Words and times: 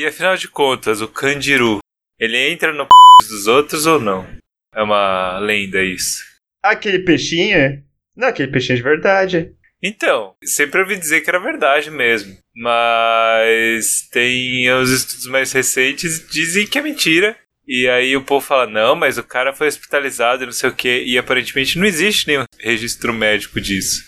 E 0.00 0.06
afinal 0.06 0.34
de 0.34 0.48
contas, 0.48 1.02
o 1.02 1.08
Kandiru, 1.08 1.78
ele 2.18 2.38
entra 2.50 2.72
no 2.72 2.86
p 2.86 3.28
dos 3.28 3.46
outros 3.46 3.84
ou 3.84 4.00
não? 4.00 4.26
É 4.74 4.82
uma 4.82 5.38
lenda 5.40 5.82
isso. 5.82 6.24
Aquele 6.62 7.00
peixinho? 7.00 7.84
Não, 8.16 8.28
aquele 8.28 8.50
peixinho 8.50 8.76
é 8.76 8.78
de 8.78 8.82
verdade. 8.82 9.54
Então, 9.82 10.34
sempre 10.42 10.80
ouvi 10.80 10.96
dizer 10.96 11.20
que 11.20 11.28
era 11.28 11.38
verdade 11.38 11.90
mesmo. 11.90 12.34
Mas 12.56 14.08
tem 14.10 14.72
os 14.72 14.90
estudos 14.90 15.26
mais 15.26 15.52
recentes 15.52 16.26
dizem 16.30 16.66
que 16.66 16.78
é 16.78 16.82
mentira. 16.82 17.36
E 17.68 17.86
aí 17.86 18.16
o 18.16 18.24
povo 18.24 18.46
fala, 18.46 18.66
não, 18.66 18.96
mas 18.96 19.18
o 19.18 19.22
cara 19.22 19.52
foi 19.52 19.66
hospitalizado 19.66 20.44
e 20.44 20.46
não 20.46 20.52
sei 20.52 20.70
o 20.70 20.74
que. 20.74 21.02
E 21.02 21.18
aparentemente 21.18 21.78
não 21.78 21.84
existe 21.84 22.26
nenhum 22.26 22.44
registro 22.58 23.12
médico 23.12 23.60
disso. 23.60 24.06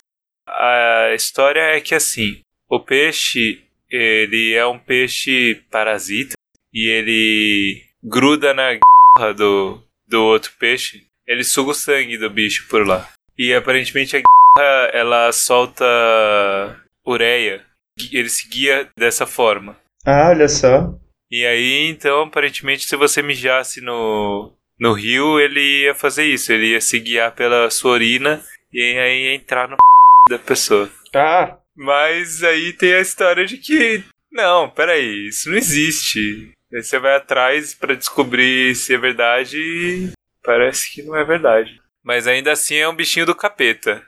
A 0.49 1.13
história 1.15 1.61
é 1.61 1.83
que 1.83 1.95
assim, 1.95 2.41
o 2.67 2.81
peixe, 2.81 3.63
ele 3.93 4.55
é 4.55 4.67
um 4.67 4.79
peixe 4.79 5.63
parasita. 5.71 6.35
E 6.73 6.89
ele 6.89 7.83
gruda 8.03 8.55
na 8.55 8.73
g 8.73 8.81
do, 9.37 9.83
do 10.09 10.23
outro 10.25 10.53
peixe. 10.59 11.05
Ele 11.29 11.45
suga 11.45 11.73
o 11.73 11.75
sangue 11.75 12.17
do 12.17 12.31
bicho 12.31 12.67
por 12.69 12.87
lá. 12.87 13.09
E 13.39 13.53
aparentemente 13.53 14.17
a 14.17 14.19
g 14.19 14.25
ela 14.93 15.31
solta 15.33 15.85
ureia. 17.07 17.63
Ele 18.11 18.29
se 18.29 18.49
guia 18.49 18.89
dessa 18.97 19.27
forma. 19.27 19.77
Ah, 20.05 20.31
olha 20.31 20.49
só. 20.49 20.95
E 21.31 21.47
aí, 21.47 21.89
então, 21.89 22.23
aparentemente, 22.23 22.87
se 22.87 22.97
você 22.97 23.23
mijasse 23.23 23.81
no, 23.81 24.53
no 24.79 24.93
rio, 24.93 25.41
ele 25.41 25.85
ia 25.85 25.95
fazer 25.95 26.25
isso. 26.25 26.53
Ele 26.53 26.73
ia 26.73 26.81
se 26.81 26.99
guiar 26.99 27.33
pela 27.33 27.71
sua 27.71 27.93
urina 27.93 28.43
e 28.73 28.99
aí 28.99 29.23
ia 29.25 29.35
entrar 29.35 29.69
no 29.69 29.77
da 30.29 30.39
pessoa. 30.39 30.91
Ah. 31.15 31.57
Mas 31.77 32.43
aí 32.43 32.73
tem 32.73 32.95
a 32.95 33.01
história 33.01 33.45
de 33.45 33.57
que. 33.57 34.05
Não, 34.31 34.69
peraí, 34.71 35.29
isso 35.29 35.51
não 35.51 35.57
existe. 35.57 36.53
Aí 36.73 36.83
você 36.83 36.99
vai 36.99 37.17
atrás 37.17 37.75
para 37.75 37.95
descobrir 37.95 38.75
se 38.75 38.95
é 38.95 38.99
verdade 38.99 39.59
e 39.59 40.11
parece 40.43 40.93
que 40.93 41.03
não 41.03 41.17
é 41.17 41.25
verdade. 41.25 41.81
Mas 42.03 42.27
ainda 42.27 42.53
assim 42.53 42.77
é 42.77 42.89
um 42.89 42.97
bichinho 42.97 43.27
do 43.27 43.35
capeta. 43.35 44.03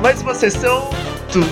Mais 0.00 0.22
uma 0.22 0.32
sessão 0.32 0.90
do 1.32 1.42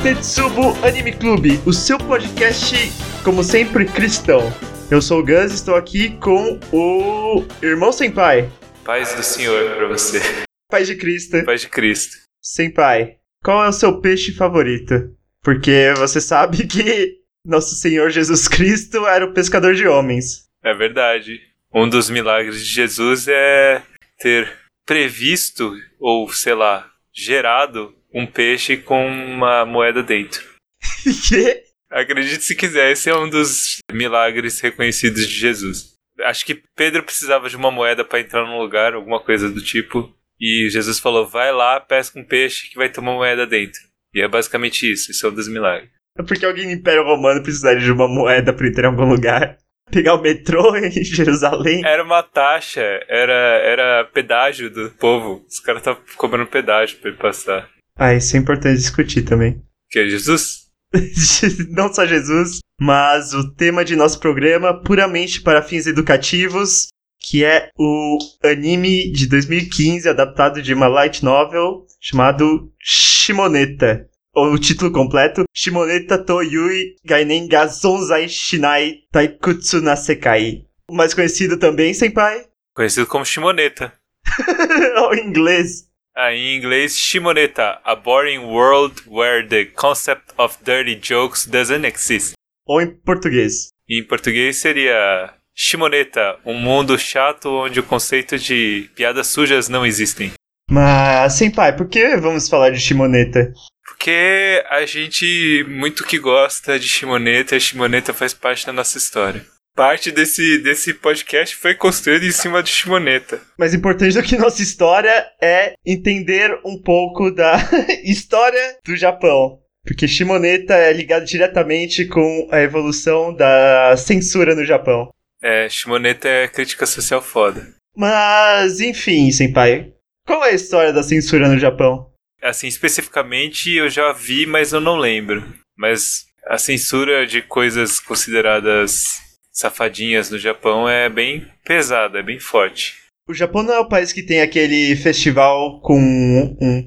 Tetsubo 0.00 0.78
Anime 0.86 1.12
Clube, 1.12 1.60
o 1.66 1.72
seu 1.72 1.98
podcast, 1.98 2.76
como 3.24 3.42
sempre, 3.42 3.84
cristão. 3.84 4.42
Eu 4.88 5.02
sou 5.02 5.18
o 5.18 5.24
Gus 5.24 5.50
e 5.50 5.54
estou 5.56 5.74
aqui 5.74 6.16
com 6.18 6.60
o 6.70 7.44
irmão 7.60 7.90
Senpai. 7.90 8.48
Paz 8.84 9.14
do 9.14 9.24
Senhor 9.24 9.74
pra 9.74 9.88
você. 9.88 10.22
Pai 10.70 10.84
de 10.84 10.94
Cristo. 10.94 11.44
Paz 11.44 11.62
de 11.62 11.68
Cristo. 11.68 12.16
Senpai, 12.40 13.16
qual 13.42 13.64
é 13.64 13.68
o 13.68 13.72
seu 13.72 14.00
peixe 14.00 14.32
favorito? 14.32 15.12
Porque 15.42 15.92
você 15.96 16.20
sabe 16.20 16.68
que 16.68 17.18
nosso 17.44 17.74
Senhor 17.74 18.08
Jesus 18.08 18.46
Cristo 18.46 19.04
era 19.04 19.24
o 19.24 19.34
pescador 19.34 19.74
de 19.74 19.88
homens. 19.88 20.44
É 20.62 20.72
verdade. 20.72 21.40
Um 21.74 21.88
dos 21.88 22.08
milagres 22.08 22.60
de 22.60 22.72
Jesus 22.72 23.26
é 23.26 23.82
ter 24.20 24.48
previsto, 24.86 25.74
ou 25.98 26.32
sei 26.32 26.54
lá, 26.54 26.93
gerado 27.14 27.94
um 28.12 28.26
peixe 28.26 28.76
com 28.76 29.06
uma 29.06 29.64
moeda 29.64 30.02
dentro. 30.02 30.42
que? 31.28 31.62
Acredite 31.90 32.42
se 32.42 32.56
quiser, 32.56 32.90
esse 32.90 33.08
é 33.08 33.16
um 33.16 33.28
dos 33.28 33.78
milagres 33.92 34.60
reconhecidos 34.60 35.28
de 35.28 35.34
Jesus. 35.34 35.94
Acho 36.22 36.44
que 36.44 36.62
Pedro 36.76 37.02
precisava 37.02 37.48
de 37.48 37.56
uma 37.56 37.70
moeda 37.70 38.04
para 38.04 38.20
entrar 38.20 38.44
num 38.44 38.58
lugar, 38.58 38.94
alguma 38.94 39.20
coisa 39.20 39.48
do 39.48 39.62
tipo. 39.62 40.12
E 40.40 40.68
Jesus 40.70 40.98
falou: 40.98 41.26
vai 41.26 41.52
lá, 41.52 41.78
pesca 41.80 42.18
um 42.18 42.24
peixe 42.24 42.68
que 42.68 42.76
vai 42.76 42.88
ter 42.88 43.00
uma 43.00 43.14
moeda 43.14 43.46
dentro. 43.46 43.80
E 44.12 44.20
é 44.20 44.28
basicamente 44.28 44.90
isso, 44.90 45.10
isso 45.10 45.26
é 45.26 45.30
um 45.30 45.34
dos 45.34 45.48
milagres. 45.48 45.90
É 46.16 46.22
porque 46.22 46.46
alguém 46.46 46.66
no 46.66 46.72
Império 46.72 47.04
Romano 47.04 47.42
precisaria 47.42 47.82
de 47.82 47.90
uma 47.90 48.06
moeda 48.06 48.52
para 48.52 48.68
entrar 48.68 48.88
em 48.88 48.90
algum 48.90 49.08
lugar. 49.08 49.58
Pegar 49.90 50.14
o 50.14 50.22
metrô 50.22 50.74
em 50.76 50.90
Jerusalém. 50.90 51.84
Era 51.84 52.02
uma 52.02 52.22
taxa, 52.22 52.82
era, 53.08 53.32
era 53.32 54.04
pedágio 54.12 54.70
do 54.70 54.90
povo. 54.90 55.44
Os 55.48 55.60
caras 55.60 55.80
estavam 55.80 56.02
cobrando 56.16 56.50
pedágio 56.50 56.98
pra 56.98 57.10
ele 57.10 57.18
passar. 57.18 57.68
Ah, 57.96 58.14
isso 58.14 58.36
é 58.36 58.40
importante 58.40 58.76
discutir 58.76 59.22
também. 59.22 59.62
Que 59.90 60.00
é 60.00 60.08
Jesus? 60.08 60.64
Não 61.70 61.92
só 61.92 62.06
Jesus, 62.06 62.58
mas 62.80 63.34
o 63.34 63.54
tema 63.54 63.84
de 63.84 63.96
nosso 63.96 64.18
programa, 64.18 64.82
puramente 64.82 65.40
para 65.40 65.62
fins 65.62 65.86
educativos, 65.86 66.88
que 67.20 67.44
é 67.44 67.68
o 67.78 68.18
anime 68.42 69.10
de 69.10 69.26
2015, 69.28 70.08
adaptado 70.08 70.60
de 70.60 70.74
uma 70.74 70.88
light 70.88 71.24
novel, 71.24 71.86
chamado 72.00 72.70
Shimoneta. 72.80 74.08
O 74.36 74.58
título 74.58 74.90
completo, 74.90 75.44
Shimoneta 75.54 76.18
to 76.18 76.42
Yui 76.42 76.96
Gainen 77.04 77.46
ga 77.46 77.68
Zonzai 77.68 78.28
Shinai 78.28 79.04
Taikutsu 79.12 79.80
na 79.80 79.94
Sekai. 79.94 80.64
Mais 80.90 81.14
conhecido 81.14 81.56
também, 81.56 81.94
Senpai? 81.94 82.44
Conhecido 82.74 83.06
como 83.06 83.24
Shimoneta. 83.24 83.92
Ou 85.02 85.14
em 85.14 85.28
inglês. 85.28 85.88
Ah, 86.16 86.32
em 86.32 86.56
inglês, 86.56 86.98
Shimoneta, 86.98 87.80
a 87.84 87.94
boring 87.94 88.38
world 88.38 89.02
where 89.06 89.46
the 89.46 89.66
concept 89.66 90.34
of 90.36 90.58
dirty 90.64 90.96
jokes 91.00 91.46
doesn't 91.46 91.86
exist. 91.86 92.32
Ou 92.66 92.80
em 92.80 92.90
português. 92.90 93.68
E 93.88 94.00
em 94.00 94.04
português 94.04 94.56
seria 94.56 95.32
Shimoneta, 95.54 96.40
um 96.44 96.54
mundo 96.54 96.98
chato 96.98 97.48
onde 97.50 97.78
o 97.78 97.84
conceito 97.84 98.36
de 98.36 98.90
piadas 98.96 99.28
sujas 99.28 99.68
não 99.68 99.86
existem. 99.86 100.32
Mas, 100.68 101.34
Senpai, 101.34 101.76
por 101.76 101.88
que 101.88 102.16
vamos 102.16 102.48
falar 102.48 102.70
de 102.70 102.80
Shimoneta? 102.80 103.52
Porque 103.86 104.64
a 104.70 104.84
gente 104.86 105.64
muito 105.68 106.04
que 106.04 106.18
gosta 106.18 106.78
de 106.78 106.88
Shimoneta, 106.88 107.54
e 107.54 107.58
a 107.58 107.60
Shimoneta 107.60 108.12
faz 108.12 108.32
parte 108.32 108.66
da 108.66 108.72
nossa 108.72 108.98
história. 108.98 109.44
Parte 109.76 110.12
desse, 110.12 110.58
desse 110.58 110.94
podcast 110.94 111.56
foi 111.56 111.74
construído 111.74 112.24
em 112.24 112.30
cima 112.30 112.62
de 112.62 112.70
Shimoneta. 112.70 113.40
Mais 113.58 113.74
importante 113.74 114.14
do 114.14 114.22
que 114.22 114.36
nossa 114.36 114.62
história 114.62 115.26
é 115.42 115.74
entender 115.84 116.60
um 116.64 116.80
pouco 116.80 117.30
da 117.30 117.56
história 118.04 118.78
do 118.84 118.96
Japão. 118.96 119.58
Porque 119.84 120.06
Shimoneta 120.06 120.74
é 120.74 120.92
ligado 120.92 121.24
diretamente 121.24 122.06
com 122.06 122.48
a 122.52 122.60
evolução 122.60 123.34
da 123.34 123.96
censura 123.96 124.54
no 124.54 124.64
Japão. 124.64 125.10
É, 125.42 125.68
Shimoneta 125.68 126.28
é 126.28 126.48
crítica 126.48 126.86
social 126.86 127.20
foda. 127.20 127.66
Mas, 127.96 128.80
enfim, 128.80 129.30
senpai. 129.30 129.92
Qual 130.26 130.42
é 130.44 130.50
a 130.50 130.54
história 130.54 130.92
da 130.92 131.02
censura 131.02 131.48
no 131.48 131.58
Japão? 131.58 132.13
Assim, 132.44 132.66
especificamente 132.66 133.72
eu 133.74 133.88
já 133.88 134.12
vi, 134.12 134.44
mas 134.44 134.74
eu 134.74 134.80
não 134.80 134.98
lembro. 134.98 135.42
Mas 135.78 136.26
a 136.46 136.58
censura 136.58 137.26
de 137.26 137.40
coisas 137.40 137.98
consideradas 137.98 139.18
safadinhas 139.50 140.28
no 140.30 140.38
Japão 140.38 140.86
é 140.86 141.08
bem 141.08 141.50
pesada, 141.64 142.18
é 142.18 142.22
bem 142.22 142.38
forte. 142.38 142.96
O 143.26 143.32
Japão 143.32 143.62
não 143.62 143.72
é 143.72 143.78
o 143.78 143.88
país 143.88 144.12
que 144.12 144.22
tem 144.22 144.42
aquele 144.42 144.94
festival 144.96 145.80
com 145.80 145.98
um 145.98 146.86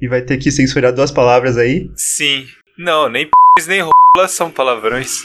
e 0.00 0.08
vai 0.08 0.20
ter 0.20 0.36
que 0.38 0.50
censurar 0.50 0.92
duas 0.92 1.12
palavras 1.12 1.56
aí? 1.56 1.88
Sim. 1.94 2.48
Não, 2.76 3.08
nem 3.08 3.26
p 3.26 3.30
nem 3.68 3.82
rola 3.82 4.26
são 4.26 4.50
palavrões. 4.50 5.22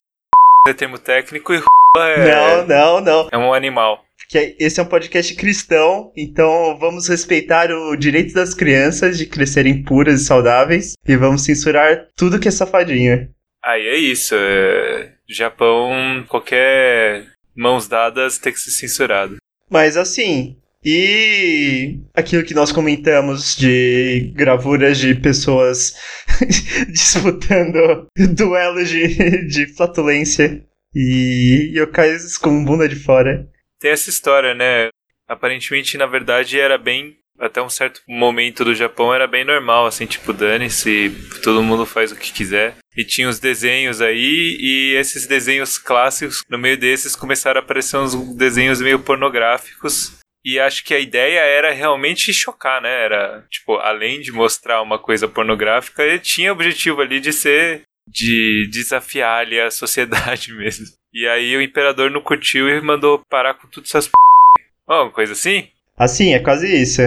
é 0.67 0.73
termo 0.73 0.99
técnico 0.99 1.51
e 1.51 1.57
rola 1.57 2.07
é. 2.07 2.31
Não, 2.31 2.67
não, 2.67 3.01
não. 3.01 3.29
É 3.31 3.37
um 3.37 3.51
animal. 3.51 4.03
Porque 4.29 4.57
esse 4.59 4.79
é 4.79 4.83
um 4.83 4.87
podcast 4.87 5.33
cristão, 5.35 6.11
então 6.15 6.77
vamos 6.77 7.07
respeitar 7.07 7.71
o 7.71 7.95
direito 7.95 8.33
das 8.33 8.53
crianças 8.53 9.17
de 9.17 9.25
crescerem 9.25 9.81
puras 9.83 10.21
e 10.21 10.25
saudáveis 10.25 10.93
e 11.07 11.15
vamos 11.15 11.45
censurar 11.45 12.07
tudo 12.13 12.39
que 12.39 12.49
é 12.49 12.51
safadinho. 12.51 13.29
Aí 13.63 13.87
é 13.87 13.97
isso. 13.97 14.35
É... 14.37 15.13
Japão, 15.29 16.25
qualquer 16.27 17.25
mãos 17.55 17.87
dadas 17.87 18.37
tem 18.37 18.51
que 18.51 18.59
ser 18.59 18.71
censurado. 18.71 19.37
Mas 19.69 19.95
assim, 19.95 20.57
e 20.83 21.99
aquilo 22.13 22.43
que 22.43 22.53
nós 22.53 22.71
comentamos 22.71 23.55
de 23.55 24.31
gravuras 24.35 24.97
de 24.97 25.15
pessoas 25.15 25.95
disputando 26.91 28.07
duelos 28.35 28.89
de, 28.89 29.47
de 29.47 29.73
flatulência 29.73 30.63
e 30.93 31.71
yokais 31.73 32.37
com 32.37 32.63
bunda 32.63 32.87
de 32.87 32.95
fora. 32.95 33.47
Tem 33.79 33.91
essa 33.91 34.09
história, 34.09 34.53
né? 34.53 34.89
Aparentemente, 35.27 35.97
na 35.97 36.05
verdade, 36.05 36.59
era 36.59 36.77
bem. 36.77 37.17
Até 37.39 37.61
um 37.61 37.69
certo 37.69 38.01
momento 38.07 38.65
do 38.65 38.73
Japão 38.73 39.13
era 39.13 39.27
bem 39.27 39.45
normal, 39.45 39.85
assim, 39.85 40.07
tipo, 40.07 40.33
dane-se, 40.33 41.11
todo 41.43 41.61
mundo 41.61 41.85
faz 41.85 42.11
o 42.11 42.15
que 42.15 42.33
quiser. 42.33 42.77
E 42.95 43.03
tinha 43.05 43.29
os 43.29 43.39
desenhos 43.39 44.01
aí, 44.01 44.57
e 44.59 44.95
esses 44.95 45.27
desenhos 45.27 45.77
clássicos, 45.77 46.41
no 46.49 46.57
meio 46.57 46.79
desses 46.79 47.15
começaram 47.15 47.61
a 47.61 47.63
aparecer 47.63 47.97
uns 47.97 48.15
desenhos 48.35 48.81
meio 48.81 48.97
pornográficos. 48.97 50.17
E 50.43 50.59
acho 50.59 50.83
que 50.83 50.95
a 50.95 50.99
ideia 50.99 51.41
era 51.41 51.73
realmente 51.73 52.33
chocar, 52.33 52.81
né? 52.81 53.03
Era, 53.03 53.45
tipo, 53.51 53.75
além 53.75 54.19
de 54.21 54.31
mostrar 54.31 54.81
uma 54.81 54.97
coisa 54.97 55.27
pornográfica, 55.27 56.01
ele 56.03 56.19
tinha 56.19 56.51
o 56.51 56.55
objetivo 56.55 57.01
ali 57.01 57.19
de 57.19 57.33
ser. 57.33 57.81
De 58.07 58.67
desafiar 58.71 59.39
ali 59.39 59.59
a 59.59 59.69
sociedade 59.69 60.53
mesmo. 60.55 60.85
E 61.13 61.27
aí 61.27 61.55
o 61.55 61.61
imperador 61.61 62.09
não 62.09 62.21
curtiu 62.21 62.69
e 62.69 62.81
mandou 62.81 63.21
parar 63.29 63.53
com 63.55 63.67
tudo 63.67 63.85
essas 63.85 64.07
p. 64.07 64.13
Oh, 64.87 65.03
uma 65.03 65.11
coisa 65.11 65.33
assim? 65.33 65.67
Assim, 65.97 66.33
é 66.33 66.39
quase 66.39 66.67
isso. 66.67 67.01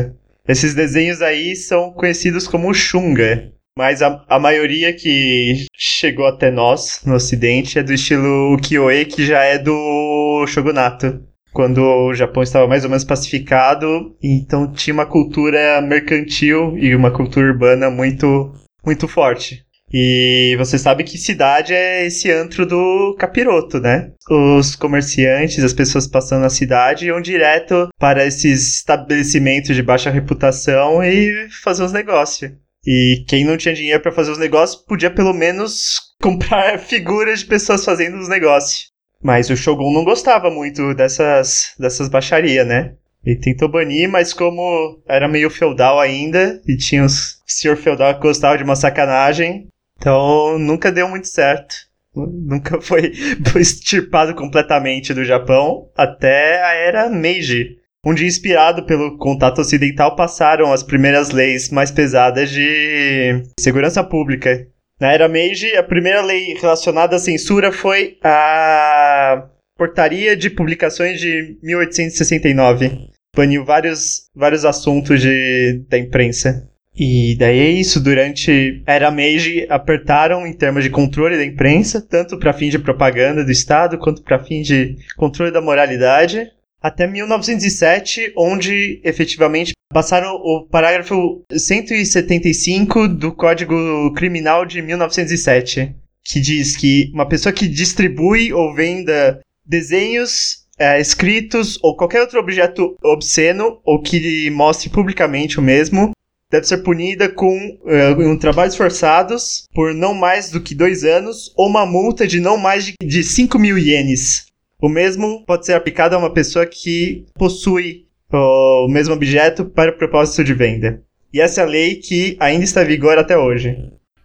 Esses 0.47 0.75
desenhos 0.75 1.23
aí 1.23 1.55
são 1.55 1.93
conhecidos 1.93 2.47
como 2.47 2.75
Shunga. 2.75 3.53
Mas 3.77 4.03
a, 4.03 4.25
a 4.29 4.39
maioria 4.39 4.93
que 4.93 5.67
chegou 5.77 6.27
até 6.27 6.51
nós, 6.51 7.03
no 7.07 7.15
ocidente, 7.15 7.79
é 7.79 7.83
do 7.83 7.95
estilo 7.95 8.59
Kyoe, 8.61 9.07
que 9.07 9.25
já 9.25 9.43
é 9.43 9.57
do 9.59 10.45
Shogunato. 10.47 11.25
Quando 11.53 11.79
o 11.79 12.15
Japão 12.15 12.43
estava 12.43 12.67
mais 12.69 12.85
ou 12.85 12.91
menos 12.91 13.05
pacificado, 13.05 14.15
então 14.23 14.71
tinha 14.73 14.95
uma 14.95 15.07
cultura 15.07 15.81
mercantil 15.81 16.77
e 16.79 16.95
uma 16.95 17.11
cultura 17.11 17.47
urbana 17.47 17.91
muito, 17.91 18.53
muito 18.85 19.09
forte. 19.09 19.65
E 19.93 20.55
você 20.57 20.79
sabe 20.79 21.03
que 21.03 21.19
cidade 21.19 21.75
é 21.75 22.07
esse 22.07 22.31
antro 22.31 22.65
do 22.65 23.17
capiroto, 23.19 23.81
né? 23.81 24.13
Os 24.31 24.77
comerciantes, 24.77 25.65
as 25.65 25.73
pessoas 25.73 26.07
passando 26.07 26.43
na 26.43 26.51
cidade 26.51 27.07
iam 27.07 27.21
direto 27.21 27.89
para 27.99 28.25
esses 28.25 28.77
estabelecimentos 28.77 29.75
de 29.75 29.83
baixa 29.83 30.11
reputação 30.11 31.03
e 31.03 31.49
fazer 31.63 31.83
os 31.83 31.93
negócios. 31.93 32.53
E 32.87 33.25
quem 33.29 33.45
não 33.45 33.57
tinha 33.57 33.75
dinheiro 33.75 34.01
para 34.01 34.13
fazer 34.13 34.31
os 34.31 34.39
negócios 34.39 34.81
podia 34.83 35.11
pelo 35.11 35.35
menos 35.35 36.01
comprar 36.23 36.79
figuras 36.79 37.41
de 37.41 37.47
pessoas 37.47 37.85
fazendo 37.85 38.17
os 38.19 38.29
negócios. 38.29 38.91
Mas 39.23 39.51
o 39.51 39.57
Shogun 39.57 39.93
não 39.93 40.05
gostava 40.05 40.51
muito 40.51 40.95
dessas, 40.95 41.75
dessas 41.79 42.09
baixarias, 42.09 42.67
né? 42.67 42.95
Ele 43.23 43.37
tentou 43.37 43.69
banir, 43.69 44.09
mas 44.09 44.33
como 44.33 45.03
era 45.07 45.29
meio 45.29 45.51
feudal 45.51 46.01
ainda, 46.01 46.59
e 46.67 46.75
tinha 46.75 47.05
os 47.05 47.39
senhor 47.47 47.77
feudal 47.77 48.15
que 48.15 48.23
gostava 48.23 48.57
de 48.57 48.65
uma 48.65 48.77
sacanagem, 48.77 49.69
então 50.01 50.59
nunca 50.59 50.91
deu 50.91 51.07
muito 51.07 51.29
certo. 51.29 51.75
Nunca 52.17 52.81
foi 52.83 53.13
extirpado 53.61 54.35
completamente 54.35 55.15
do 55.15 55.25
Japão 55.25 55.91
até 55.97 56.63
a 56.65 56.75
era 56.75 57.11
Meiji, 57.11 57.77
onde, 58.05 58.27
inspirado 58.27 58.85
pelo 58.87 59.19
contato 59.19 59.61
ocidental, 59.61 60.17
passaram 60.17 60.73
as 60.73 60.83
primeiras 60.83 61.31
leis 61.31 61.69
mais 61.69 61.91
pesadas 61.91 62.51
de 62.51 63.45
segurança 63.61 64.03
pública. 64.03 64.67
Na 64.99 65.13
era 65.13 65.29
Meiji, 65.29 65.77
a 65.77 65.83
primeira 65.83 66.23
lei 66.23 66.55
relacionada 66.55 67.17
à 67.17 67.19
censura 67.19 67.71
foi 67.71 68.19
a 68.23 69.47
Portaria 69.77 70.37
de 70.37 70.51
Publicações 70.51 71.21
de 71.21 71.59
1869. 71.63 73.09
Baniu 73.37 73.65
vários, 73.65 74.29
vários 74.35 74.65
assuntos 74.65 75.21
de, 75.21 75.85
da 75.89 75.97
imprensa. 75.97 76.70
E 76.97 77.37
daí 77.39 77.59
é 77.59 77.71
isso, 77.71 78.01
durante 78.01 78.83
era 78.85 79.11
Meiji 79.11 79.67
apertaram 79.71 80.47
em 80.47 80.53
termos 80.53 80.83
de 80.83 80.91
controle 80.91 81.37
da 81.37 81.45
imprensa, 81.45 82.01
tanto 82.01 82.39
para 82.39 82.53
fim 82.53 82.69
de 82.69 82.79
propaganda 82.79 83.45
do 83.45 83.51
Estado 83.51 83.99
quanto 83.99 84.23
para 84.23 84.43
fim 84.43 84.61
de 84.63 84.97
controle 85.17 85.53
da 85.53 85.61
moralidade 85.61 86.51
até 86.83 87.07
1907, 87.07 88.33
onde 88.37 89.01
efetivamente 89.05 89.73
passaram 89.93 90.35
o 90.37 90.67
parágrafo 90.67 91.45
175 91.53 93.09
do 93.09 93.33
Código 93.33 94.13
Criminal 94.15 94.65
de 94.65 94.81
1907, 94.81 95.95
que 96.25 96.41
diz 96.41 96.77
que 96.77 97.11
uma 97.13 97.29
pessoa 97.29 97.53
que 97.53 97.69
distribui 97.69 98.53
ou 98.53 98.75
venda 98.75 99.41
desenhos, 99.65 100.61
é, 100.79 100.99
escritos 101.01 101.79
ou 101.83 101.97
qualquer 101.97 102.23
outro 102.23 102.41
objeto 102.41 102.97
obsceno 103.03 103.81
ou 103.85 104.01
que 104.01 104.49
mostre 104.51 104.89
publicamente 104.89 105.59
o 105.59 105.63
mesmo 105.63 106.13
deve 106.51 106.67
ser 106.67 106.79
punida 106.79 107.29
com 107.29 107.79
uh, 107.83 108.21
um 108.21 108.37
trabalhos 108.37 108.77
forçados 108.77 109.67
por 109.73 109.95
não 109.95 110.15
mais 110.15 110.51
do 110.51 110.61
que 110.61 110.75
dois 110.75 111.05
anos 111.05 111.53
ou 111.57 111.69
uma 111.69 111.87
multa 111.87 112.27
de 112.27 112.41
não 112.41 112.57
mais 112.57 112.85
de, 112.85 112.95
de 113.01 113.23
5 113.23 113.59
mil 113.59 113.79
ienes. 113.79 114.47
O 114.83 114.89
mesmo 114.89 115.45
pode 115.47 115.67
ser 115.67 115.75
aplicado 115.75 116.17
a 116.17 116.19
uma 116.19 116.33
pessoa 116.33 116.67
que 116.67 117.27
possui 117.35 118.07
o 118.33 118.89
mesmo 118.89 119.15
objeto 119.15 119.65
para 119.65 119.91
o 119.91 119.97
propósito 119.97 120.45
de 120.45 120.55
venda. 120.55 121.03
E 121.33 121.41
essa 121.41 121.61
é 121.61 121.65
a 121.65 121.67
lei 121.67 121.97
que 121.97 122.37
ainda 122.41 122.65
está 122.65 122.83
em 122.83 122.87
vigor 122.87 123.19
até 123.19 123.37
hoje. 123.37 123.77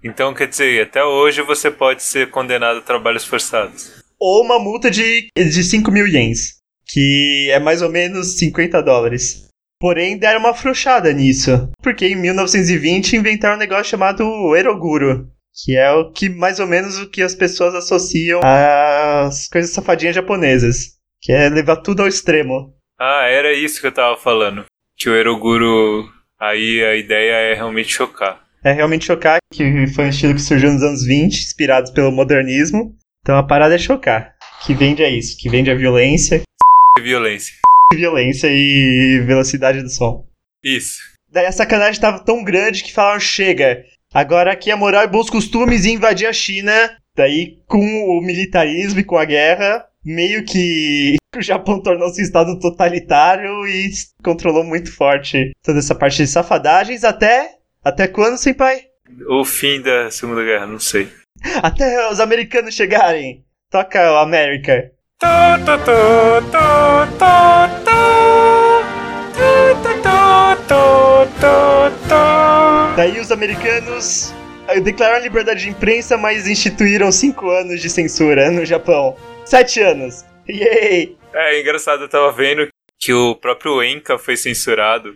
Então, 0.03 0.33
quer 0.33 0.47
dizer, 0.47 0.83
até 0.83 1.03
hoje 1.03 1.41
você 1.41 1.69
pode 1.69 2.03
ser 2.03 2.29
condenado 2.29 2.77
a 2.77 2.81
trabalhos 2.81 3.25
forçados. 3.25 4.03
Ou 4.19 4.43
uma 4.43 4.59
multa 4.59 4.89
de, 4.89 5.27
de 5.35 5.63
5 5.63 5.91
mil 5.91 6.07
ienes, 6.07 6.57
que 6.87 7.49
é 7.51 7.59
mais 7.59 7.81
ou 7.81 7.89
menos 7.89 8.37
50 8.37 8.81
dólares. 8.81 9.47
Porém, 9.79 10.17
deram 10.17 10.39
uma 10.39 10.51
afrouxada 10.51 11.11
nisso, 11.11 11.69
porque 11.81 12.07
em 12.07 12.15
1920 12.15 13.17
inventaram 13.17 13.55
um 13.55 13.59
negócio 13.59 13.85
chamado 13.85 14.55
Eroguro, 14.55 15.29
que 15.63 15.75
é 15.75 15.91
o 15.91 16.11
que 16.11 16.29
mais 16.29 16.59
ou 16.59 16.67
menos 16.67 16.97
o 16.97 17.09
que 17.09 17.21
as 17.21 17.35
pessoas 17.35 17.75
associam 17.75 18.41
às 18.43 19.47
coisas 19.47 19.71
safadinhas 19.71 20.15
japonesas, 20.15 20.93
que 21.21 21.31
é 21.31 21.49
levar 21.49 21.77
tudo 21.77 22.01
ao 22.01 22.07
extremo. 22.07 22.73
Ah, 22.99 23.25
era 23.27 23.53
isso 23.53 23.81
que 23.81 23.87
eu 23.87 23.91
tava 23.91 24.17
falando. 24.17 24.65
Que 24.97 25.09
o 25.09 25.15
Eroguro, 25.15 26.09
aí 26.39 26.83
a 26.83 26.95
ideia 26.95 27.33
é 27.33 27.53
realmente 27.53 27.91
chocar. 27.91 28.43
É 28.63 28.71
realmente 28.71 29.05
chocar, 29.05 29.39
que 29.53 29.87
foi 29.87 30.05
um 30.05 30.09
estilo 30.09 30.33
que 30.33 30.41
surgiu 30.41 30.71
nos 30.71 30.81
anos 30.81 31.05
20, 31.05 31.35
inspirados 31.35 31.91
pelo 31.91 32.11
modernismo. 32.11 32.95
Então 33.21 33.37
a 33.37 33.43
parada 33.43 33.75
é 33.75 33.77
chocar. 33.77 34.33
Que 34.65 34.73
vende 34.73 35.03
a 35.03 35.09
isso, 35.09 35.37
que 35.37 35.49
vende 35.49 35.69
a 35.69 35.75
violência. 35.75 36.41
Violência. 36.99 37.53
Violência 37.93 38.47
e 38.51 39.21
velocidade 39.25 39.81
do 39.81 39.89
som. 39.89 40.25
Isso. 40.63 40.99
Daí 41.31 41.45
a 41.45 41.51
sacanagem 41.51 42.01
tava 42.01 42.23
tão 42.23 42.43
grande 42.43 42.83
que 42.83 42.93
falaram: 42.93 43.19
chega, 43.19 43.85
Agora 44.15 44.53
aqui 44.53 44.71
é 44.71 44.75
moral 44.75 45.03
e 45.03 45.07
bons 45.07 45.29
costumes 45.29 45.83
e 45.83 45.91
invadir 45.91 46.25
a 46.25 46.31
China. 46.31 46.71
Daí, 47.13 47.59
com 47.67 47.79
o 47.79 48.21
militarismo 48.21 49.01
e 49.01 49.03
com 49.03 49.17
a 49.17 49.25
guerra, 49.25 49.85
meio 50.05 50.45
que 50.45 51.17
o 51.35 51.41
Japão 51.41 51.81
tornou-se 51.81 52.21
um 52.21 52.23
estado 52.23 52.57
totalitário 52.57 53.67
e 53.67 53.91
controlou 54.23 54.63
muito 54.63 54.89
forte 54.89 55.51
toda 55.61 55.79
essa 55.79 55.93
parte 55.93 56.23
de 56.23 56.27
safadagens 56.27 57.03
até. 57.03 57.55
Até 57.83 58.07
quando, 58.07 58.37
sem 58.37 58.53
pai? 58.53 58.85
O 59.27 59.43
fim 59.43 59.81
da 59.81 60.09
Segunda 60.09 60.45
Guerra, 60.45 60.65
não 60.65 60.79
sei. 60.79 61.09
Até 61.61 62.09
os 62.09 62.21
americanos 62.21 62.73
chegarem. 62.73 63.43
Toca 63.69 64.13
o 64.13 64.17
América. 64.17 64.91
Daí 72.95 73.19
os 73.19 73.31
americanos 73.31 74.33
eh, 74.67 74.79
declararam 74.79 75.23
liberdade 75.23 75.61
de 75.63 75.69
imprensa, 75.69 76.17
mas 76.17 76.47
instituíram 76.47 77.11
cinco 77.11 77.49
anos 77.49 77.81
de 77.81 77.89
censura 77.89 78.51
no 78.51 78.65
Japão. 78.65 79.15
Sete 79.45 79.81
anos. 79.81 80.25
Yay! 80.49 81.17
É, 81.33 81.59
engraçado, 81.59 82.03
eu 82.03 82.09
tava 82.09 82.31
vendo 82.31 82.67
que 82.99 83.13
o 83.13 83.35
próprio 83.35 83.83
Enka 83.83 84.17
foi 84.17 84.37
censurado. 84.37 85.15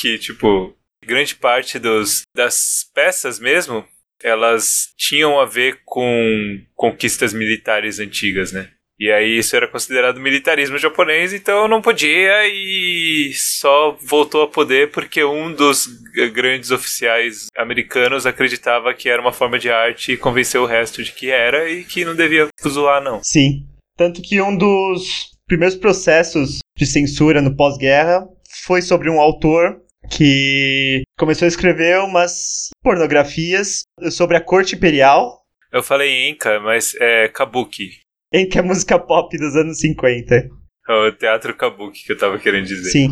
Que, 0.00 0.18
tipo, 0.18 0.74
grande 1.04 1.34
parte 1.34 1.78
dos, 1.78 2.22
das 2.34 2.88
peças 2.94 3.38
mesmo, 3.40 3.84
elas 4.22 4.92
tinham 4.96 5.40
a 5.40 5.44
ver 5.44 5.80
com 5.84 6.60
conquistas 6.74 7.32
militares 7.32 7.98
antigas, 7.98 8.52
né? 8.52 8.70
E 9.00 9.12
aí 9.12 9.38
isso 9.38 9.54
era 9.54 9.68
considerado 9.68 10.18
militarismo 10.18 10.76
japonês, 10.76 11.32
então 11.32 11.68
não 11.68 11.80
podia 11.80 12.48
e 12.48 13.30
só 13.32 13.96
voltou 14.02 14.42
a 14.42 14.48
poder 14.48 14.90
porque 14.90 15.22
um 15.22 15.52
dos 15.52 15.86
grandes 16.32 16.72
oficiais 16.72 17.46
americanos 17.56 18.26
acreditava 18.26 18.92
que 18.92 19.08
era 19.08 19.22
uma 19.22 19.32
forma 19.32 19.56
de 19.56 19.70
arte 19.70 20.12
e 20.12 20.16
convenceu 20.16 20.62
o 20.62 20.66
resto 20.66 21.04
de 21.04 21.12
que 21.12 21.30
era 21.30 21.70
e 21.70 21.84
que 21.84 22.04
não 22.04 22.16
devia 22.16 22.48
zoar 22.66 23.00
não. 23.00 23.20
Sim, 23.22 23.64
tanto 23.96 24.20
que 24.20 24.42
um 24.42 24.56
dos 24.56 25.30
primeiros 25.46 25.76
processos 25.76 26.58
de 26.76 26.84
censura 26.84 27.40
no 27.40 27.56
pós-guerra 27.56 28.26
foi 28.64 28.82
sobre 28.82 29.08
um 29.08 29.20
autor 29.20 29.80
que 30.10 31.02
começou 31.16 31.46
a 31.46 31.48
escrever 31.48 32.00
umas 32.00 32.70
pornografias 32.82 33.82
sobre 34.10 34.36
a 34.36 34.40
corte 34.40 34.74
imperial. 34.74 35.42
Eu 35.70 35.84
falei 35.84 36.28
Enka, 36.28 36.58
mas 36.58 36.96
é 36.98 37.28
Kabuki 37.28 38.07
entre 38.32 38.60
a 38.60 38.62
música 38.62 38.98
pop 38.98 39.36
dos 39.36 39.54
anos 39.56 39.80
50. 39.80 40.48
O 40.88 41.12
teatro 41.12 41.54
kabuki 41.54 42.04
que 42.04 42.12
eu 42.12 42.18
tava 42.18 42.38
querendo 42.38 42.66
dizer. 42.66 42.90
Sim, 42.90 43.10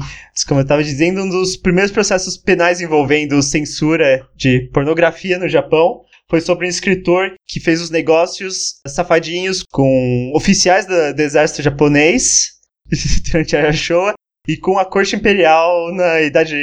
como 0.49 0.61
eu 0.61 0.67
tava 0.67 0.83
dizendo, 0.83 1.23
um 1.23 1.29
dos 1.29 1.59
primeiros 1.59 1.93
processos 1.93 2.39
penais 2.39 2.81
envolvendo 2.81 3.43
censura 3.43 4.27
de 4.35 4.71
pornografia 4.73 5.39
no 5.39 5.47
Japão 5.47 6.03
foi 6.29 6.41
sobre 6.41 6.67
um 6.67 6.71
escritor 6.71 7.35
que 7.47 7.61
fez 7.61 7.83
os 7.83 7.91
negócios 7.91 8.81
safadinhos 8.87 9.63
com 9.71 10.33
oficiais 10.35 10.87
do, 10.87 11.15
do 11.15 11.21
exército 11.21 11.63
japonês 11.63 12.53
durante 13.31 13.57
a 13.57 13.71
Showa 13.73 14.15
e 14.49 14.57
com 14.57 14.79
a 14.79 14.85
corte 14.85 15.15
imperial 15.15 15.95
na 15.95 16.23
idade, 16.23 16.57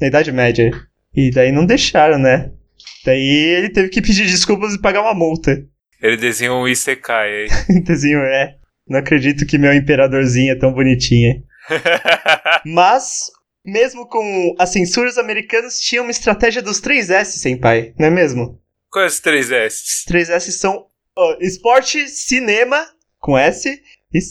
na 0.00 0.06
idade 0.08 0.32
média. 0.32 0.70
E 1.14 1.30
daí 1.30 1.52
não 1.52 1.64
deixaram, 1.64 2.18
né? 2.18 2.50
Daí 3.04 3.54
ele 3.56 3.70
teve 3.70 3.88
que 3.88 4.02
pedir 4.02 4.26
desculpas 4.26 4.74
e 4.74 4.80
pagar 4.80 5.02
uma 5.02 5.14
multa. 5.14 5.64
Ele 6.02 6.16
desenhou 6.16 6.62
um 6.62 6.68
Isekai 6.68 7.28
aí. 7.28 7.48
Desenho 7.84 8.20
é. 8.20 8.56
Não 8.88 8.98
acredito 8.98 9.46
que 9.46 9.58
meu 9.58 9.72
imperadorzinho 9.72 10.52
é 10.52 10.56
tão 10.56 10.72
bonitinho. 10.72 11.42
Mas, 12.64 13.30
mesmo 13.64 14.06
com 14.08 14.54
as 14.58 14.70
censuras 14.70 15.18
americanas, 15.18 15.80
tinha 15.80 16.02
uma 16.02 16.10
estratégia 16.10 16.62
dos 16.62 16.80
3S, 16.80 17.24
senpai, 17.24 17.94
não 17.98 18.06
é 18.06 18.10
mesmo? 18.10 18.58
Quais 18.90 19.14
os 19.14 19.20
três 19.20 19.52
S? 19.52 19.84
Os 19.84 20.12
3S 20.12 20.50
são 20.50 20.86
ó, 21.16 21.36
esporte, 21.40 22.08
cinema, 22.08 22.84
com 23.20 23.38
S, 23.38 23.80
e 24.12 24.18
s***. 24.18 24.28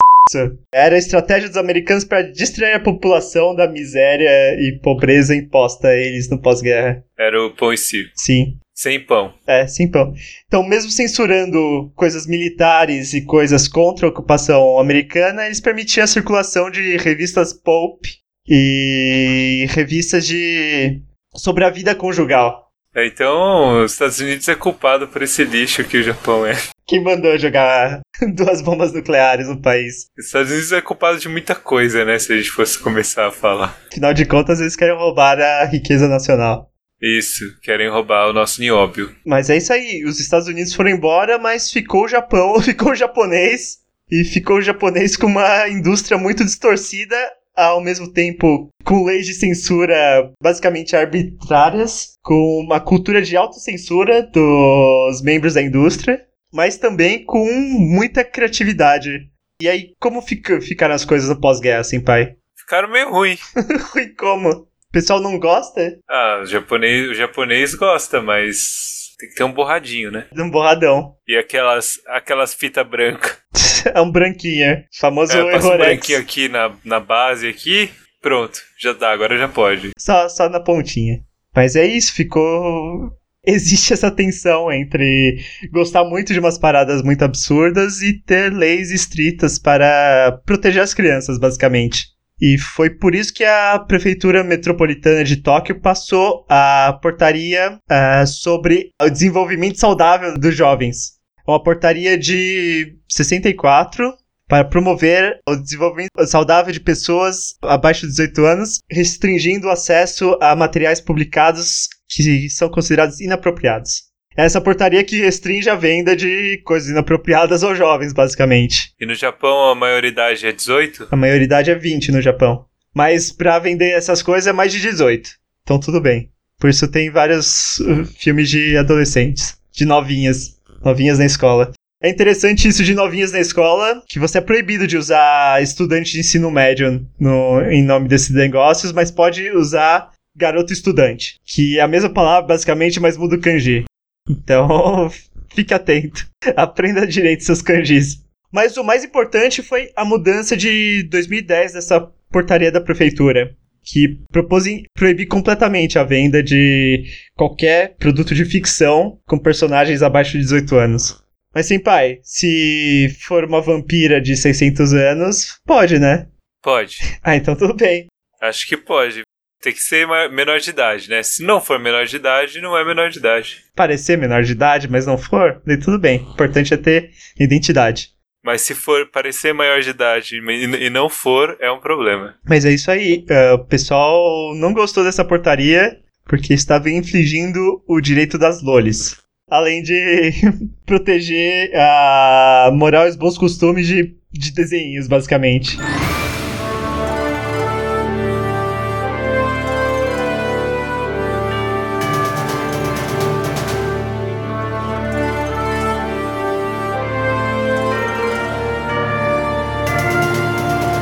Era 0.74 0.96
a 0.96 1.00
estratégia 1.00 1.48
dos 1.48 1.58
americanos 1.58 2.04
para 2.04 2.24
distrair 2.24 2.74
a 2.74 2.80
população 2.80 3.56
da 3.56 3.70
miséria 3.70 4.30
e 4.60 4.78
pobreza 4.84 5.36
imposta 5.36 5.88
a 5.88 5.96
eles 5.96 6.30
no 6.30 6.42
pós-guerra. 6.42 7.04
Era 7.18 7.42
o 7.42 7.56
pão 7.56 7.72
e 7.72 7.78
circo. 7.78 8.12
Sim. 8.16 8.58
Sem 8.80 9.06
pão. 9.06 9.34
É, 9.46 9.68
sim, 9.68 9.92
pão. 9.92 10.14
Então, 10.48 10.66
mesmo 10.66 10.90
censurando 10.90 11.92
coisas 11.98 12.26
militares 12.26 13.14
e 13.14 13.26
coisas 13.26 13.68
contra 13.68 14.08
a 14.08 14.10
ocupação 14.10 14.80
americana, 14.80 15.46
eles 15.46 15.60
permitiam 15.60 16.06
a 16.06 16.08
circulação 16.08 16.72
de 16.72 16.96
revistas 16.96 17.52
pulp 17.52 18.06
e 18.48 19.68
revistas 19.72 20.26
de 20.26 21.02
sobre 21.36 21.66
a 21.66 21.70
vida 21.70 21.94
conjugal. 21.94 22.70
É, 22.96 23.06
Então, 23.06 23.84
os 23.84 23.92
Estados 23.92 24.22
Unidos 24.22 24.48
é 24.48 24.56
culpado 24.56 25.10
por 25.10 25.22
esse 25.24 25.44
lixo 25.44 25.84
que 25.84 25.98
o 25.98 26.04
Japão 26.04 26.46
é. 26.46 26.56
Quem 26.88 27.04
mandou 27.04 27.38
jogar 27.38 28.00
duas 28.34 28.62
bombas 28.62 28.94
nucleares 28.94 29.50
no 29.50 29.62
país? 29.62 30.08
Os 30.18 30.28
Estados 30.28 30.52
Unidos 30.52 30.72
é 30.72 30.80
culpado 30.80 31.20
de 31.20 31.28
muita 31.28 31.54
coisa, 31.54 32.06
né? 32.06 32.18
Se 32.18 32.32
a 32.32 32.38
gente 32.38 32.50
fosse 32.50 32.80
começar 32.80 33.28
a 33.28 33.32
falar. 33.32 33.78
Afinal 33.92 34.14
de 34.14 34.26
contas, 34.26 34.62
eles 34.62 34.78
querem 34.78 34.96
roubar 34.96 35.38
a 35.38 35.66
riqueza 35.66 36.08
nacional. 36.08 36.69
Isso, 37.02 37.44
querem 37.62 37.90
roubar 37.90 38.30
o 38.30 38.34
nosso 38.34 38.60
nióbio. 38.60 39.16
Mas 39.26 39.50
é 39.50 39.58
isso 39.58 39.72
aí, 39.72 40.04
os 40.06 40.20
Estados 40.20 40.48
Unidos 40.48 40.74
foram 40.74 40.90
embora, 40.90 41.38
mas 41.38 41.72
ficou 41.72 42.06
o 42.06 42.08
Japão, 42.08 42.60
ficou 42.62 42.92
o 42.92 42.96
japonês, 42.96 43.80
e 44.12 44.24
ficou 44.24 44.58
o 44.58 44.62
japonês 44.62 45.16
com 45.16 45.28
uma 45.28 45.70
indústria 45.70 46.18
muito 46.18 46.44
distorcida, 46.44 47.16
ao 47.56 47.82
mesmo 47.82 48.12
tempo 48.12 48.70
com 48.84 49.06
leis 49.06 49.26
de 49.26 49.34
censura 49.34 50.32
basicamente 50.42 50.96
arbitrárias, 50.96 52.14
com 52.24 52.62
uma 52.66 52.80
cultura 52.80 53.22
de 53.22 53.36
autocensura 53.36 54.24
dos 54.24 55.22
membros 55.22 55.54
da 55.54 55.62
indústria, 55.62 56.26
mas 56.52 56.78
também 56.78 57.24
com 57.24 57.46
muita 57.46 58.24
criatividade. 58.24 59.30
E 59.62 59.68
aí, 59.68 59.94
como 60.00 60.22
fica, 60.22 60.60
ficaram 60.62 60.96
as 60.96 61.06
coisas 61.06 61.30
no 61.30 61.40
pós-guerra, 61.40 61.82
assim, 61.82 62.00
pai? 62.00 62.36
Ficaram 62.58 62.90
meio 62.90 63.12
ruim. 63.12 63.38
Ruim 63.92 64.14
como? 64.16 64.69
O 64.90 64.92
pessoal 64.92 65.22
não 65.22 65.38
gosta? 65.38 66.00
Ah, 66.10 66.40
o 66.42 66.46
japonês, 66.48 67.10
o 67.10 67.14
japonês 67.14 67.76
gosta, 67.76 68.20
mas 68.22 69.16
tem 69.20 69.30
que 69.30 69.36
ter 69.36 69.44
um 69.44 69.54
borradinho, 69.54 70.10
né? 70.10 70.26
Um 70.36 70.50
borradão. 70.50 71.14
E 71.28 71.38
aquelas, 71.38 72.00
aquelas 72.08 72.54
fitas 72.54 72.88
brancas. 72.88 73.38
É 73.96 74.02
um 74.02 74.12
branquinho. 74.12 74.84
Famoso 75.00 75.32
É, 75.32 75.52
passa 75.52 75.74
um 75.74 75.78
branquinho 75.78 76.20
aqui 76.20 76.50
na, 76.50 76.76
na 76.84 77.00
base 77.00 77.48
aqui. 77.48 77.90
Pronto, 78.22 78.60
já 78.78 78.92
dá, 78.92 79.12
agora 79.12 79.38
já 79.38 79.48
pode. 79.48 79.92
Só, 79.98 80.28
só 80.28 80.50
na 80.50 80.60
pontinha. 80.60 81.22
Mas 81.56 81.78
é 81.78 81.86
isso, 81.86 82.14
ficou. 82.14 83.10
Existe 83.46 83.94
essa 83.94 84.12
tensão 84.12 84.70
entre 84.70 85.38
gostar 85.72 86.04
muito 86.04 86.34
de 86.34 86.40
umas 86.40 86.58
paradas 86.58 87.02
muito 87.02 87.24
absurdas 87.24 88.02
e 88.02 88.22
ter 88.22 88.52
leis 88.52 88.92
estritas 88.92 89.58
para 89.58 90.42
proteger 90.46 90.84
as 90.84 90.94
crianças, 90.94 91.40
basicamente. 91.40 92.08
E 92.42 92.58
foi 92.58 92.90
por 92.90 93.14
isso 93.14 93.34
que 93.34 93.44
a 93.44 93.80
Prefeitura 93.80 94.44
Metropolitana 94.44 95.24
de 95.24 95.38
Tóquio 95.38 95.80
passou 95.82 96.46
a 96.48 96.98
portaria 97.02 97.78
ah, 97.90 98.26
sobre 98.26 98.92
o 99.02 99.10
desenvolvimento 99.10 99.78
saudável 99.78 100.38
dos 100.38 100.56
jovens. 100.56 101.20
Uma 101.46 101.62
portaria 101.62 102.18
de 102.18 102.96
64 103.10 104.14
para 104.48 104.66
promover 104.66 105.40
o 105.48 105.56
desenvolvimento 105.56 106.10
saudável 106.26 106.74
de 106.74 106.80
pessoas 106.80 107.56
abaixo 107.62 108.02
de 108.02 108.08
18 108.08 108.46
anos, 108.46 108.80
restringindo 108.90 109.68
o 109.68 109.72
acesso 109.72 110.38
a 110.42 110.56
materiais 110.56 111.00
publicados 111.00 111.88
que 112.10 112.50
são 112.50 112.70
considerados 112.70 113.20
inapropriados. 113.20 114.09
Essa 114.36 114.62
portaria 114.62 115.04
que 115.04 115.20
restringe 115.20 115.70
a 115.70 115.76
venda 115.76 116.16
de 116.16 116.62
coisas 116.64 116.90
inapropriadas 116.90 117.64
aos 117.64 117.78
jovens, 117.78 118.14
basicamente. 118.14 118.94
E 119.00 119.06
no 119.06 119.14
Japão 119.14 119.70
a 119.70 119.76
maioridade 119.76 120.46
é 120.48 120.52
18? 120.52 121.08
A 121.12 121.16
maioridade 121.16 121.70
é 121.70 121.76
20 121.76 122.12
no 122.12 122.22
Japão. 122.22 122.66
Mas 122.94 123.32
pra 123.32 123.60
vender 123.60 123.92
essas 123.92 124.22
coisas 124.22 124.48
é 124.48 124.54
mais 124.54 124.72
de 124.72 124.80
18. 124.80 125.32
Então 125.64 125.80
tudo 125.80 126.00
bem. 126.00 126.32
Por 126.60 126.70
isso 126.70 126.90
tem 126.90 127.10
vários 127.10 127.80
uh, 127.80 128.06
filmes 128.06 128.50
de 128.50 128.78
adolescentes, 128.78 129.58
de 129.72 129.86
novinhas, 129.86 130.58
novinhas 130.84 131.20
na 131.20 131.26
escola. 131.26 131.72
É 132.02 132.10
interessante 132.10 132.68
isso 132.68 132.84
de 132.84 132.94
novinhas 132.94 133.32
na 133.34 133.40
escola, 133.40 134.02
que 134.08 134.20
você 134.20 134.38
é 134.38 134.42
proibido 134.42 134.88
de 134.88 134.98
usar 134.98 135.62
estudante 135.62 136.14
de 136.14 136.20
ensino 136.22 136.50
médio 136.50 137.06
no, 137.20 137.62
em 137.64 137.84
nome 137.84 138.08
desses 138.08 138.30
negócios, 138.30 138.94
mas 138.94 139.12
pode 139.12 139.52
usar 139.52 140.12
garoto 140.36 140.72
estudante, 140.72 141.40
que 141.46 141.78
é 141.78 141.82
a 141.82 141.88
mesma 141.88 142.10
palavra 142.10 142.48
basicamente, 142.48 143.00
mas 143.02 143.18
muda 143.18 143.36
o 143.36 143.42
kanji. 143.42 143.84
Então, 144.30 145.10
fique 145.54 145.74
atento. 145.74 146.28
Aprenda 146.56 147.08
direito 147.08 147.44
seus 147.44 147.62
kanjis. 147.62 148.24
Mas 148.52 148.78
o 148.78 148.84
mais 148.84 149.04
importante 149.04 149.62
foi 149.62 149.92
a 149.96 150.04
mudança 150.04 150.56
de 150.56 151.04
2010 151.04 151.74
dessa 151.74 152.00
portaria 152.32 152.72
da 152.72 152.82
prefeitura, 152.82 153.56
que 153.84 154.20
propôs 154.32 154.66
proibir 154.94 155.28
completamente 155.28 156.00
a 156.00 156.04
venda 156.04 156.42
de 156.42 157.04
qualquer 157.36 157.96
produto 157.98 158.34
de 158.34 158.46
ficção 158.46 159.20
com 159.28 159.38
personagens 159.38 160.02
abaixo 160.02 160.34
de 160.34 160.40
18 160.40 160.76
anos. 160.76 161.24
Mas 161.54 161.66
sim, 161.66 161.80
pai, 161.80 162.20
se 162.22 163.16
for 163.22 163.44
uma 163.44 163.62
vampira 163.62 164.22
de 164.22 164.36
600 164.36 164.94
anos, 164.94 165.60
pode, 165.66 165.98
né? 166.00 166.28
Pode. 166.62 167.00
Ah, 167.24 167.36
então 167.36 167.56
tudo 167.56 167.74
bem. 167.74 168.08
Acho 168.42 168.68
que 168.68 168.78
pode. 168.78 169.22
Tem 169.62 169.74
que 169.74 169.82
ser 169.82 170.08
menor 170.30 170.60
de 170.60 170.70
idade, 170.70 171.10
né? 171.10 171.22
Se 171.22 171.44
não 171.44 171.60
for 171.60 171.78
menor 171.78 172.06
de 172.06 172.16
idade, 172.16 172.62
não 172.62 172.78
é 172.78 172.86
menor 172.86 173.10
de 173.10 173.20
idade. 173.20 173.58
Parecer 173.76 174.18
menor 174.18 174.42
de 174.44 174.54
idade, 174.54 174.88
mas 174.90 175.06
não 175.06 175.18
for, 175.18 175.62
daí 175.66 175.78
tudo 175.78 176.00
bem. 176.00 176.20
O 176.20 176.32
importante 176.32 176.74
é 176.74 176.78
ter 176.78 177.12
identidade. 177.38 178.12
Mas 178.44 178.62
se 178.62 178.74
for 178.74 179.06
parecer 179.08 179.54
maior 179.54 179.82
de 179.82 179.90
idade 179.90 180.38
e 180.38 180.90
não 180.90 181.10
for, 181.10 181.58
é 181.60 181.70
um 181.70 181.80
problema. 181.80 182.36
Mas 182.48 182.64
é 182.64 182.72
isso 182.72 182.90
aí. 182.90 183.26
ah, 183.30 183.56
o 183.56 183.66
pessoal 183.66 184.56
não 184.56 184.74
gostou 184.74 185.04
dessa 185.04 185.26
portaria 185.26 186.00
porque 186.26 186.54
estava 186.54 186.90
infligindo 186.90 187.84
o 187.88 188.00
direito 188.00 188.38
das 188.38 188.62
lolis. 188.62 189.18
Além 189.50 189.82
de 189.82 190.32
proteger 190.86 191.72
a 191.76 192.72
moral 192.74 193.08
e 193.08 193.10
os 193.10 193.16
bons 193.16 193.38
costumes 193.38 193.88
de, 193.88 194.16
de 194.32 194.52
desenhos, 194.54 195.08
basicamente. 195.08 195.78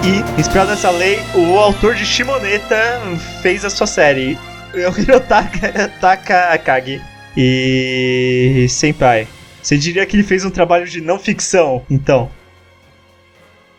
E, 0.07 0.39
inspirado 0.39 0.69
nessa 0.69 0.89
lei, 0.89 1.19
o 1.35 1.59
autor 1.59 1.93
de 1.93 2.05
Shimoneta 2.05 3.01
fez 3.41 3.65
a 3.65 3.69
sua 3.69 3.85
série. 3.85 4.37
O 4.73 4.99
Hirotaka 4.99 5.89
Takakagi. 5.99 7.01
E. 7.35 8.67
Senpai. 8.69 9.27
Você 9.61 9.77
diria 9.77 10.05
que 10.05 10.15
ele 10.15 10.23
fez 10.23 10.45
um 10.45 10.49
trabalho 10.49 10.85
de 10.85 11.01
não 11.01 11.17
ficção, 11.17 11.85
então? 11.89 12.31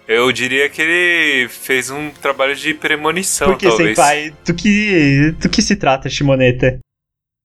Eu 0.07 0.31
diria 0.33 0.69
que 0.69 0.83
ele 0.83 1.49
fez 1.49 1.89
um 1.89 2.11
trabalho 2.11 2.57
de 2.57 2.75
premonição, 2.75 3.49
Por 3.49 3.59
que, 3.59 3.69
talvez. 3.69 3.97
Senpai? 3.97 4.35
Do 4.45 4.55
que, 4.55 5.31
do 5.39 5.49
que 5.49 5.63
se 5.63 5.77
trata 5.77 6.11
Shimoneta? 6.11 6.79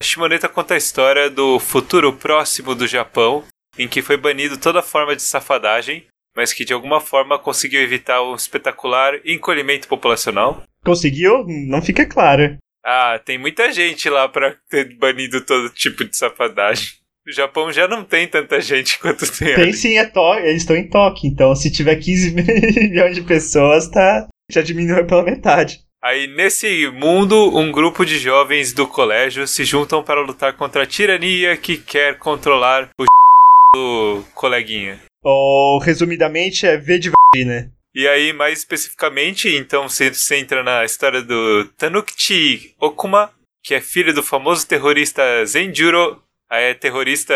Shimoneta 0.02 0.50
conta 0.50 0.74
a 0.74 0.78
história 0.78 1.30
do 1.30 1.60
futuro 1.60 2.12
próximo 2.12 2.74
do 2.74 2.88
Japão, 2.88 3.44
em 3.78 3.88
que 3.88 4.02
foi 4.02 4.18
banido 4.18 4.58
toda 4.58 4.82
forma 4.82 5.16
de 5.16 5.22
safadagem, 5.22 6.06
mas 6.36 6.52
que 6.54 6.66
de 6.66 6.74
alguma 6.74 7.00
forma 7.00 7.38
conseguiu 7.40 7.82
evitar 7.82 8.22
um 8.24 8.36
espetacular 8.36 9.20
encolhimento 9.26 9.88
populacional. 9.88 10.64
Conseguiu? 10.84 11.46
Não 11.48 11.82
fica 11.82 12.06
claro. 12.06 12.58
Ah, 12.86 13.20
tem 13.24 13.38
muita 13.38 13.72
gente 13.72 14.10
lá 14.10 14.28
pra 14.28 14.56
ter 14.70 14.94
banido 14.96 15.42
todo 15.46 15.70
tipo 15.70 16.04
de 16.04 16.18
safadagem. 16.18 16.90
O 17.26 17.32
Japão 17.32 17.72
já 17.72 17.88
não 17.88 18.04
tem 18.04 18.28
tanta 18.28 18.60
gente 18.60 19.00
quanto 19.00 19.26
tem, 19.32 19.56
Tem 19.56 19.64
ali. 19.64 19.74
sim, 19.74 19.98
é 19.98 20.06
to 20.06 20.34
eles 20.40 20.64
estão 20.64 20.76
em 20.76 20.90
toque, 20.90 21.26
então 21.28 21.56
se 21.56 21.72
tiver 21.72 21.96
15 21.96 22.32
milhões 22.36 23.16
de 23.16 23.22
pessoas, 23.22 23.88
tá. 23.88 24.28
Já 24.52 24.62
diminuiu 24.62 25.06
pela 25.08 25.24
metade. 25.24 25.80
Aí, 26.04 26.28
nesse 26.28 26.90
mundo, 26.92 27.58
um 27.58 27.72
grupo 27.72 28.06
de 28.06 28.20
jovens 28.20 28.74
do 28.74 28.86
colégio 28.86 29.48
se 29.48 29.64
juntam 29.64 30.04
para 30.04 30.20
lutar 30.20 30.52
contra 30.52 30.84
a 30.84 30.86
tirania 30.86 31.56
que 31.56 31.78
quer 31.78 32.20
controlar 32.20 32.90
o 33.00 33.06
do 33.74 34.22
coleguinha. 34.36 35.00
Ou, 35.24 35.80
resumidamente, 35.80 36.66
é 36.66 36.78
V 36.78 37.00
de 37.00 37.12
vagina. 37.12 37.72
E 37.96 38.08
aí, 38.08 38.34
mais 38.34 38.60
especificamente, 38.60 39.56
então 39.56 39.88
você 39.88 40.10
você 40.10 40.38
entra 40.38 40.64
na 40.64 40.84
história 40.84 41.22
do 41.22 41.66
Tanukichi 41.78 42.74
Okuma, 42.80 43.32
que 43.64 43.76
é 43.76 43.82
filho 43.82 44.14
do 44.14 44.24
famoso 44.24 44.68
terrorista 44.68 45.24
Zenjuro. 45.46 46.22
Aí 46.50 46.72
é 46.72 46.74
terrorista. 46.74 47.36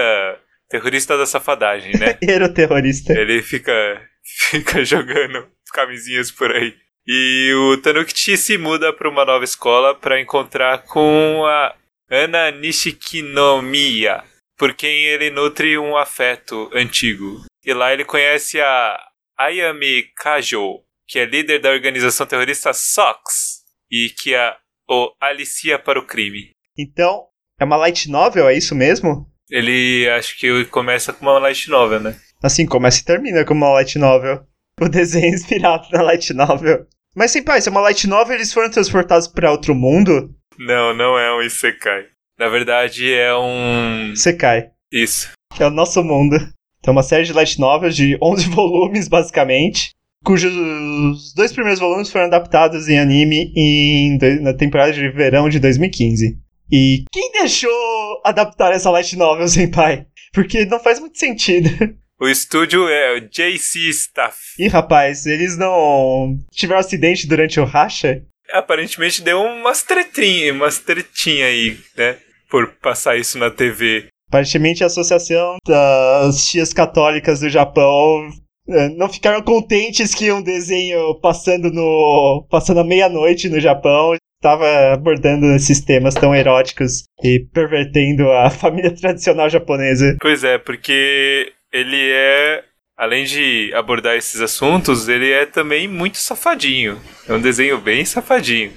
terrorista 0.70 1.18
da 1.18 1.26
safadagem, 1.26 1.94
né? 1.98 2.18
Era 2.28 2.50
terrorista. 2.50 3.14
Ele 3.14 3.42
fica. 3.42 3.74
fica 4.50 4.84
jogando 4.84 5.48
camisinhas 5.72 6.32
por 6.32 6.52
aí. 6.52 6.74
E 7.06 7.54
o 7.54 7.78
Tanukichi 7.78 8.36
se 8.36 8.58
muda 8.58 8.92
para 8.92 9.10
uma 9.10 9.24
nova 9.24 9.46
escola 9.46 9.96
para 9.96 10.20
encontrar 10.20 10.80
com 10.84 11.46
a 11.46 11.74
Ana 12.10 12.52
Nishikinomiya, 12.52 14.24
por 14.58 14.74
quem 14.74 15.06
ele 15.06 15.30
nutre 15.30 15.78
um 15.78 15.96
afeto 15.96 16.70
antigo. 16.74 17.46
E 17.68 17.74
lá 17.74 17.92
ele 17.92 18.06
conhece 18.06 18.62
a 18.62 18.98
Ayami 19.38 20.04
Kajo, 20.16 20.80
que 21.06 21.20
é 21.20 21.26
líder 21.26 21.60
da 21.60 21.70
organização 21.70 22.26
terrorista 22.26 22.72
SOX, 22.72 23.58
e 23.92 24.08
que 24.18 24.34
a, 24.34 24.56
o 24.90 25.12
alicia 25.20 25.78
para 25.78 26.00
o 26.00 26.06
crime. 26.06 26.52
Então, 26.78 27.26
é 27.60 27.66
uma 27.66 27.76
light 27.76 28.10
novel, 28.10 28.48
é 28.48 28.56
isso 28.56 28.74
mesmo? 28.74 29.30
Ele 29.50 30.10
acho 30.12 30.40
que 30.40 30.64
começa 30.68 31.12
com 31.12 31.26
uma 31.26 31.40
light 31.40 31.70
novel, 31.70 32.00
né? 32.00 32.18
Assim, 32.42 32.66
começa 32.66 33.02
e 33.02 33.04
termina 33.04 33.44
com 33.44 33.54
uma 33.54 33.74
light 33.74 34.00
novel. 34.00 34.48
O 34.80 34.88
desenho 34.88 35.26
é 35.26 35.30
inspirado 35.30 35.90
na 35.92 36.04
light 36.04 36.32
novel. 36.36 36.86
Mas, 37.16 37.32
sem 37.32 37.44
pai, 37.44 37.60
se 37.60 37.68
é 37.68 37.72
uma 37.72 37.82
light 37.82 38.06
novel, 38.08 38.36
eles 38.36 38.54
foram 38.54 38.70
transportados 38.70 39.28
para 39.28 39.52
outro 39.52 39.74
mundo? 39.74 40.30
Não, 40.60 40.94
não 40.94 41.18
é 41.18 41.36
um 41.36 41.42
Isekai. 41.42 42.06
Na 42.38 42.48
verdade, 42.48 43.12
é 43.12 43.36
um. 43.36 44.16
Sekai. 44.16 44.70
Isso. 44.92 45.32
É 45.60 45.66
o 45.66 45.72
nosso 45.72 46.04
mundo. 46.04 46.38
Então, 46.88 46.94
uma 46.94 47.04
série 47.04 47.26
de 47.26 47.34
light 47.34 47.60
novels 47.60 47.98
de 47.98 48.18
11 48.24 48.48
volumes, 48.48 49.10
basicamente, 49.10 49.90
cujos 50.24 51.34
dois 51.36 51.52
primeiros 51.52 51.82
volumes 51.82 52.10
foram 52.10 52.28
adaptados 52.28 52.88
em 52.88 52.98
anime 52.98 53.52
em, 53.58 54.18
na 54.40 54.54
temporada 54.54 54.94
de 54.94 55.10
verão 55.10 55.50
de 55.50 55.60
2015. 55.60 56.38
E 56.72 57.04
quem 57.12 57.32
deixou 57.34 58.22
adaptar 58.24 58.72
essa 58.72 58.90
light 58.90 59.18
novel, 59.18 59.50
Senpai? 59.50 60.06
Porque 60.32 60.64
não 60.64 60.80
faz 60.80 60.98
muito 61.02 61.20
sentido. 61.20 61.70
O 62.20 62.28
estúdio 62.28 62.90
é 62.90 63.16
o 63.16 63.20
JC 63.30 63.90
Staff. 63.92 64.40
Ih, 64.58 64.68
rapaz, 64.70 65.28
eles 65.28 65.56
não 65.56 66.36
tiveram 66.52 66.80
acidente 66.80 67.28
durante 67.28 67.60
o 67.60 67.64
racha? 67.64 68.24
Aparentemente 68.54 69.22
deu 69.22 69.40
umas 69.40 69.84
tretinhas, 69.84 70.56
umas 70.56 70.80
tretinhas 70.80 71.48
aí, 71.48 71.78
né? 71.96 72.18
Por 72.50 72.70
passar 72.82 73.20
isso 73.20 73.38
na 73.38 73.52
TV. 73.52 74.08
Aparentemente 74.30 74.84
a 74.84 74.88
Associação 74.88 75.58
das 75.66 76.46
Tias 76.46 76.74
Católicas 76.74 77.40
do 77.40 77.50
Japão 77.50 78.28
eh, 78.68 78.90
não 78.90 79.08
ficaram 79.08 79.42
contentes 79.42 80.14
que 80.14 80.32
um 80.32 80.42
desenho 80.42 81.16
passando 81.22 81.72
no 81.72 82.46
passando 82.50 82.82
à 82.82 82.84
meia-noite 82.84 83.48
no 83.48 83.60
Japão 83.60 84.16
estava 84.38 84.94
abordando 84.94 85.48
esses 85.56 85.82
temas 85.82 86.14
tão 86.14 86.36
eróticos 86.36 87.04
e 87.24 87.46
pervertendo 87.54 88.30
a 88.32 88.50
família 88.52 88.94
tradicional 88.94 89.50
japonesa. 89.50 90.16
Pois 90.20 90.44
é, 90.44 90.58
porque 90.58 91.52
ele 91.72 92.12
é, 92.12 92.64
além 92.98 93.26
de 93.26 93.72
abordar 93.74 94.16
esses 94.16 94.42
assuntos, 94.42 95.08
ele 95.08 95.32
é 95.32 95.46
também 95.46 95.88
muito 95.88 96.18
safadinho. 96.18 97.00
É 97.28 97.34
um 97.34 97.42
desenho 97.42 97.80
bem 97.80 98.06
safadinho. 98.06 98.74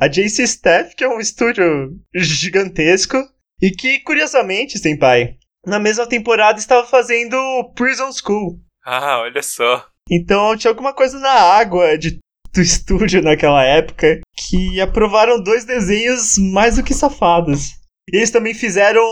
A 0.00 0.08
JC 0.08 0.42
Staff, 0.44 0.96
que 0.96 1.04
é 1.04 1.08
um 1.08 1.20
estúdio 1.20 1.92
gigantesco, 2.14 3.18
e 3.62 3.70
que, 3.70 4.00
curiosamente, 4.00 4.78
Senpai, 4.78 5.36
na 5.64 5.78
mesma 5.78 6.04
temporada 6.04 6.58
estava 6.58 6.84
fazendo 6.84 7.36
Prison 7.76 8.10
School. 8.12 8.60
Ah, 8.84 9.20
olha 9.20 9.42
só. 9.42 9.86
Então 10.10 10.56
tinha 10.56 10.70
alguma 10.70 10.92
coisa 10.92 11.20
na 11.20 11.30
água 11.30 11.96
de, 11.96 12.18
do 12.52 12.60
estúdio 12.60 13.22
naquela 13.22 13.62
época 13.62 14.20
que 14.36 14.80
aprovaram 14.80 15.40
dois 15.40 15.64
desenhos 15.64 16.36
mais 16.36 16.74
do 16.74 16.82
que 16.82 16.92
safados. 16.92 17.70
Eles 18.12 18.32
também 18.32 18.52
fizeram, 18.52 19.04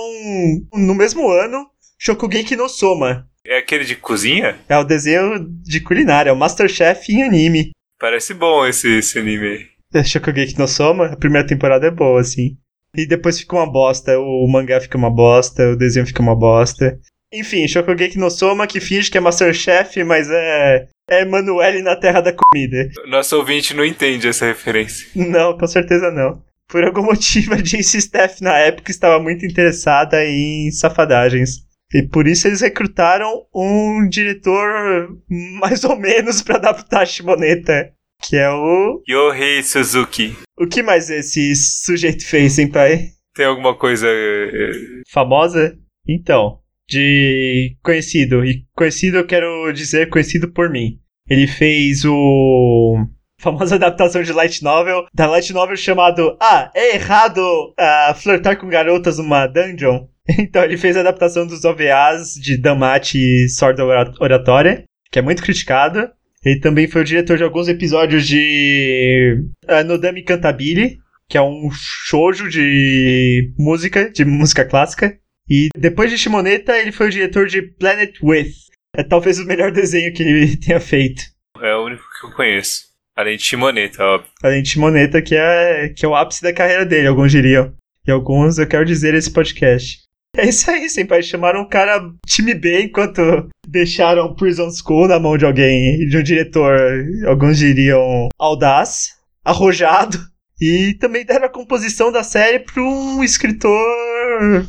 no 0.75 0.95
mesmo 0.95 1.31
ano, 1.31 1.71
Shokugeki 1.97 2.57
no 2.57 2.69
Soma. 2.69 3.29
É 3.47 3.59
aquele 3.59 3.85
de 3.85 3.95
cozinha? 3.95 4.59
É 4.69 4.77
o 4.77 4.85
desenho 4.85 5.47
de 5.63 5.81
culinária, 5.81 6.31
é 6.31 6.33
o 6.33 6.37
Masterchef 6.37 7.13
em 7.13 7.23
anime. 7.23 7.71
Parece 8.01 8.35
bom 8.35 8.67
esse, 8.67 8.99
esse 8.99 9.19
anime. 9.19 9.69
É 9.95 10.03
Shokugeki 10.03 10.59
no 10.59 10.67
Soma, 10.67 11.07
a 11.07 11.17
primeira 11.17 11.47
temporada 11.47 11.87
é 11.87 11.91
boa, 11.91 12.21
assim. 12.21 12.59
E 12.97 13.07
depois 13.07 13.39
fica 13.39 13.57
uma 13.57 13.71
bosta, 13.71 14.19
o 14.19 14.47
mangá 14.49 14.81
fica 14.81 14.99
uma 14.99 15.11
bosta, 15.11 15.71
o 15.71 15.77
desenho 15.77 16.07
fica 16.07 16.23
uma 16.23 16.35
bosta. 16.35 16.99
Enfim, 17.33 17.67
Shokugeki 17.69 18.19
no 18.19 18.31
Soma 18.31 18.67
que 18.67 18.81
finge 18.81 19.11
que 19.11 19.17
é 19.17 19.21
Masterchef, 19.21 20.03
mas 20.03 20.29
é 20.29 20.89
é 21.11 21.23
Emanuele 21.23 21.83
na 21.83 21.97
Terra 21.97 22.21
da 22.21 22.33
Comida. 22.33 22.89
Nosso 23.09 23.37
ouvinte 23.37 23.75
não 23.75 23.85
entende 23.85 24.29
essa 24.29 24.47
referência. 24.47 25.09
Não, 25.17 25.59
com 25.59 25.67
certeza 25.67 26.11
não. 26.11 26.41
Por 26.69 26.85
algum 26.85 27.03
motivo, 27.07 27.55
a 27.55 27.57
JC 27.57 27.99
Staff 27.99 28.43
na 28.43 28.57
época 28.57 28.93
estava 28.93 29.21
muito 29.21 29.45
interessada 29.45 30.25
em 30.25 30.71
safadagens. 30.71 31.69
E 31.93 32.05
por 32.05 32.29
isso 32.29 32.47
eles 32.47 32.61
recrutaram 32.61 33.45
um 33.53 34.09
diretor 34.09 35.09
mais 35.29 35.83
ou 35.83 35.99
menos 35.99 36.41
para 36.41 36.55
adaptar 36.57 37.03
a 37.03 37.07
Shimoneta, 37.07 37.91
que 38.21 38.37
é 38.37 38.51
o 38.51 39.03
Yohei 39.09 39.63
Suzuki. 39.63 40.37
O 40.59 40.67
que 40.67 40.83
mais 40.83 41.09
esse 41.11 41.55
sujeito 41.55 42.27
fez, 42.27 42.59
hein, 42.59 42.71
pai? 42.71 43.09
Tem 43.35 43.47
alguma 43.47 43.75
coisa 43.75 44.07
eh, 44.09 44.73
famosa? 45.09 45.77
Então, 46.07 46.61
de 46.89 47.77
conhecido. 47.83 48.45
E 48.45 48.65
conhecido 48.75 49.19
eu 49.19 49.27
quero 49.27 49.73
dizer 49.73 50.11
conhecido 50.11 50.53
por 50.53 50.69
mim. 50.69 50.99
Ele 51.29 51.47
fez 51.47 52.05
o 52.05 53.07
famosa 53.41 53.77
adaptação 53.77 54.23
de 54.23 54.33
light 54.33 54.63
novel, 54.63 55.07
da 55.15 55.27
light 55.27 55.53
novel 55.53 55.77
chamado 55.77 56.37
Ah, 56.41 56.71
é 56.75 56.97
errado 56.97 57.41
uh, 57.41 58.15
flertar 58.15 58.59
com 58.59 58.69
garotas 58.69 59.19
numa 59.19 59.47
dungeon. 59.47 60.07
Então 60.39 60.63
ele 60.63 60.77
fez 60.77 60.97
a 60.97 61.01
adaptação 61.01 61.45
dos 61.45 61.65
OVAs 61.65 62.35
de 62.35 62.57
Damate 62.57 63.19
e 63.19 63.49
Sword 63.49 63.81
Oratória, 64.21 64.85
que 65.11 65.19
é 65.19 65.23
muito 65.23 65.43
criticado. 65.43 66.09
Ele 66.45 66.59
também 66.61 66.89
foi 66.89 67.03
o 67.03 67.05
diretor 67.05 67.37
de 67.37 67.45
alguns 67.45 67.69
episódios 67.69 68.27
de 68.27 69.45
uh, 69.69 69.85
Nodami 69.85 70.23
Cantabile, 70.23 70.99
que 71.29 71.37
é 71.37 71.43
um 71.43 71.71
shoujo 71.71 72.49
de 72.49 73.53
música, 73.59 74.11
de 74.11 74.25
música 74.25 74.65
clássica. 74.65 75.19
E 75.49 75.69
depois 75.77 76.11
de 76.11 76.17
Shimoneta, 76.17 76.79
ele 76.79 76.93
foi 76.93 77.09
o 77.09 77.11
diretor 77.11 77.47
de 77.47 77.61
Planet 77.61 78.15
With. 78.23 78.53
É 78.97 79.03
talvez 79.03 79.39
o 79.39 79.45
melhor 79.45 79.71
desenho 79.73 80.13
que 80.15 80.23
ele 80.23 80.57
tenha 80.57 80.81
feito. 80.81 81.23
É 81.61 81.75
o 81.75 81.85
único 81.85 82.03
que 82.19 82.27
eu 82.27 82.33
conheço. 82.33 82.91
Além 83.17 83.37
de 83.37 83.45
Shimoneta, 83.45 84.03
óbvio. 84.03 84.31
Além 84.43 84.63
de 84.63 84.71
Shimoneta, 84.71 85.21
que 85.21 85.35
é, 85.35 85.91
que 85.91 86.07
é 86.07 86.09
o 86.09 86.15
ápice 86.15 86.43
da 86.43 86.55
carreira 86.55 86.87
dele, 86.87 87.09
alguns 87.09 87.31
diriam. 87.31 87.75
E 88.07 88.11
alguns 88.11 88.59
eu 88.59 88.67
quero 88.67 88.87
dizer 88.87 89.15
esse 89.15 89.31
podcast. 89.31 90.01
É 90.37 90.49
isso 90.49 90.71
aí, 90.71 90.89
Senpai. 90.89 91.23
Chamaram 91.23 91.63
um 91.63 91.69
cara 91.69 92.01
time 92.27 92.55
B 92.55 92.85
enquanto 92.85 93.49
deixaram 93.67 94.35
Prison 94.35 94.71
School 94.71 95.09
na 95.09 95.19
mão 95.19 95.37
de 95.37 95.45
alguém, 95.45 96.07
de 96.09 96.17
um 96.17 96.23
diretor, 96.23 96.79
alguns 97.27 97.59
diriam 97.59 98.29
audaz, 98.39 99.17
arrojado. 99.45 100.19
E 100.61 100.95
também 101.01 101.25
deram 101.25 101.47
a 101.47 101.51
composição 101.51 102.13
da 102.13 102.23
série 102.23 102.61
para 102.61 102.83
um 102.83 103.25
escritor. 103.25 104.67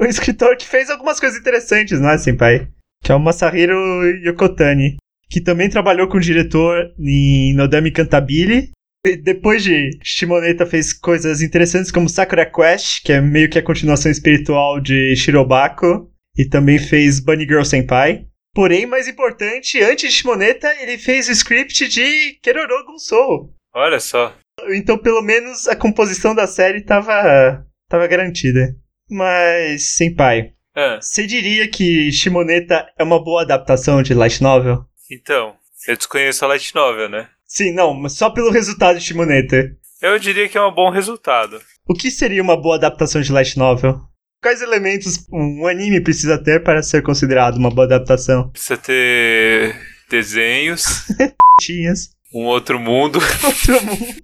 Um 0.00 0.06
escritor 0.06 0.56
que 0.56 0.66
fez 0.66 0.90
algumas 0.90 1.20
coisas 1.20 1.38
interessantes, 1.38 2.00
não 2.00 2.10
é, 2.10 2.18
Senpai? 2.18 2.68
Que 3.02 3.12
é 3.12 3.14
o 3.14 3.20
Masahiro 3.20 3.76
Yokotani. 4.26 4.96
Que 5.28 5.40
também 5.40 5.68
trabalhou 5.68 6.08
com 6.08 6.16
o 6.16 6.20
diretor 6.20 6.92
em 6.98 7.54
Nodami 7.54 7.90
Cantabile 7.90 8.72
depois 9.22 9.62
de 9.62 9.90
Shimoneta 10.02 10.64
fez 10.64 10.92
coisas 10.92 11.42
interessantes 11.42 11.90
como 11.90 12.08
Sakura 12.08 12.46
Quest, 12.46 13.02
que 13.04 13.12
é 13.12 13.20
meio 13.20 13.50
que 13.50 13.58
a 13.58 13.62
continuação 13.62 14.10
espiritual 14.10 14.80
de 14.80 15.14
Shirobako, 15.14 16.10
e 16.36 16.48
também 16.48 16.78
fez 16.78 17.20
Bunny 17.20 17.44
Girl 17.44 17.62
Senpai. 17.62 18.26
Porém, 18.54 18.86
mais 18.86 19.08
importante, 19.08 19.82
antes 19.82 20.10
de 20.10 20.16
Shimoneta, 20.16 20.72
ele 20.80 20.96
fez 20.96 21.28
o 21.28 21.32
script 21.32 21.88
de 21.88 22.38
Keroro 22.40 22.86
Gunsou. 22.86 23.52
Olha 23.74 23.98
só. 23.98 24.34
Então, 24.68 24.96
pelo 24.96 25.20
menos, 25.20 25.66
a 25.66 25.74
composição 25.74 26.34
da 26.34 26.46
série 26.46 26.80
tava, 26.80 27.66
tava 27.88 28.06
garantida. 28.06 28.74
Mas, 29.10 29.96
Senpai, 29.96 30.52
ah. 30.74 30.98
você 31.00 31.26
diria 31.26 31.68
que 31.68 32.10
Shimoneta 32.12 32.86
é 32.96 33.02
uma 33.02 33.22
boa 33.22 33.42
adaptação 33.42 34.02
de 34.02 34.14
light 34.14 34.40
novel? 34.40 34.84
Então, 35.10 35.56
eu 35.88 35.96
desconheço 35.96 36.44
a 36.44 36.48
light 36.48 36.74
novel, 36.74 37.08
né? 37.08 37.28
Sim, 37.46 37.72
não, 37.72 37.94
mas 37.94 38.14
só 38.14 38.30
pelo 38.30 38.50
resultado 38.50 38.98
de 38.98 39.04
Shimoneta. 39.04 39.70
Eu 40.02 40.18
diria 40.18 40.48
que 40.48 40.58
é 40.58 40.62
um 40.62 40.74
bom 40.74 40.90
resultado. 40.90 41.60
O 41.88 41.94
que 41.94 42.10
seria 42.10 42.42
uma 42.42 42.60
boa 42.60 42.76
adaptação 42.76 43.20
de 43.20 43.32
light 43.32 43.58
novel? 43.58 44.00
Quais 44.42 44.60
elementos 44.60 45.26
um 45.32 45.66
anime 45.66 46.02
precisa 46.02 46.36
ter 46.36 46.62
para 46.62 46.82
ser 46.82 47.02
considerado 47.02 47.56
uma 47.56 47.70
boa 47.70 47.86
adaptação? 47.86 48.50
Precisa 48.50 48.76
ter 48.76 49.74
desenhos. 50.10 51.06
Tinhas. 51.60 52.10
um 52.34 52.44
outro 52.44 52.78
mundo. 52.78 53.18
Outro 53.44 53.84
mundo. 53.84 54.22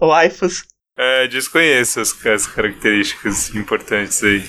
Waifus. 0.00 0.64
É, 0.98 1.28
desconheço 1.28 2.00
as, 2.00 2.26
as 2.26 2.46
características 2.46 3.54
importantes 3.54 4.22
aí. 4.24 4.42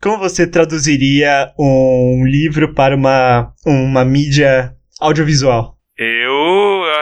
Como 0.00 0.18
você 0.18 0.46
traduziria 0.46 1.52
um 1.58 2.24
livro 2.26 2.74
para 2.74 2.94
uma, 2.94 3.52
uma 3.66 4.04
mídia 4.04 4.74
audiovisual? 5.00 5.76
Eu 5.96 6.47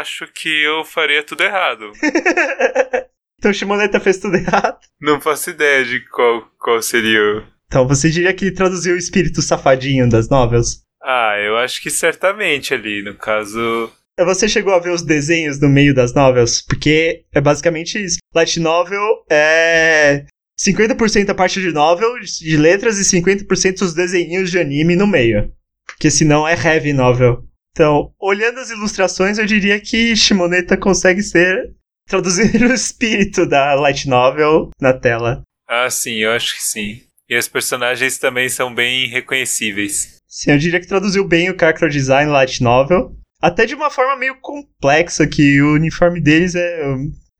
acho 0.06 0.28
que 0.32 0.48
eu 0.62 0.84
faria 0.84 1.22
tudo 1.22 1.42
errado. 1.42 1.90
então 3.38 3.52
Shimoneta 3.52 3.98
fez 3.98 4.18
tudo 4.18 4.36
errado? 4.36 4.78
Não 5.00 5.20
faço 5.20 5.50
ideia 5.50 5.84
de 5.84 6.00
qual, 6.08 6.48
qual 6.58 6.80
seria 6.80 7.20
o... 7.20 7.42
Então 7.66 7.88
você 7.88 8.08
diria 8.08 8.32
que 8.32 8.44
ele 8.44 8.54
traduziu 8.54 8.94
o 8.94 8.98
espírito 8.98 9.42
safadinho 9.42 10.08
das 10.08 10.28
novelas? 10.28 10.82
Ah, 11.02 11.34
eu 11.38 11.56
acho 11.56 11.82
que 11.82 11.90
certamente 11.90 12.72
ali, 12.72 13.02
no 13.02 13.14
caso... 13.14 13.92
Você 14.18 14.48
chegou 14.48 14.72
a 14.72 14.78
ver 14.78 14.90
os 14.90 15.02
desenhos 15.02 15.60
no 15.60 15.68
meio 15.68 15.92
das 15.92 16.14
novels? 16.14 16.62
Porque 16.62 17.24
é 17.34 17.40
basicamente 17.40 18.02
isso. 18.02 18.18
Light 18.34 18.58
novel 18.60 19.24
é 19.28 20.24
50% 20.58 21.28
a 21.28 21.34
parte 21.34 21.60
de 21.60 21.70
novel, 21.70 22.18
de 22.20 22.56
letras, 22.56 22.98
e 22.98 23.20
50% 23.20 23.82
os 23.82 23.92
desenhinhos 23.92 24.50
de 24.50 24.58
anime 24.58 24.96
no 24.96 25.06
meio. 25.06 25.52
Porque 25.86 26.10
senão 26.10 26.48
é 26.48 26.54
heavy 26.54 26.94
novel. 26.94 27.45
Então, 27.76 28.10
olhando 28.18 28.58
as 28.58 28.70
ilustrações, 28.70 29.36
eu 29.36 29.44
diria 29.44 29.78
que 29.78 30.16
Shimoneta 30.16 30.78
consegue 30.78 31.22
ser 31.22 31.74
traduzir 32.08 32.56
o 32.64 32.72
espírito 32.72 33.46
da 33.46 33.74
light 33.74 34.08
novel 34.08 34.70
na 34.80 34.94
tela. 34.94 35.42
Ah, 35.68 35.90
sim, 35.90 36.14
eu 36.14 36.32
acho 36.32 36.54
que 36.54 36.62
sim. 36.62 37.02
E 37.28 37.36
os 37.36 37.46
personagens 37.46 38.16
também 38.16 38.48
são 38.48 38.74
bem 38.74 39.08
reconhecíveis. 39.08 40.22
Sim, 40.26 40.52
eu 40.52 40.58
diria 40.58 40.80
que 40.80 40.86
traduziu 40.86 41.28
bem 41.28 41.50
o 41.50 41.58
character 41.58 41.90
design 41.90 42.32
light 42.32 42.62
novel. 42.62 43.14
Até 43.42 43.66
de 43.66 43.74
uma 43.74 43.90
forma 43.90 44.16
meio 44.16 44.40
complexa, 44.40 45.26
que 45.26 45.60
o 45.60 45.74
uniforme 45.74 46.18
deles 46.18 46.54
é. 46.54 46.82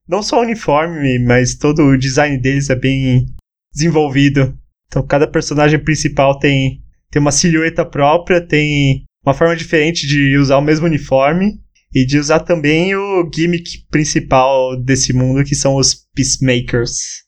Não 0.07 0.23
só 0.23 0.39
o 0.39 0.43
uniforme, 0.43 1.19
mas 1.19 1.55
todo 1.55 1.83
o 1.83 1.99
design 1.99 2.37
deles 2.37 2.69
é 2.69 2.77
bem 2.77 3.25
desenvolvido. 3.73 4.55
Então 4.87 5.07
cada 5.07 5.27
personagem 5.27 5.83
principal 5.83 6.39
tem, 6.39 6.83
tem 7.11 7.23
uma 7.23 7.33
silhueta 7.33 7.87
própria, 7.87 8.47
tem 8.47 9.07
uma 9.27 9.35
forma 9.35 9.57
diferente 9.57 10.07
de 10.07 10.39
usar 10.39 10.57
o 10.57 10.63
mesmo 10.63 10.87
uniforme 10.87 11.59
e 11.93 12.07
de 12.07 12.17
usar 12.17 12.39
também 12.41 12.95
o 12.95 13.29
gimmick 13.35 13.85
principal 13.91 14.81
desse 14.81 15.13
mundo, 15.13 15.43
que 15.43 15.57
são 15.57 15.75
os 15.75 16.07
Peacemakers. 16.15 17.25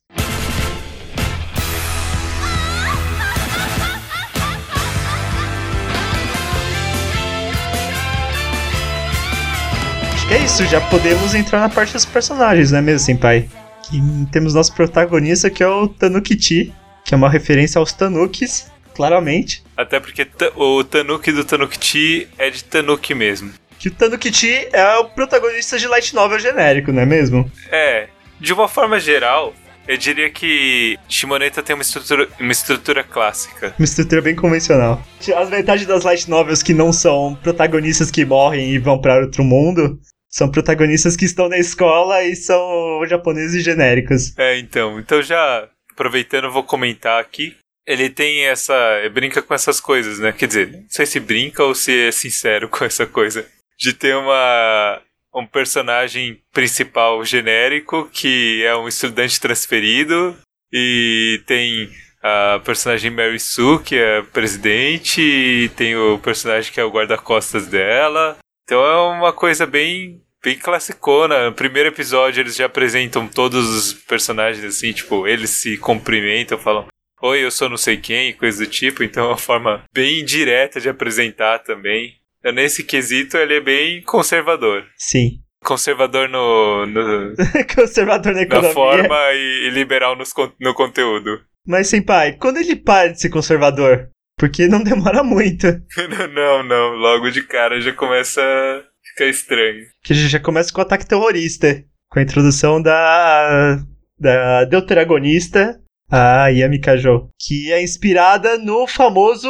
Acho 10.13 10.29
que 10.29 10.35
é 10.35 10.45
isso, 10.45 10.65
já 10.67 10.81
podemos 10.83 11.35
entrar 11.35 11.59
na 11.59 11.69
parte 11.69 11.95
dos 11.95 12.05
personagens, 12.05 12.71
não 12.71 12.79
é 12.79 12.83
mesmo, 12.83 13.01
Senpai? 13.01 13.49
Que 13.91 14.01
temos 14.31 14.55
nosso 14.55 14.73
protagonista 14.73 15.51
que 15.51 15.65
é 15.65 15.67
o 15.67 15.89
Tanuki 15.89 16.37
que 16.37 17.15
é 17.15 17.17
uma 17.17 17.31
referência 17.31 17.81
aos 17.81 17.93
Tanukis, 17.93 18.71
claramente. 18.99 19.63
Até 19.77 20.01
porque 20.01 20.27
o 20.57 20.83
Tanuki 20.83 21.31
do 21.31 21.45
Tanuki 21.45 22.27
é 22.37 22.51
de 22.51 22.65
Tanuki 22.65 23.15
mesmo. 23.15 23.53
Que 23.79 23.87
o 23.87 23.91
Tanuki 23.93 24.33
é 24.73 24.97
o 24.97 25.05
protagonista 25.05 25.79
de 25.79 25.87
light 25.87 26.13
novel 26.17 26.41
genérico, 26.41 26.91
não 26.91 27.03
é 27.03 27.07
mesmo? 27.07 27.49
É. 27.71 28.09
De 28.41 28.53
uma 28.53 28.67
forma 28.67 28.99
geral, 28.99 29.55
eu 29.87 29.97
diria 29.97 30.29
que 30.31 30.99
Shimoneta 31.09 31.63
tem 31.63 31.75
uma 31.75 31.83
estrutura, 31.83 32.29
uma 32.41 32.51
estrutura 32.51 33.05
clássica. 33.05 33.73
Uma 33.79 33.85
estrutura 33.85 34.21
bem 34.21 34.35
convencional. 34.35 35.01
As 35.37 35.49
metade 35.49 35.87
das 35.87 36.03
light 36.03 36.29
novels 36.29 36.61
que 36.61 36.75
não 36.75 36.93
são 36.93 37.39
protagonistas 37.41 38.11
que 38.11 38.25
morrem 38.25 38.75
e 38.75 38.79
vão 38.81 39.01
para 39.01 39.21
outro 39.21 39.45
mundo 39.45 39.97
são 40.29 40.51
protagonistas 40.51 41.17
que 41.17 41.25
estão 41.25 41.49
na 41.49 41.57
escola 41.57 42.25
e 42.25 42.35
são 42.35 43.01
japoneses 43.07 43.63
genéricos. 43.63 44.37
É, 44.37 44.59
então. 44.59 44.99
Então 44.99 45.23
já 45.23 45.69
aproveitando, 45.93 46.51
vou 46.51 46.65
comentar 46.65 47.21
aqui 47.21 47.57
ele 47.89 48.11
tem 48.11 48.45
essa. 48.45 48.75
brinca 49.11 49.41
com 49.41 49.55
essas 49.55 49.81
coisas, 49.81 50.19
né? 50.19 50.31
Quer 50.31 50.47
dizer, 50.47 50.71
não 50.71 50.85
sei 50.91 51.07
se 51.07 51.19
brinca 51.19 51.65
ou 51.65 51.75
se 51.75 52.09
é 52.09 52.13
sincero 52.13 52.69
com 52.71 52.85
essa 52.85 53.07
coisa. 53.07 53.49
De 53.79 53.95
ter 53.95 54.15
uma. 54.15 55.01
um 55.35 55.47
personagem 55.47 56.39
principal 56.53 57.25
genérico 57.25 58.09
que 58.13 58.63
é 58.63 58.77
um 58.77 58.87
estudante 58.87 59.41
transferido 59.41 60.37
e 60.71 61.41
tem 61.47 61.91
a 62.23 62.61
personagem 62.63 63.11
Mary 63.11 63.41
Sue, 63.41 63.83
que 63.83 63.97
é 63.97 64.21
presidente, 64.23 65.23
e 65.23 65.69
tem 65.71 65.97
o 65.97 66.19
personagem 66.19 66.71
que 66.71 66.81
é 66.81 66.85
o 66.85 66.91
guarda-costas 66.91 67.69
dela. 67.69 68.37
Então 68.65 68.85
é 68.85 69.17
uma 69.17 69.33
coisa 69.33 69.65
bem 69.65 70.21
bem 70.45 70.59
classicona. 70.59 71.47
No 71.47 71.55
primeiro 71.55 71.89
episódio 71.89 72.43
eles 72.43 72.57
já 72.57 72.67
apresentam 72.67 73.27
todos 73.27 73.67
os 73.71 73.93
personagens 73.95 74.63
assim, 74.63 74.93
tipo, 74.93 75.27
eles 75.27 75.51
se 75.51 75.79
cumprimentam, 75.79 76.59
falam 76.59 76.87
oi, 77.23 77.45
eu 77.45 77.51
sou 77.51 77.69
não 77.69 77.77
sei 77.77 77.97
quem, 77.97 78.33
coisa 78.33 78.65
do 78.65 78.71
tipo, 78.71 79.03
então 79.03 79.25
é 79.25 79.29
uma 79.29 79.37
forma 79.37 79.85
bem 79.93 80.25
direta 80.25 80.81
de 80.81 80.89
apresentar 80.89 81.61
também. 81.61 82.15
Então, 82.39 82.53
nesse 82.53 82.85
quesito, 82.85 83.37
ele 83.37 83.55
é 83.57 83.61
bem 83.61 84.03
conservador. 84.03 84.85
Sim. 84.97 85.41
Conservador 85.63 86.29
no. 86.29 86.87
no 86.87 87.35
conservador 87.75 88.33
na 88.33 88.43
economia. 88.43 88.69
Na 88.69 88.75
forma 88.75 89.17
e, 89.33 89.67
e 89.67 89.71
liberal 89.71 90.17
nos, 90.17 90.33
no 90.61 90.73
conteúdo. 90.73 91.41
Mas, 91.67 91.89
sem 91.89 92.01
pai, 92.01 92.37
quando 92.39 92.59
ele 92.59 92.77
para 92.77 93.13
de 93.13 93.21
ser 93.21 93.29
conservador? 93.29 94.09
Porque 94.39 94.69
não 94.69 94.83
demora 94.83 95.25
muito. 95.25 95.67
não, 96.33 96.63
não. 96.63 96.91
Logo 96.93 97.29
de 97.31 97.43
cara 97.43 97.81
já 97.81 97.93
começa 97.93 98.41
a 98.41 98.83
ficar 99.11 99.27
estranho. 99.27 99.85
Que 100.05 100.15
já 100.15 100.39
começa 100.39 100.73
com 100.73 100.81
o 100.81 100.83
ataque 100.83 101.07
terrorista. 101.07 101.85
Com 102.09 102.21
a 102.21 102.23
introdução 102.23 102.81
da. 102.81 103.83
da 104.19 104.65
deuteragonista 104.65 105.81
a 106.11 106.49
Yami 106.49 106.81
Kajo, 106.81 107.29
que 107.39 107.73
é 107.73 107.83
inspirada 107.83 108.59
no 108.59 108.87
famoso 108.87 109.49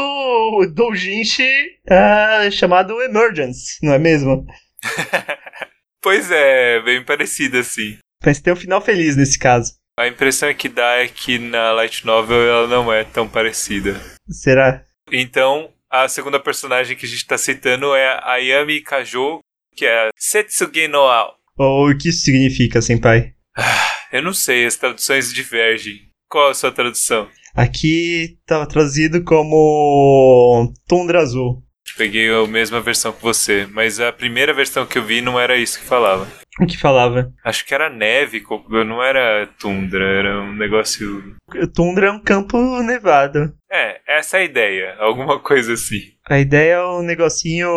doujinshi 0.74 1.48
uh, 1.88 2.50
chamado 2.50 3.00
Emergence, 3.02 3.78
não 3.82 3.92
é 3.92 3.98
mesmo? 3.98 4.44
pois 6.02 6.30
é, 6.30 6.80
bem 6.82 7.04
parecido 7.04 7.58
assim. 7.58 7.98
Mas 8.24 8.40
tem 8.40 8.52
um 8.52 8.56
final 8.56 8.80
feliz 8.80 9.16
nesse 9.16 9.38
caso. 9.38 9.72
A 9.98 10.06
impressão 10.06 10.52
que 10.54 10.68
dá 10.68 10.96
é 10.96 11.08
que 11.08 11.38
na 11.38 11.72
light 11.72 12.06
novel 12.06 12.40
ela 12.40 12.66
não 12.68 12.92
é 12.92 13.04
tão 13.04 13.28
parecida. 13.28 14.00
Será? 14.28 14.84
Então, 15.10 15.72
a 15.90 16.08
segunda 16.08 16.38
personagem 16.38 16.96
que 16.96 17.06
a 17.06 17.08
gente 17.08 17.18
está 17.18 17.38
citando 17.38 17.94
é 17.94 18.20
a 18.22 18.36
Yami 18.36 18.80
Kajo, 18.80 19.40
que 19.74 19.86
é 19.86 20.10
Setsuge 20.16 20.86
no 20.88 20.98
Ao. 20.98 21.36
O 21.56 21.96
que 21.96 22.10
isso 22.10 22.20
significa, 22.20 22.80
senpai? 22.80 23.34
Ah, 23.56 23.90
eu 24.12 24.22
não 24.22 24.32
sei, 24.32 24.66
as 24.66 24.76
traduções 24.76 25.32
divergem. 25.32 26.07
Qual 26.28 26.50
a 26.50 26.54
sua 26.54 26.70
tradução? 26.70 27.26
Aqui 27.54 28.36
estava 28.40 28.66
traduzido 28.66 29.24
como 29.24 30.70
Tundra 30.86 31.20
Azul. 31.20 31.62
Peguei 31.96 32.28
a 32.30 32.46
mesma 32.46 32.82
versão 32.82 33.12
que 33.12 33.22
você, 33.22 33.66
mas 33.72 33.98
a 33.98 34.12
primeira 34.12 34.52
versão 34.52 34.84
que 34.84 34.98
eu 34.98 35.04
vi 35.04 35.22
não 35.22 35.40
era 35.40 35.56
isso 35.56 35.78
que 35.80 35.86
falava. 35.86 36.28
O 36.60 36.66
que 36.66 36.76
falava? 36.76 37.32
Acho 37.42 37.64
que 37.64 37.72
era 37.72 37.88
neve, 37.88 38.44
não 38.86 39.02
era 39.02 39.46
tundra, 39.58 40.04
era 40.04 40.42
um 40.42 40.54
negócio. 40.54 41.34
Tundra 41.74 42.08
é 42.08 42.10
um 42.10 42.20
campo 42.20 42.82
nevado. 42.82 43.54
É, 43.72 44.00
essa 44.06 44.36
é 44.36 44.40
a 44.42 44.44
ideia, 44.44 44.96
alguma 44.98 45.38
coisa 45.42 45.72
assim. 45.72 46.00
A 46.28 46.38
ideia 46.38 46.74
é 46.74 46.84
um 46.84 47.02
negocinho 47.02 47.70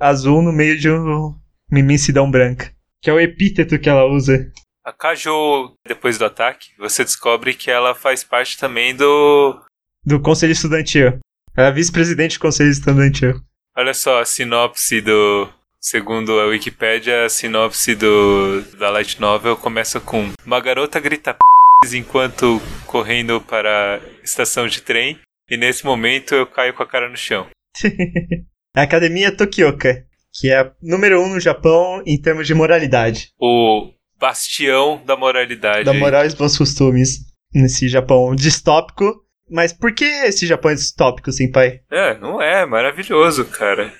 azul 0.00 0.42
no 0.42 0.52
meio 0.52 0.76
de 0.76 0.90
uma 0.90 1.38
imensidão 1.72 2.28
branca. 2.28 2.72
Que 3.00 3.08
é 3.08 3.12
o 3.12 3.20
epíteto 3.20 3.78
que 3.78 3.88
ela 3.88 4.04
usa. 4.04 4.50
A 4.88 4.92
Kajo, 4.94 5.74
depois 5.86 6.16
do 6.16 6.24
ataque, 6.24 6.70
você 6.78 7.04
descobre 7.04 7.52
que 7.52 7.70
ela 7.70 7.94
faz 7.94 8.24
parte 8.24 8.56
também 8.56 8.96
do. 8.96 9.60
Do 10.02 10.18
Conselho 10.18 10.52
Estudantil. 10.52 11.18
Ela 11.54 11.68
é 11.68 11.72
vice-presidente 11.72 12.38
do 12.38 12.40
Conselho 12.40 12.70
Estudantil. 12.70 13.38
Olha 13.76 13.92
só 13.92 14.22
a 14.22 14.24
sinopse 14.24 15.02
do. 15.02 15.46
Segundo 15.78 16.40
a 16.40 16.46
Wikipedia, 16.46 17.26
a 17.26 17.28
sinopse 17.28 17.94
do, 17.94 18.62
da 18.78 18.88
Light 18.88 19.20
Novel 19.20 19.58
começa 19.58 20.00
com: 20.00 20.32
Uma 20.46 20.58
garota 20.58 20.98
grita 20.98 21.34
p 21.34 21.94
enquanto 21.94 22.58
correndo 22.86 23.42
para 23.42 23.96
a 23.96 24.24
estação 24.24 24.66
de 24.66 24.80
trem, 24.80 25.18
e 25.50 25.58
nesse 25.58 25.84
momento 25.84 26.34
eu 26.34 26.46
caio 26.46 26.72
com 26.72 26.82
a 26.82 26.86
cara 26.86 27.10
no 27.10 27.16
chão. 27.16 27.46
a 28.74 28.80
Academia 28.80 29.36
Tokioka, 29.36 30.06
que 30.32 30.48
é 30.48 30.60
a 30.60 30.72
número 30.82 31.20
um 31.20 31.28
no 31.28 31.40
Japão 31.40 32.02
em 32.06 32.18
termos 32.18 32.46
de 32.46 32.54
moralidade. 32.54 33.28
O 33.38 33.92
bastião 34.18 35.02
da 35.04 35.16
moralidade. 35.16 35.84
Da 35.84 35.94
moral 35.94 36.26
e 36.26 36.34
bons 36.34 36.56
costumes 36.56 37.20
nesse 37.54 37.88
Japão 37.88 38.34
distópico. 38.34 39.24
Mas 39.50 39.72
por 39.72 39.94
que 39.94 40.04
esse 40.04 40.46
Japão 40.46 40.70
é 40.70 40.74
distópico, 40.74 41.30
pai? 41.52 41.80
É, 41.90 42.18
não 42.18 42.40
é, 42.40 42.66
maravilhoso, 42.66 43.46
cara. 43.46 43.92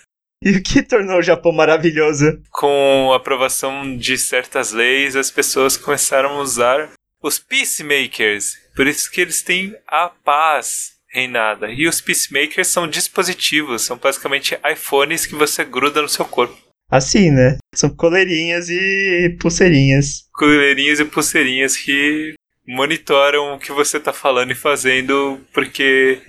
E 0.43 0.51
o 0.51 0.63
que 0.63 0.83
tornou 0.83 1.19
o 1.19 1.23
Japão 1.23 1.53
maravilhoso? 1.53 2.41
Com 2.51 3.11
a 3.13 3.17
aprovação 3.17 3.97
de 3.97 4.17
certas 4.19 4.73
leis, 4.73 5.17
as 5.17 5.31
pessoas 5.31 5.77
começaram 5.77 6.39
a 6.39 6.43
usar 6.43 6.91
os 7.23 7.39
peacemakers. 7.39 8.57
Por 8.77 8.87
isso 8.87 9.11
que 9.11 9.21
eles 9.21 9.43
têm 9.43 9.75
a 9.87 10.09
paz 10.09 10.93
reinada. 11.11 11.71
E 11.71 11.89
os 11.89 12.01
peacemakers 12.01 12.69
são 12.69 12.87
dispositivos, 12.87 13.83
são 13.83 13.97
basicamente 13.97 14.59
iPhones 14.71 15.27
que 15.27 15.35
você 15.35 15.65
gruda 15.65 16.03
no 16.03 16.09
seu 16.09 16.25
corpo. 16.25 16.68
Assim, 16.91 17.31
né? 17.31 17.59
São 17.75 17.91
coleirinhas 17.91 18.69
e 18.71 19.37
pulseirinhas. 19.41 20.25
Coleirinhas 20.33 21.01
e 21.01 21.05
pulseirinhas 21.05 21.77
que 21.77 22.35
monitoram 22.67 23.55
o 23.55 23.59
que 23.59 23.73
você 23.73 23.99
tá 24.01 24.13
falando 24.13 24.53
e 24.53 24.55
fazendo, 24.55 25.41
porque 25.53 26.21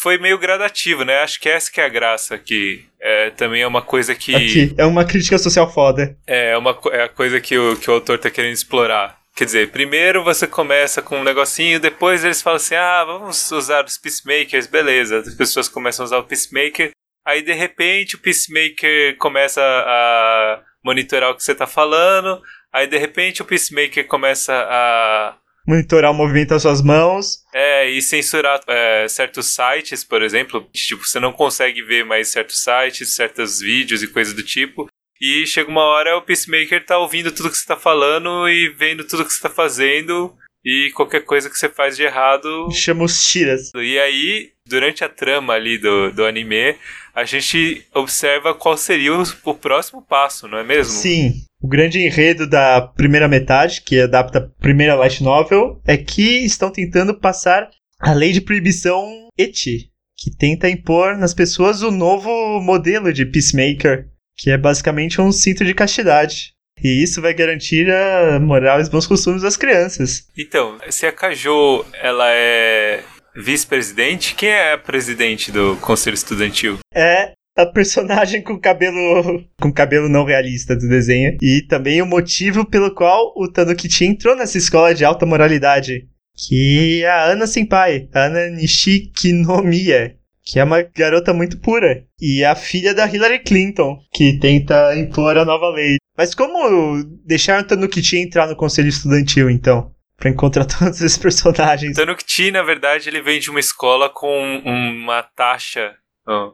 foi 0.00 0.18
meio 0.18 0.38
gradativo, 0.38 1.04
né? 1.04 1.18
Acho 1.18 1.40
que 1.40 1.48
essa 1.48 1.70
que 1.70 1.80
é 1.80 1.84
a 1.84 1.88
graça, 1.88 2.38
que 2.38 2.84
é, 3.00 3.30
também 3.30 3.62
é 3.62 3.66
uma 3.66 3.82
coisa 3.82 4.14
que... 4.14 4.34
Aqui, 4.34 4.74
é 4.76 4.84
uma 4.84 5.04
crítica 5.04 5.38
social 5.38 5.72
foda. 5.72 6.16
É, 6.26 6.52
é, 6.52 6.58
uma, 6.58 6.78
é 6.92 7.02
a 7.02 7.08
coisa 7.08 7.40
que 7.40 7.58
o, 7.58 7.76
que 7.76 7.90
o 7.90 7.94
autor 7.94 8.18
tá 8.18 8.30
querendo 8.30 8.54
explorar. 8.54 9.18
Quer 9.34 9.44
dizer, 9.44 9.70
primeiro 9.70 10.24
você 10.24 10.48
começa 10.48 11.00
com 11.00 11.20
um 11.20 11.24
negocinho, 11.24 11.78
depois 11.78 12.24
eles 12.24 12.42
falam 12.42 12.56
assim, 12.56 12.74
ah, 12.74 13.04
vamos 13.04 13.50
usar 13.52 13.84
os 13.84 13.96
peacemakers, 13.96 14.66
beleza. 14.66 15.20
As 15.20 15.34
pessoas 15.34 15.68
começam 15.68 16.04
a 16.04 16.06
usar 16.06 16.18
o 16.18 16.24
peacemaker, 16.24 16.90
Aí 17.28 17.42
de 17.42 17.52
repente 17.52 18.16
o 18.16 18.18
Peacemaker 18.18 19.14
começa 19.18 19.60
a 19.60 20.62
monitorar 20.82 21.30
o 21.30 21.34
que 21.34 21.44
você 21.44 21.54
tá 21.54 21.66
falando. 21.66 22.40
Aí 22.72 22.86
de 22.86 22.96
repente 22.96 23.42
o 23.42 23.44
Peacemaker 23.44 24.06
começa 24.06 24.54
a 24.54 25.36
monitorar 25.66 26.10
o 26.10 26.14
movimento 26.14 26.48
das 26.48 26.62
suas 26.62 26.80
mãos. 26.80 27.44
É, 27.54 27.86
e 27.90 28.00
censurar 28.00 28.62
é, 28.66 29.06
certos 29.06 29.54
sites, 29.54 30.02
por 30.02 30.22
exemplo. 30.22 30.66
Tipo, 30.72 31.06
você 31.06 31.20
não 31.20 31.30
consegue 31.30 31.82
ver 31.82 32.02
mais 32.02 32.28
certos 32.28 32.64
sites, 32.64 33.14
certos 33.14 33.60
vídeos 33.60 34.02
e 34.02 34.08
coisas 34.08 34.32
do 34.32 34.42
tipo. 34.42 34.88
E 35.20 35.46
chega 35.46 35.68
uma 35.68 35.82
hora 35.82 36.16
o 36.16 36.22
Peacemaker 36.22 36.86
tá 36.86 36.96
ouvindo 36.96 37.30
tudo 37.30 37.50
que 37.50 37.58
você 37.58 37.66
tá 37.66 37.76
falando 37.76 38.48
e 38.48 38.70
vendo 38.70 39.06
tudo 39.06 39.26
que 39.26 39.34
você 39.34 39.42
tá 39.42 39.50
fazendo. 39.50 40.34
E 40.64 40.90
qualquer 40.94 41.20
coisa 41.24 41.50
que 41.50 41.58
você 41.58 41.68
faz 41.68 41.94
de 41.94 42.04
errado. 42.04 42.70
Chama 42.72 43.04
os 43.04 43.26
tiras. 43.26 43.70
E 43.74 43.98
aí, 43.98 44.52
durante 44.66 45.04
a 45.04 45.08
trama 45.08 45.54
ali 45.54 45.78
do, 45.78 46.10
do 46.12 46.24
anime, 46.24 46.76
a 47.18 47.24
gente 47.24 47.84
observa 47.92 48.54
qual 48.54 48.76
seria 48.76 49.12
o, 49.44 49.54
próximo 49.54 50.00
passo, 50.00 50.46
não 50.46 50.56
é 50.56 50.62
mesmo? 50.62 50.92
Sim. 50.92 51.42
O 51.60 51.66
grande 51.66 51.98
enredo 51.98 52.48
da 52.48 52.80
primeira 52.80 53.26
metade, 53.26 53.82
que 53.82 54.00
adapta 54.00 54.38
a 54.38 54.62
primeira 54.62 54.94
light 54.94 55.20
novel, 55.20 55.80
é 55.84 55.96
que 55.96 56.44
estão 56.44 56.70
tentando 56.70 57.12
passar 57.12 57.68
a 57.98 58.12
lei 58.12 58.30
de 58.30 58.40
proibição 58.40 59.28
eti, 59.36 59.90
que 60.16 60.30
tenta 60.30 60.70
impor 60.70 61.18
nas 61.18 61.34
pessoas 61.34 61.82
o 61.82 61.90
novo 61.90 62.60
modelo 62.60 63.12
de 63.12 63.26
peacemaker, 63.26 64.06
que 64.36 64.52
é 64.52 64.56
basicamente 64.56 65.20
um 65.20 65.32
cinto 65.32 65.64
de 65.64 65.74
castidade. 65.74 66.52
E 66.80 67.02
isso 67.02 67.20
vai 67.20 67.34
garantir 67.34 67.90
a 67.90 68.38
moral 68.38 68.78
e 68.78 68.82
os 68.82 68.88
bons 68.88 69.08
costumes 69.08 69.42
das 69.42 69.56
crianças. 69.56 70.28
Então, 70.38 70.78
se 70.88 71.04
a 71.04 71.10
Kajo, 71.10 71.84
ela 72.00 72.30
é 72.30 73.02
vice-presidente, 73.38 74.34
quem 74.34 74.50
é 74.50 74.76
presidente 74.76 75.52
do 75.52 75.76
conselho 75.76 76.14
estudantil? 76.14 76.78
É 76.92 77.32
a 77.56 77.66
personagem 77.66 78.42
com 78.42 78.58
cabelo 78.58 79.44
com 79.60 79.72
cabelo 79.72 80.08
não 80.08 80.24
realista 80.24 80.76
do 80.76 80.88
desenho 80.88 81.36
e 81.40 81.62
também 81.62 82.02
o 82.02 82.06
motivo 82.06 82.64
pelo 82.64 82.94
qual 82.94 83.32
o 83.36 83.50
Tanukichi 83.50 84.04
entrou 84.04 84.36
nessa 84.36 84.58
escola 84.58 84.94
de 84.94 85.04
alta 85.04 85.24
moralidade, 85.24 86.06
que 86.36 87.02
é 87.02 87.08
a 87.08 87.24
Ana 87.24 87.46
Senpai, 87.46 88.08
Ana 88.14 88.50
Nishikinomiya, 88.50 90.16
que 90.44 90.58
é 90.58 90.64
uma 90.64 90.82
garota 90.82 91.32
muito 91.32 91.58
pura 91.58 92.04
e 92.20 92.44
a 92.44 92.54
filha 92.54 92.94
da 92.94 93.06
Hillary 93.06 93.40
Clinton, 93.40 93.98
que 94.12 94.38
tenta 94.38 94.96
impor 94.96 95.36
a 95.36 95.44
nova 95.44 95.68
lei. 95.70 95.96
Mas 96.16 96.34
como 96.34 97.04
deixar 97.24 97.62
o 97.62 97.66
Tanukichi 97.66 98.18
entrar 98.18 98.48
no 98.48 98.56
conselho 98.56 98.88
estudantil 98.88 99.50
então? 99.50 99.92
Pra 100.18 100.28
encontrar 100.28 100.64
todos 100.66 101.00
esses 101.00 101.16
personagens. 101.16 101.96
Tanukichi, 101.96 102.50
na 102.50 102.62
verdade, 102.62 103.08
ele 103.08 103.22
vem 103.22 103.40
de 103.40 103.50
uma 103.50 103.60
escola 103.60 104.10
com 104.10 104.58
uma 104.64 105.22
taxa 105.22 105.94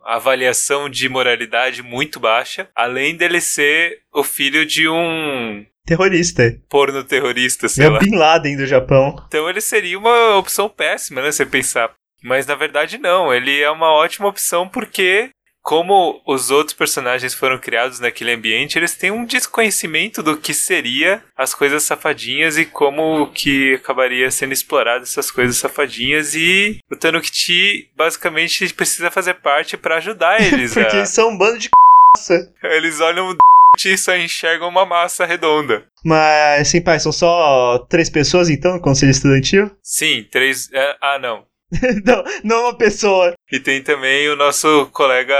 avaliação 0.05 0.88
de 0.88 1.09
moralidade 1.09 1.83
muito 1.83 2.20
baixa, 2.20 2.68
além 2.77 3.16
dele 3.16 3.40
ser 3.40 3.98
o 4.12 4.22
filho 4.22 4.64
de 4.64 4.88
um 4.88 5.66
terrorista. 5.85 6.42
Porno 6.68 7.03
terrorista, 7.03 7.68
sei 7.68 7.87
é 7.87 7.88
lá. 7.88 7.98
Bin 7.98 8.14
Laden 8.14 8.57
do 8.57 8.66
Japão. 8.66 9.16
Então 9.27 9.48
ele 9.50 9.61
seria 9.61 9.98
uma 9.98 10.37
opção 10.37 10.68
péssima, 10.68 11.22
né, 11.22 11.33
você 11.33 11.44
pensar. 11.44 11.92
Mas 12.22 12.46
na 12.46 12.55
verdade 12.55 12.98
não, 12.98 13.35
ele 13.35 13.61
é 13.61 13.70
uma 13.70 13.92
ótima 13.92 14.29
opção 14.29 14.68
porque 14.68 15.31
como 15.64 16.20
os 16.27 16.50
outros 16.50 16.77
personagens 16.77 17.33
foram 17.33 17.59
criados 17.59 17.98
naquele 17.98 18.33
ambiente, 18.33 18.79
eles 18.79 18.94
têm 18.94 19.11
um 19.11 19.24
desconhecimento 19.24 20.22
do 20.22 20.37
que 20.37 20.53
seria 20.53 21.24
as 21.35 21.55
coisas 21.55 21.83
safadinhas 21.83 22.59
e 22.59 22.66
como 22.66 23.29
que 23.33 23.74
acabaria 23.74 24.31
sendo 24.31 24.53
explorado 24.53 25.05
essas 25.05 25.31
coisas 25.31 25.57
safadinhas 25.57 26.35
e 26.35 26.79
o 26.92 26.96
Tanuki 26.96 27.88
basicamente 27.96 28.74
precisa 28.74 29.11
fazer 29.11 29.35
parte 29.35 29.79
para 29.79 29.96
ajudar 29.96 30.38
eles. 30.44 30.74
Porque 30.74 30.94
a... 30.94 30.98
eles 30.98 31.09
são 31.09 31.31
um 31.31 31.38
bando 31.38 31.59
de 31.59 31.70
c... 32.18 32.46
Eles 32.62 33.00
olham 33.00 33.31
o 33.31 33.37
e 33.85 33.98
só 33.98 34.14
enxergam 34.16 34.68
uma 34.68 34.87
massa 34.87 35.24
redonda. 35.24 35.85
Mas, 36.05 36.68
sim, 36.68 36.81
pai, 36.81 37.00
são 37.00 37.11
só 37.11 37.79
três 37.88 38.09
pessoas 38.09 38.48
então 38.48 38.74
no 38.74 38.81
conselho 38.81 39.11
estudantil? 39.11 39.70
Sim, 39.83 40.27
três. 40.31 40.70
É... 40.72 40.96
Ah, 41.00 41.18
não. 41.18 41.44
não, 42.04 42.24
não 42.42 42.62
uma 42.64 42.76
pessoa. 42.76 43.34
E 43.50 43.58
tem 43.58 43.82
também 43.82 44.28
o 44.28 44.37
nosso 44.37 44.87
colega 44.92 45.34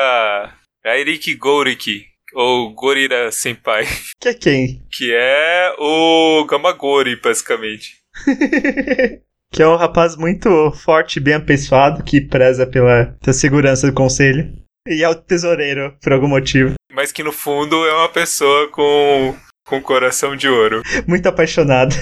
Airik 0.85 1.35
Gouriki, 1.37 2.07
ou 2.35 2.75
Gorira 2.75 3.31
Senpai. 3.31 3.87
Que 4.21 4.29
é 4.29 4.35
quem? 4.35 4.83
Que 4.91 5.13
é 5.15 5.75
o 5.79 6.47
Gamagori, 6.47 7.21
basicamente. 7.21 7.99
que 9.53 9.63
é 9.63 9.69
um 9.69 9.77
rapaz 9.77 10.17
muito 10.17 10.73
forte, 10.73 11.21
bem 11.21 11.35
apessoado, 11.35 12.03
que 12.03 12.23
preza 12.23 12.67
pela, 12.67 13.15
pela 13.21 13.35
segurança 13.35 13.87
do 13.87 13.93
conselho. 13.93 14.51
E 14.89 15.03
é 15.03 15.09
o 15.09 15.15
tesoureiro, 15.15 15.95
por 16.03 16.13
algum 16.13 16.29
motivo. 16.29 16.75
Mas 16.93 17.13
que 17.13 17.23
no 17.23 17.33
fundo 17.33 17.87
é 17.87 17.93
uma 17.95 18.09
pessoa 18.09 18.71
com, 18.71 19.35
com 19.67 19.83
coração 19.83 20.35
de 20.35 20.49
ouro. 20.49 20.83
Muito 21.07 21.27
apaixonada. 21.27 21.95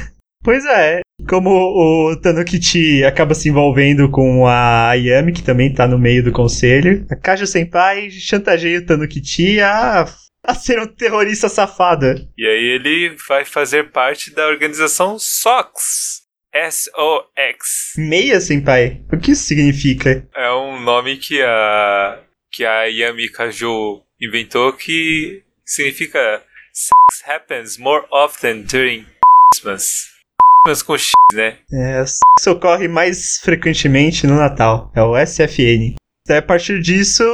Pois 0.44 0.64
é, 0.64 1.00
como 1.28 1.50
o 1.50 2.16
Tanukichi 2.16 3.04
acaba 3.04 3.34
se 3.34 3.48
envolvendo 3.48 4.10
com 4.10 4.46
a 4.46 4.90
Ayami, 4.90 5.32
que 5.32 5.42
também 5.42 5.72
tá 5.72 5.86
no 5.86 5.98
meio 5.98 6.22
do 6.22 6.32
conselho, 6.32 7.06
a 7.10 7.16
Kajo 7.16 7.46
Senpai 7.46 8.10
chantageia 8.10 8.78
o 8.78 8.86
Tanukichi 8.86 9.60
a, 9.60 10.06
a 10.44 10.54
ser 10.54 10.80
um 10.80 10.86
terrorista 10.86 11.48
safada. 11.48 12.14
E 12.36 12.46
aí 12.46 12.64
ele 12.64 13.16
vai 13.28 13.44
fazer 13.44 13.90
parte 13.90 14.34
da 14.34 14.46
organização 14.46 15.18
SOX. 15.18 16.22
S-O-X. 16.54 17.94
Meia 17.96 18.38
Senpai. 18.38 19.00
O 19.10 19.16
que 19.16 19.30
isso 19.30 19.44
significa? 19.44 20.28
É 20.36 20.52
um 20.52 20.78
nome 20.80 21.16
que 21.16 21.40
a 21.40 22.20
que 22.52 22.62
a 22.62 22.84
Yami 22.84 23.30
Kajo 23.30 24.02
inventou 24.20 24.74
que 24.74 25.42
significa 25.64 26.42
Sex 26.74 27.26
happens 27.26 27.78
more 27.78 28.04
often 28.10 28.64
during 28.64 29.06
Christmas 29.54 30.11
X, 30.68 31.10
né? 31.34 31.56
É, 31.72 32.04
isso 32.04 32.50
ocorre 32.50 32.86
mais 32.86 33.40
frequentemente 33.42 34.26
no 34.26 34.36
Natal. 34.36 34.92
É 34.94 35.02
o 35.02 35.16
SFN. 35.16 35.96
Daí, 36.26 36.38
a 36.38 36.42
partir 36.42 36.80
disso, 36.80 37.24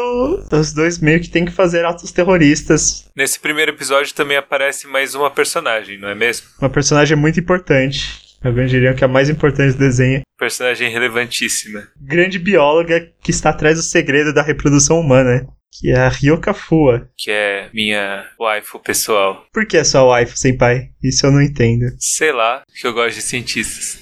os 0.51 0.73
dois 0.73 0.99
meio 0.99 1.21
que 1.21 1.29
tem 1.29 1.45
que 1.45 1.53
fazer 1.53 1.85
atos 1.85 2.11
terroristas. 2.11 3.11
Nesse 3.15 3.39
primeiro 3.39 3.71
episódio 3.71 4.15
também 4.15 4.39
aparece 4.39 4.87
mais 4.87 5.15
uma 5.15 5.31
personagem, 5.31 5.99
não 5.99 6.09
é 6.09 6.15
mesmo? 6.15 6.47
Uma 6.59 6.71
personagem 6.71 7.17
muito 7.17 7.39
importante. 7.39 8.27
Alguns 8.43 8.71
diriam 8.71 8.95
que 8.95 9.05
é 9.05 9.07
a 9.07 9.09
mais 9.09 9.29
importante 9.29 9.73
do 9.73 9.79
desenho. 9.79 10.23
Personagem 10.39 10.91
relevantíssima. 10.91 11.87
Grande 12.01 12.39
bióloga 12.39 13.11
que 13.21 13.31
está 13.31 13.51
atrás 13.51 13.77
do 13.77 13.83
segredo 13.83 14.33
da 14.33 14.43
reprodução 14.43 15.01
humana 15.01 15.47
que 15.73 15.91
é 15.91 15.97
a 15.97 16.09
Ryoka 16.09 16.53
Fua. 16.53 17.09
Que 17.17 17.31
é 17.31 17.71
minha 17.73 18.25
waifu 18.39 18.79
pessoal. 18.81 19.47
Por 19.53 19.67
que 19.67 19.77
é 19.77 19.85
sua 19.85 20.05
waifu, 20.05 20.37
senpai? 20.37 20.91
Isso 21.03 21.27
eu 21.27 21.33
não 21.33 21.43
entendo. 21.43 21.87
Sei 21.99 22.33
lá, 22.33 22.63
que 22.81 22.87
eu 22.87 22.93
gosto 22.93 23.17
de 23.17 23.23
cientistas. 23.23 24.01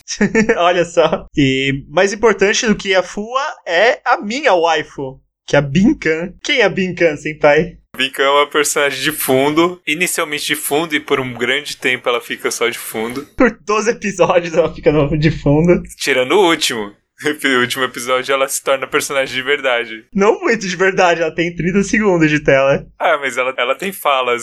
Olha 0.57 0.85
só. 0.85 1.27
E 1.37 1.85
mais 1.89 2.13
importante 2.13 2.67
do 2.67 2.77
que 2.77 2.95
a 2.95 3.03
Fua 3.03 3.43
é 3.67 4.01
a 4.05 4.17
minha 4.17 4.55
waifu, 4.55 5.21
que 5.47 5.57
é 5.57 5.59
a 5.59 5.63
Binkan. 5.63 6.35
Quem 6.43 6.61
é 6.61 6.65
a 6.65 6.69
Binkan, 6.69 7.17
senpai? 7.17 7.79
Binkan 7.97 8.23
é 8.25 8.31
uma 8.31 8.51
personagem 8.51 9.03
de 9.03 9.13
fundo, 9.13 9.81
inicialmente 9.87 10.47
de 10.47 10.55
fundo, 10.55 10.95
e 10.95 11.01
por 11.01 11.19
um 11.19 11.33
grande 11.33 11.77
tempo 11.77 12.09
ela 12.09 12.21
fica 12.21 12.51
só 12.51 12.69
de 12.69 12.79
fundo. 12.79 13.27
Por 13.37 13.59
12 13.65 13.91
episódios 13.91 14.55
ela 14.55 14.73
fica 14.75 14.93
de 15.17 15.31
fundo. 15.31 15.83
Tirando 15.97 16.33
o 16.33 16.49
último. 16.49 16.93
No 17.25 17.61
último 17.61 17.85
episódio 17.85 18.33
ela 18.33 18.47
se 18.49 18.63
torna 18.63 18.87
personagem 18.87 19.35
de 19.35 19.43
verdade. 19.43 20.05
Não 20.15 20.41
muito 20.41 20.67
de 20.67 20.77
verdade, 20.77 21.23
ela 21.23 21.35
tem 21.35 21.55
30 21.55 21.83
segundos 21.83 22.31
de 22.31 22.41
tela. 22.41 22.87
Ah, 22.99 23.19
mas 23.19 23.37
ela, 23.37 23.55
ela 23.57 23.77
tem 23.77 23.93
falas. 23.93 24.43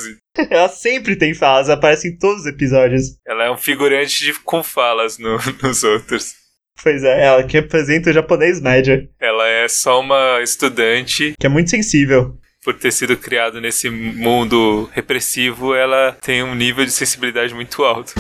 ela 0.50 0.70
sempre 0.70 1.18
tem 1.18 1.34
falas, 1.34 1.70
aparece 1.70 2.08
em 2.08 2.18
todos 2.18 2.42
os 2.42 2.48
episódios. 2.48 3.18
Ela 3.28 3.46
é 3.46 3.52
um 3.52 3.58
figurante 3.58 4.24
de, 4.24 4.34
com 4.40 4.64
falas 4.64 5.18
no, 5.18 5.38
nos 5.62 5.84
outros. 5.84 6.34
Pois 6.82 7.04
é, 7.04 7.26
ela 7.26 7.44
que 7.44 7.60
representa 7.60 8.10
o 8.10 8.14
japonês 8.14 8.62
médio. 8.62 9.08
Ela 9.20 9.48
é 9.48 9.68
só 9.68 10.00
uma 10.00 10.40
estudante. 10.42 11.34
Que 11.38 11.46
é 11.46 11.50
muito 11.50 11.70
sensível. 11.72 12.38
Por 12.64 12.74
ter 12.74 12.92
sido 12.92 13.18
criado 13.18 13.60
nesse 13.60 13.90
mundo 13.90 14.90
repressivo, 14.94 15.76
ela 15.76 16.18
tem 16.22 16.42
um 16.42 16.56
nível 16.56 16.86
de 16.86 16.92
sensibilidade 16.92 17.54
muito 17.54 17.84
alto. 17.84 18.14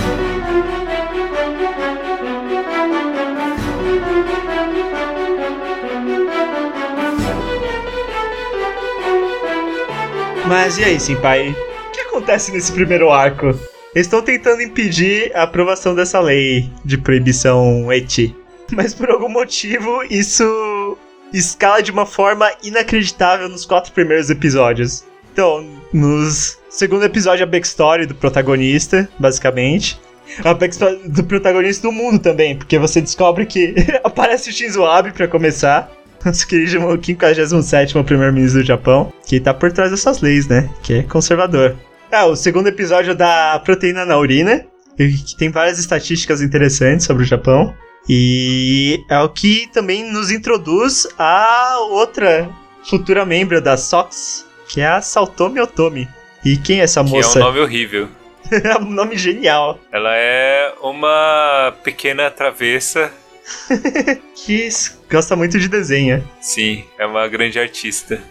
Mas 10.47 10.77
e 10.77 10.83
aí, 10.83 10.99
Senpai? 10.99 11.51
O 11.51 11.91
que 11.91 12.01
acontece 12.01 12.51
nesse 12.51 12.71
primeiro 12.71 13.09
arco? 13.09 13.57
Estão 13.95 14.21
tentando 14.21 14.61
impedir 14.61 15.31
a 15.33 15.43
aprovação 15.43 15.95
dessa 15.95 16.19
lei 16.19 16.69
de 16.83 16.97
proibição 16.97 17.91
eti. 17.93 18.35
Mas 18.71 18.93
por 18.93 19.09
algum 19.09 19.29
motivo, 19.29 20.03
isso 20.09 20.97
escala 21.31 21.81
de 21.81 21.91
uma 21.91 22.05
forma 22.05 22.51
inacreditável 22.61 23.47
nos 23.47 23.65
quatro 23.65 23.93
primeiros 23.93 24.29
episódios. 24.29 25.05
Então, 25.31 25.65
nos 25.93 26.59
segundo 26.69 27.05
episódio, 27.05 27.43
a 27.43 27.47
backstory 27.47 28.05
do 28.05 28.15
protagonista, 28.15 29.07
basicamente. 29.17 29.99
A 30.43 30.53
backstory 30.53 31.07
do 31.07 31.23
protagonista 31.23 31.87
do 31.87 31.91
mundo 31.91 32.19
também, 32.19 32.57
porque 32.57 32.77
você 32.77 32.99
descobre 32.99 33.45
que 33.45 33.75
aparece 34.03 34.49
o 34.49 34.53
Shinzo 34.53 34.85
Abe 34.85 35.11
pra 35.11 35.27
começar. 35.27 35.91
Nosso 36.25 36.47
querido 36.47 36.71
57 36.71 38.03
primeiro-ministro 38.03 38.61
do 38.61 38.65
Japão, 38.65 39.11
que 39.25 39.39
tá 39.39 39.53
por 39.53 39.71
trás 39.71 39.91
dessas 39.91 40.21
leis, 40.21 40.47
né? 40.47 40.69
Que 40.81 40.99
é 40.99 41.03
conservador. 41.03 41.75
Ah, 42.11 42.25
o 42.25 42.35
segundo 42.35 42.67
episódio 42.67 43.15
da 43.15 43.59
proteína 43.63 44.05
na 44.05 44.17
urina, 44.17 44.65
que 44.95 45.35
tem 45.37 45.49
várias 45.49 45.79
estatísticas 45.79 46.41
interessantes 46.41 47.05
sobre 47.05 47.23
o 47.23 47.25
Japão. 47.25 47.73
E 48.07 49.03
é 49.09 49.19
o 49.19 49.29
que 49.29 49.67
também 49.73 50.11
nos 50.11 50.29
introduz 50.29 51.07
a 51.17 51.77
outra 51.89 52.49
futura 52.83 53.25
membro 53.25 53.61
da 53.61 53.77
SOX, 53.77 54.45
que 54.67 54.81
é 54.81 54.87
a 54.87 55.01
Saltomi 55.01 55.59
Otomi. 55.59 56.07
E 56.45 56.57
quem 56.57 56.81
é 56.81 56.83
essa 56.83 57.01
moça? 57.01 57.33
Que 57.33 57.39
é 57.39 57.41
um 57.41 57.45
nome 57.45 57.59
horrível. 57.61 58.09
é 58.51 58.77
um 58.77 58.89
nome 58.89 59.17
genial. 59.17 59.79
Ela 59.91 60.15
é 60.15 60.73
uma 60.81 61.73
pequena 61.83 62.29
travessa. 62.29 63.11
que 64.35 64.69
gosta 65.09 65.35
muito 65.35 65.59
de 65.59 65.67
desenho. 65.67 66.27
Sim, 66.41 66.83
é 66.97 67.05
uma 67.05 67.27
grande 67.27 67.59
artista. 67.59 68.21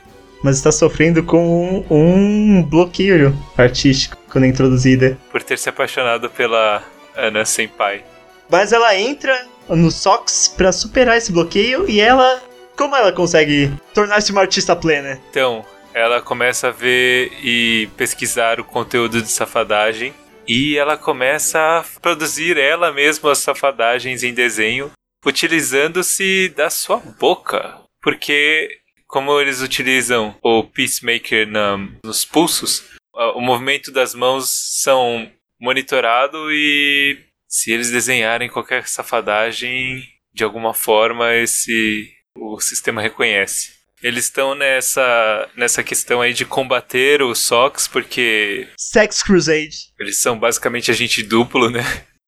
Mas 0.43 0.57
está 0.57 0.73
sofrendo 0.73 1.23
com 1.23 1.85
um, 1.89 2.59
um 2.59 2.63
bloqueio 2.63 3.37
artístico 3.57 4.17
quando 4.29 4.45
é 4.45 4.49
introduzida. 4.49 5.17
Por 5.31 5.43
ter 5.43 5.57
se 5.57 5.69
apaixonado 5.69 6.29
pela 6.29 6.83
Ana 7.17 7.45
Senpai. 7.45 8.05
Mas 8.51 8.73
ela 8.73 8.97
entra 8.97 9.47
no 9.69 9.91
SOX 9.91 10.49
para 10.49 10.73
superar 10.73 11.17
esse 11.17 11.33
bloqueio 11.33 11.89
e 11.89 12.01
ela. 12.01 12.43
Como 12.77 12.97
ela 12.97 13.13
consegue 13.13 13.71
tornar-se 13.93 14.33
uma 14.33 14.41
artista 14.41 14.75
plena? 14.75 15.21
Então, 15.31 15.63
ela 15.95 16.23
começa 16.23 16.69
a 16.69 16.71
ver 16.71 17.31
e 17.43 17.89
pesquisar 17.97 18.59
o 18.59 18.65
conteúdo 18.65 19.21
de 19.21 19.31
safadagem 19.31 20.15
e 20.49 20.77
ela 20.77 20.97
começa 20.97 21.59
a 21.59 21.85
produzir 22.01 22.57
ela 22.57 22.91
mesma 22.91 23.31
as 23.31 23.39
safadagens 23.39 24.23
em 24.23 24.33
desenho, 24.33 24.91
utilizando-se 25.25 26.49
da 26.51 26.71
sua 26.71 26.97
boca. 26.99 27.81
Porque, 28.01 28.69
como 29.07 29.41
eles 29.41 29.61
utilizam 29.61 30.37
o 30.43 30.65
Peacemaker 30.65 31.47
na, 31.47 31.79
nos 32.05 32.25
pulsos, 32.25 32.85
o 33.15 33.41
movimento 33.41 33.93
das 33.93 34.15
mãos 34.15 34.51
são 34.83 35.31
monitorado 35.61 36.51
e 36.51 37.19
se 37.49 37.71
eles 37.71 37.91
desenharem 37.91 38.49
qualquer 38.49 38.89
safadagem, 38.89 40.03
de 40.33 40.43
alguma 40.43 40.75
forma 40.75 41.35
esse 41.35 42.11
o 42.37 42.59
sistema 42.61 43.03
reconhece. 43.03 43.73
Eles 44.03 44.25
estão 44.25 44.55
nessa, 44.55 45.49
nessa 45.55 45.83
questão 45.85 46.21
aí 46.21 46.33
de 46.33 46.45
combater 46.45 47.23
os 47.23 47.39
Sox, 47.39 47.87
porque. 47.87 48.69
Sex 48.77 49.23
Crusade. 49.23 49.93
Eles 49.99 50.21
são 50.21 50.37
basicamente 50.37 50.91
agente 50.91 51.23
duplo, 51.23 51.71
né? 51.71 51.85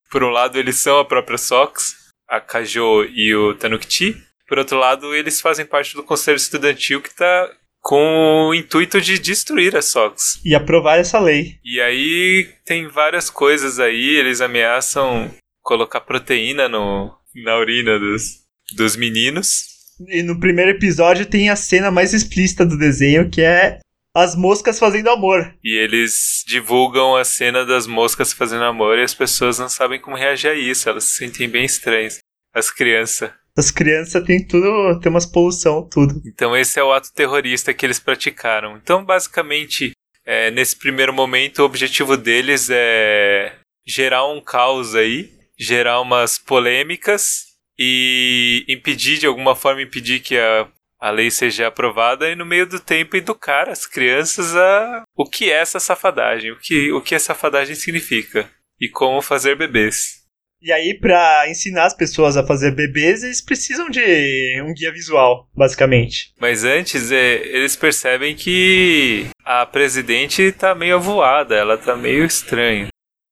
Por 0.09 0.23
um 0.23 0.31
lado, 0.31 0.57
eles 0.57 0.79
são 0.79 1.01
a 1.01 1.05
própria 1.05 1.37
Sox, 1.37 1.97
a 2.29 2.41
Kajo 2.41 3.05
e 3.05 3.35
o 3.35 3.55
Tanukti. 3.55 4.17
Por 4.49 4.59
outro 4.59 4.79
lado, 4.79 5.15
eles 5.15 5.41
fazem 5.41 5.65
parte 5.65 5.95
do 5.95 6.03
conselho 6.03 6.37
estudantil 6.37 7.01
que 7.01 7.09
está 7.09 7.51
com 7.81 8.49
o 8.49 8.55
intuito 8.55 9.01
de 9.01 9.19
destruir 9.19 9.77
a 9.77 9.83
SOX. 9.83 10.41
E 10.45 10.55
aprovar 10.55 10.99
essa 10.99 11.19
lei. 11.19 11.59
E 11.63 11.81
aí 11.81 12.49
tem 12.65 12.89
várias 12.89 13.29
coisas 13.29 13.79
aí, 13.79 14.17
eles 14.17 14.41
ameaçam 14.41 15.31
colocar 15.63 16.01
proteína 16.01 16.69
no, 16.69 17.15
na 17.45 17.59
urina 17.59 17.99
dos, 17.99 18.41
dos 18.75 18.97
meninos. 18.97 19.75
E 20.09 20.23
no 20.23 20.41
primeiro 20.41 20.73
episódio 20.73 21.27
tem 21.27 21.51
a 21.51 21.57
cena 21.57 21.91
mais 21.91 22.15
explícita 22.15 22.65
do 22.65 22.79
desenho, 22.79 23.31
que 23.31 23.43
é 23.43 23.79
as 24.15 24.37
moscas 24.37 24.79
fazendo 24.79 25.11
amor. 25.11 25.55
E 25.63 25.77
eles 25.77 26.45
divulgam 26.47 27.17
a 27.17 27.25
cena 27.25 27.67
das 27.67 27.87
moscas 27.87 28.33
fazendo 28.33 28.65
amor 28.65 28.99
e 28.99 29.03
as 29.03 29.13
pessoas 29.13 29.59
não 29.59 29.69
sabem 29.69 30.01
como 30.01 30.17
reagir 30.17 30.51
a 30.51 30.55
isso, 30.55 30.89
elas 30.89 31.05
se 31.05 31.17
sentem 31.17 31.49
bem 31.49 31.65
estranhas. 31.65 32.19
As 32.55 32.71
crianças. 32.71 33.33
As 33.57 33.71
crianças 33.71 34.25
têm 34.25 34.47
tudo, 34.47 35.01
tem 35.01 35.11
umas 35.11 35.27
poluição, 35.27 35.89
tudo. 35.89 36.23
Então 36.25 36.57
esse 36.57 36.79
é 36.79 36.85
o 36.85 36.93
ato 36.93 37.13
terrorista 37.13 37.75
que 37.75 37.85
eles 37.85 37.99
praticaram. 37.99 38.77
Então 38.77 39.05
basicamente, 39.05 39.93
é, 40.25 40.51
nesse 40.53 40.77
primeiro 40.77 41.13
momento, 41.13 41.61
o 41.61 41.65
objetivo 41.65 42.17
deles 42.17 42.69
é 42.71 43.57
gerar 43.87 44.27
um 44.27 44.41
caos 44.41 44.95
aí, 44.95 45.33
gerar 45.59 46.01
umas 46.01 46.39
polêmicas 46.39 47.55
e 47.79 48.65
impedir, 48.69 49.19
de 49.19 49.27
alguma 49.27 49.57
forma, 49.57 49.83
impedir 49.83 50.21
que 50.21 50.37
a, 50.37 50.69
a 51.05 51.11
lei 51.11 51.31
seja 51.31 51.67
aprovada 51.67 52.31
e 52.31 52.35
no 52.35 52.47
meio 52.47 52.67
do 52.67 52.81
tempo 52.81 53.15
educar 53.15 53.69
as 53.69 53.87
crianças 53.87 54.57
a 54.57 55.03
o 55.15 55.29
que 55.29 55.51
é 55.51 55.57
essa 55.57 55.79
safadagem, 55.79 56.51
o 56.51 56.59
que, 56.59 56.91
o 56.93 57.03
que 57.03 57.15
a 57.15 57.21
safadagem 57.21 57.75
significa 57.75 58.51
e 58.81 58.89
como 58.89 59.21
fazer 59.21 59.55
bebês. 59.55 60.25
E 60.63 60.73
aí, 60.73 60.99
para 60.99 61.47
ensinar 61.51 61.85
as 61.85 61.95
pessoas 61.95 62.39
a 62.39 62.47
fazer 62.47 62.75
bebês, 62.75 63.23
eles 63.23 63.43
precisam 63.43 63.91
de 63.91 64.63
um 64.63 64.73
guia 64.73 64.91
visual, 64.91 65.47
basicamente. 65.55 66.33
Mas 66.41 66.65
antes, 66.65 67.13
é, 67.13 67.35
eles 67.49 67.77
percebem 67.77 68.35
que 68.35 69.27
a 69.45 69.67
presidente 69.67 70.53
tá 70.53 70.75
meio 70.75 70.97
avoada, 70.97 71.55
ela 71.55 71.77
tá 71.77 71.95
meio 71.95 72.25
estranha. 72.25 72.89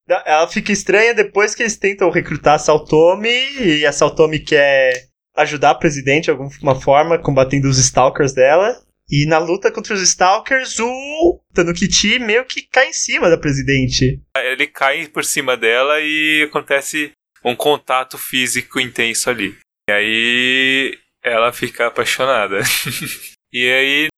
Ela 0.07 0.47
fica 0.47 0.73
estranha 0.73 1.15
depois 1.15 1.55
que 1.55 1.63
eles 1.63 1.79
tentam 1.79 2.11
recrutar 2.11 2.57
a 2.57 2.59
Saltome, 2.59 3.31
e 3.59 3.87
a 3.87 3.93
Saltome 3.93 4.41
quer 4.41 4.93
ajudar 5.37 5.71
a 5.71 5.75
presidente 5.75 6.25
de 6.25 6.31
alguma 6.31 6.81
forma, 6.81 7.19
combatendo 7.19 7.69
os 7.69 7.79
stalkers 7.79 8.33
dela. 8.33 8.81
E 9.11 9.27
na 9.27 9.37
luta 9.37 9.71
contra 9.71 9.93
os 9.93 10.01
Stalkers, 10.01 10.79
o 10.79 11.41
Tanukiti 11.53 12.19
meio 12.19 12.47
que 12.47 12.63
cai 12.63 12.89
em 12.89 12.93
cima 12.95 13.29
da 13.29 13.37
presidente. 13.37 14.19
Ele 14.35 14.67
cai 14.67 15.07
por 15.07 15.23
cima 15.23 15.55
dela 15.55 16.01
e 16.01 16.45
acontece 16.49 17.13
um 17.45 17.55
contato 17.55 18.17
físico 18.17 18.81
intenso 18.81 19.29
ali. 19.29 19.55
E 19.89 19.93
aí 19.93 20.99
ela 21.23 21.53
fica 21.53 21.89
apaixonada. 21.89 22.61
e 23.53 23.71
aí, 23.71 24.09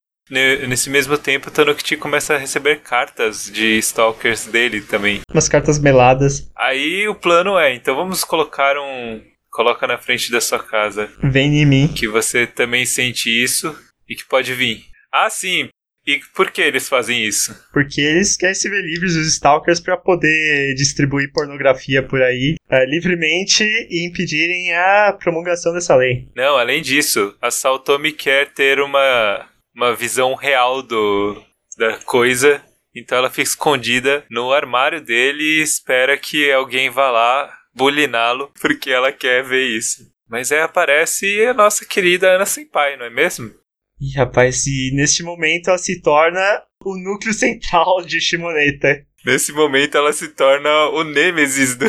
nesse 0.68 0.88
mesmo 0.90 1.18
tempo, 1.18 1.50
Tanukiti 1.50 1.96
começa 1.96 2.34
a 2.34 2.38
receber 2.38 2.80
cartas 2.80 3.50
de 3.50 3.78
stalkers 3.78 4.46
dele 4.46 4.80
também. 4.80 5.20
Umas 5.30 5.48
cartas 5.48 5.78
meladas. 5.78 6.50
Aí 6.56 7.08
o 7.08 7.14
plano 7.14 7.58
é, 7.58 7.74
então 7.74 7.96
vamos 7.96 8.22
colocar 8.22 8.78
um. 8.78 9.20
Coloca 9.54 9.86
na 9.86 9.96
frente 9.96 10.32
da 10.32 10.40
sua 10.40 10.58
casa. 10.58 11.08
Vem 11.22 11.62
em 11.62 11.64
mim. 11.64 11.86
Que 11.86 12.08
você 12.08 12.44
também 12.44 12.84
sente 12.84 13.30
isso 13.30 13.72
e 14.08 14.16
que 14.16 14.24
pode 14.24 14.52
vir. 14.52 14.82
Ah, 15.12 15.30
sim, 15.30 15.68
e 16.04 16.20
por 16.34 16.50
que 16.50 16.60
eles 16.60 16.88
fazem 16.88 17.24
isso? 17.24 17.54
Porque 17.72 18.00
eles 18.00 18.36
querem 18.36 18.54
se 18.54 18.68
ver 18.68 18.82
livres 18.82 19.14
dos 19.14 19.28
stalkers 19.28 19.78
para 19.78 19.96
poder 19.96 20.74
distribuir 20.74 21.32
pornografia 21.32 22.02
por 22.02 22.20
aí 22.20 22.56
uh, 22.68 22.84
livremente 22.84 23.62
e 23.62 24.06
impedirem 24.06 24.74
a 24.74 25.16
promulgação 25.18 25.72
dessa 25.72 25.94
lei. 25.94 26.28
Não, 26.34 26.58
além 26.58 26.82
disso, 26.82 27.34
a 27.40 27.50
Saltomi 27.50 28.10
quer 28.10 28.52
ter 28.52 28.80
uma, 28.80 29.48
uma 29.72 29.94
visão 29.94 30.34
real 30.34 30.82
do, 30.82 31.40
da 31.78 31.96
coisa, 31.98 32.60
então 32.92 33.16
ela 33.16 33.30
fica 33.30 33.42
escondida 33.42 34.24
no 34.28 34.52
armário 34.52 35.00
dele 35.00 35.42
e 35.42 35.62
espera 35.62 36.18
que 36.18 36.50
alguém 36.50 36.90
vá 36.90 37.08
lá 37.10 37.63
buliná-lo 37.74 38.50
porque 38.60 38.90
ela 38.90 39.12
quer 39.12 39.42
ver 39.42 39.66
isso. 39.66 40.10
Mas 40.28 40.50
aí 40.50 40.60
aparece 40.60 41.44
a 41.46 41.54
nossa 41.54 41.84
querida 41.84 42.30
Ana 42.30 42.46
Senpai, 42.46 42.96
não 42.96 43.06
é 43.06 43.10
mesmo? 43.10 43.52
E 44.00 44.16
rapaz, 44.16 44.66
e 44.66 44.90
neste 44.94 45.22
momento 45.22 45.68
ela 45.68 45.78
se 45.78 46.00
torna 46.00 46.62
o 46.84 46.96
núcleo 46.96 47.32
central 47.32 48.02
de 48.04 48.20
Shimoneta. 48.20 49.04
Nesse 49.24 49.52
momento 49.52 49.96
ela 49.96 50.12
se 50.12 50.28
torna 50.28 50.88
o 50.90 51.04
Nêmesis 51.04 51.76
do. 51.76 51.86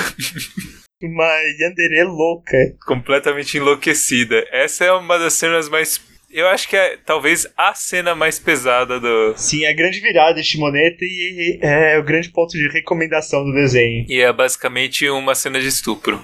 uma 1.02 1.26
Yandere 1.60 2.04
louca. 2.04 2.58
Completamente 2.86 3.58
enlouquecida. 3.58 4.46
Essa 4.52 4.86
é 4.86 4.92
uma 4.92 5.18
das 5.18 5.34
cenas 5.34 5.68
mais. 5.68 6.02
Eu 6.36 6.50
acho 6.50 6.68
que 6.68 6.76
é 6.76 6.98
talvez 6.98 7.48
a 7.56 7.74
cena 7.74 8.14
mais 8.14 8.38
pesada 8.38 9.00
do. 9.00 9.34
Sim, 9.38 9.64
é 9.64 9.70
a 9.70 9.74
grande 9.74 10.02
virada 10.02 10.42
de 10.42 10.44
Shimoneta 10.44 11.06
e 11.06 11.58
é 11.62 11.98
o 11.98 12.04
grande 12.04 12.28
ponto 12.28 12.52
de 12.52 12.68
recomendação 12.68 13.46
do 13.46 13.54
desenho. 13.54 14.06
E 14.10 14.20
é 14.20 14.34
basicamente 14.34 15.10
uma 15.10 15.34
cena 15.34 15.62
de 15.62 15.68
estupro. 15.68 16.22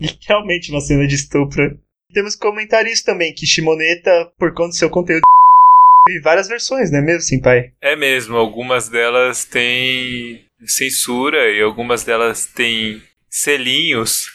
Literalmente 0.00 0.72
uma 0.72 0.80
cena 0.80 1.06
de 1.06 1.14
estupro. 1.14 1.78
Temos 2.12 2.34
que 2.34 2.40
comentar 2.40 2.84
isso 2.88 3.04
também, 3.04 3.32
que 3.32 3.46
Shimoneta, 3.46 4.32
por 4.36 4.52
conta 4.52 4.70
do 4.70 4.74
seu 4.74 4.90
conteúdo 4.90 5.22
e 6.08 6.18
várias 6.18 6.48
versões, 6.48 6.90
não 6.90 6.98
é 6.98 7.02
mesmo, 7.02 7.20
sim, 7.20 7.40
pai? 7.40 7.70
É 7.80 7.94
mesmo, 7.94 8.36
algumas 8.36 8.88
delas 8.88 9.44
têm 9.44 10.44
censura 10.66 11.48
e 11.52 11.62
algumas 11.62 12.02
delas 12.02 12.46
têm 12.46 13.00
selinhos. 13.30 14.26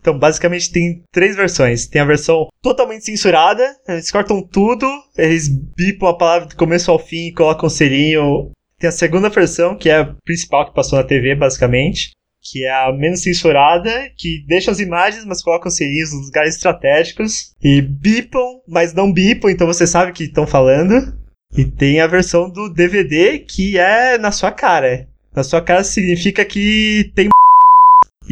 Então, 0.00 0.18
basicamente, 0.18 0.72
tem 0.72 1.02
três 1.12 1.36
versões. 1.36 1.86
Tem 1.86 2.00
a 2.00 2.06
versão 2.06 2.48
totalmente 2.62 3.04
censurada, 3.04 3.62
eles 3.86 4.10
cortam 4.10 4.42
tudo, 4.42 4.86
eles 5.16 5.48
bipam 5.48 6.08
a 6.08 6.16
palavra 6.16 6.48
do 6.48 6.56
começo 6.56 6.90
ao 6.90 6.98
fim 6.98 7.26
e 7.26 7.34
colocam 7.34 7.66
um 7.66 7.70
selinho. 7.70 8.50
Tem 8.78 8.88
a 8.88 8.92
segunda 8.92 9.28
versão, 9.28 9.76
que 9.76 9.90
é 9.90 9.98
a 9.98 10.14
principal 10.24 10.66
que 10.66 10.74
passou 10.74 10.98
na 10.98 11.04
TV, 11.04 11.34
basicamente 11.34 12.12
que 12.42 12.64
é 12.64 12.70
a 12.70 12.92
menos 12.92 13.22
censurada, 13.22 14.10
que 14.16 14.42
deixa 14.46 14.70
as 14.70 14.80
imagens, 14.80 15.24
mas 15.24 15.42
coloca 15.42 15.70
selinhos 15.70 16.12
nos 16.12 16.26
lugares 16.26 16.54
estratégicos. 16.54 17.52
E 17.62 17.82
bipam, 17.82 18.60
mas 18.66 18.94
não 18.94 19.12
bipam, 19.12 19.50
então 19.50 19.66
você 19.66 19.86
sabe 19.86 20.12
que 20.12 20.24
estão 20.24 20.46
falando. 20.46 21.14
E 21.56 21.64
tem 21.64 22.00
a 22.00 22.06
versão 22.06 22.48
do 22.48 22.72
DVD 22.72 23.38
que 23.40 23.78
é 23.78 24.16
na 24.16 24.32
sua 24.32 24.52
cara. 24.52 25.06
Na 25.34 25.42
sua 25.42 25.60
cara 25.60 25.84
significa 25.84 26.44
que 26.44 27.12
tem 27.14 27.28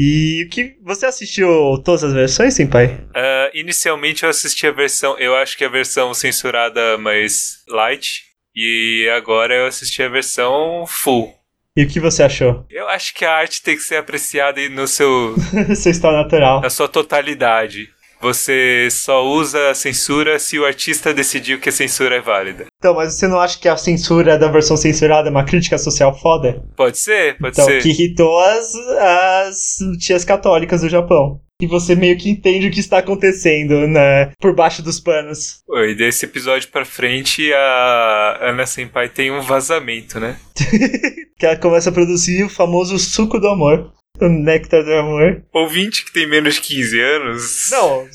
E 0.00 0.44
o 0.44 0.48
que 0.48 0.76
você 0.80 1.06
assistiu 1.06 1.48
todas 1.84 2.04
as 2.04 2.12
versões, 2.12 2.54
Senpai? 2.54 2.86
Uh, 2.86 3.50
inicialmente 3.52 4.22
eu 4.22 4.30
assisti 4.30 4.64
a 4.64 4.70
versão, 4.70 5.18
eu 5.18 5.34
acho 5.34 5.58
que 5.58 5.64
a 5.64 5.68
versão 5.68 6.14
censurada 6.14 6.96
mais 6.98 7.64
light, 7.68 8.22
e 8.54 9.08
agora 9.16 9.52
eu 9.52 9.66
assisti 9.66 10.00
a 10.00 10.08
versão 10.08 10.84
full. 10.86 11.34
E 11.76 11.82
o 11.82 11.88
que 11.88 11.98
você 11.98 12.22
achou? 12.22 12.64
Eu 12.70 12.88
acho 12.88 13.14
que 13.14 13.24
a 13.24 13.32
arte 13.32 13.62
tem 13.62 13.76
que 13.76 13.82
ser 13.82 13.96
apreciada 13.96 14.68
no 14.68 14.88
seu. 14.88 15.36
seu 15.76 15.92
estado 15.92 16.16
natural. 16.16 16.60
Na 16.60 16.70
sua 16.70 16.88
totalidade. 16.88 17.88
Você 18.20 18.88
só 18.90 19.24
usa 19.24 19.70
a 19.70 19.74
censura 19.74 20.38
se 20.38 20.58
o 20.58 20.64
artista 20.64 21.14
decidiu 21.14 21.60
que 21.60 21.68
a 21.68 21.72
censura 21.72 22.16
é 22.16 22.20
válida. 22.20 22.66
Então, 22.78 22.94
mas 22.94 23.14
você 23.14 23.28
não 23.28 23.40
acha 23.40 23.58
que 23.58 23.68
a 23.68 23.76
censura 23.76 24.38
da 24.38 24.48
versão 24.48 24.76
censurada 24.76 25.28
é 25.28 25.30
uma 25.30 25.44
crítica 25.44 25.78
social 25.78 26.18
foda? 26.18 26.62
Pode 26.76 26.98
ser, 26.98 27.38
pode 27.38 27.54
então, 27.54 27.64
ser. 27.64 27.82
Que 27.82 27.90
irritou 27.90 28.38
as, 28.40 28.74
as 29.00 29.76
tias 30.00 30.24
católicas 30.24 30.80
do 30.80 30.88
Japão 30.88 31.40
e 31.60 31.66
você 31.66 31.96
meio 31.96 32.16
que 32.16 32.30
entende 32.30 32.68
o 32.68 32.70
que 32.70 32.78
está 32.78 32.98
acontecendo 32.98 33.86
né, 33.88 34.30
por 34.40 34.54
baixo 34.54 34.80
dos 34.80 35.00
panos. 35.00 35.60
E 35.68 35.94
desse 35.94 36.24
episódio 36.24 36.68
pra 36.70 36.84
frente, 36.84 37.52
a 37.52 38.38
Ana 38.42 38.64
Senpai 38.64 39.08
tem 39.08 39.32
um 39.32 39.40
vazamento, 39.40 40.20
né? 40.20 40.36
que 41.36 41.44
ela 41.44 41.56
começa 41.56 41.90
a 41.90 41.92
produzir 41.92 42.44
o 42.44 42.48
famoso 42.48 42.96
suco 42.98 43.40
do 43.40 43.48
amor. 43.48 43.92
O 44.20 44.28
Néctar 44.28 44.82
do 44.82 44.92
Amor. 44.92 45.42
Ouvinte 45.52 46.04
que 46.04 46.12
tem 46.12 46.26
menos 46.26 46.56
de 46.56 46.60
15 46.62 47.00
anos. 47.00 47.70
Não, 47.70 48.08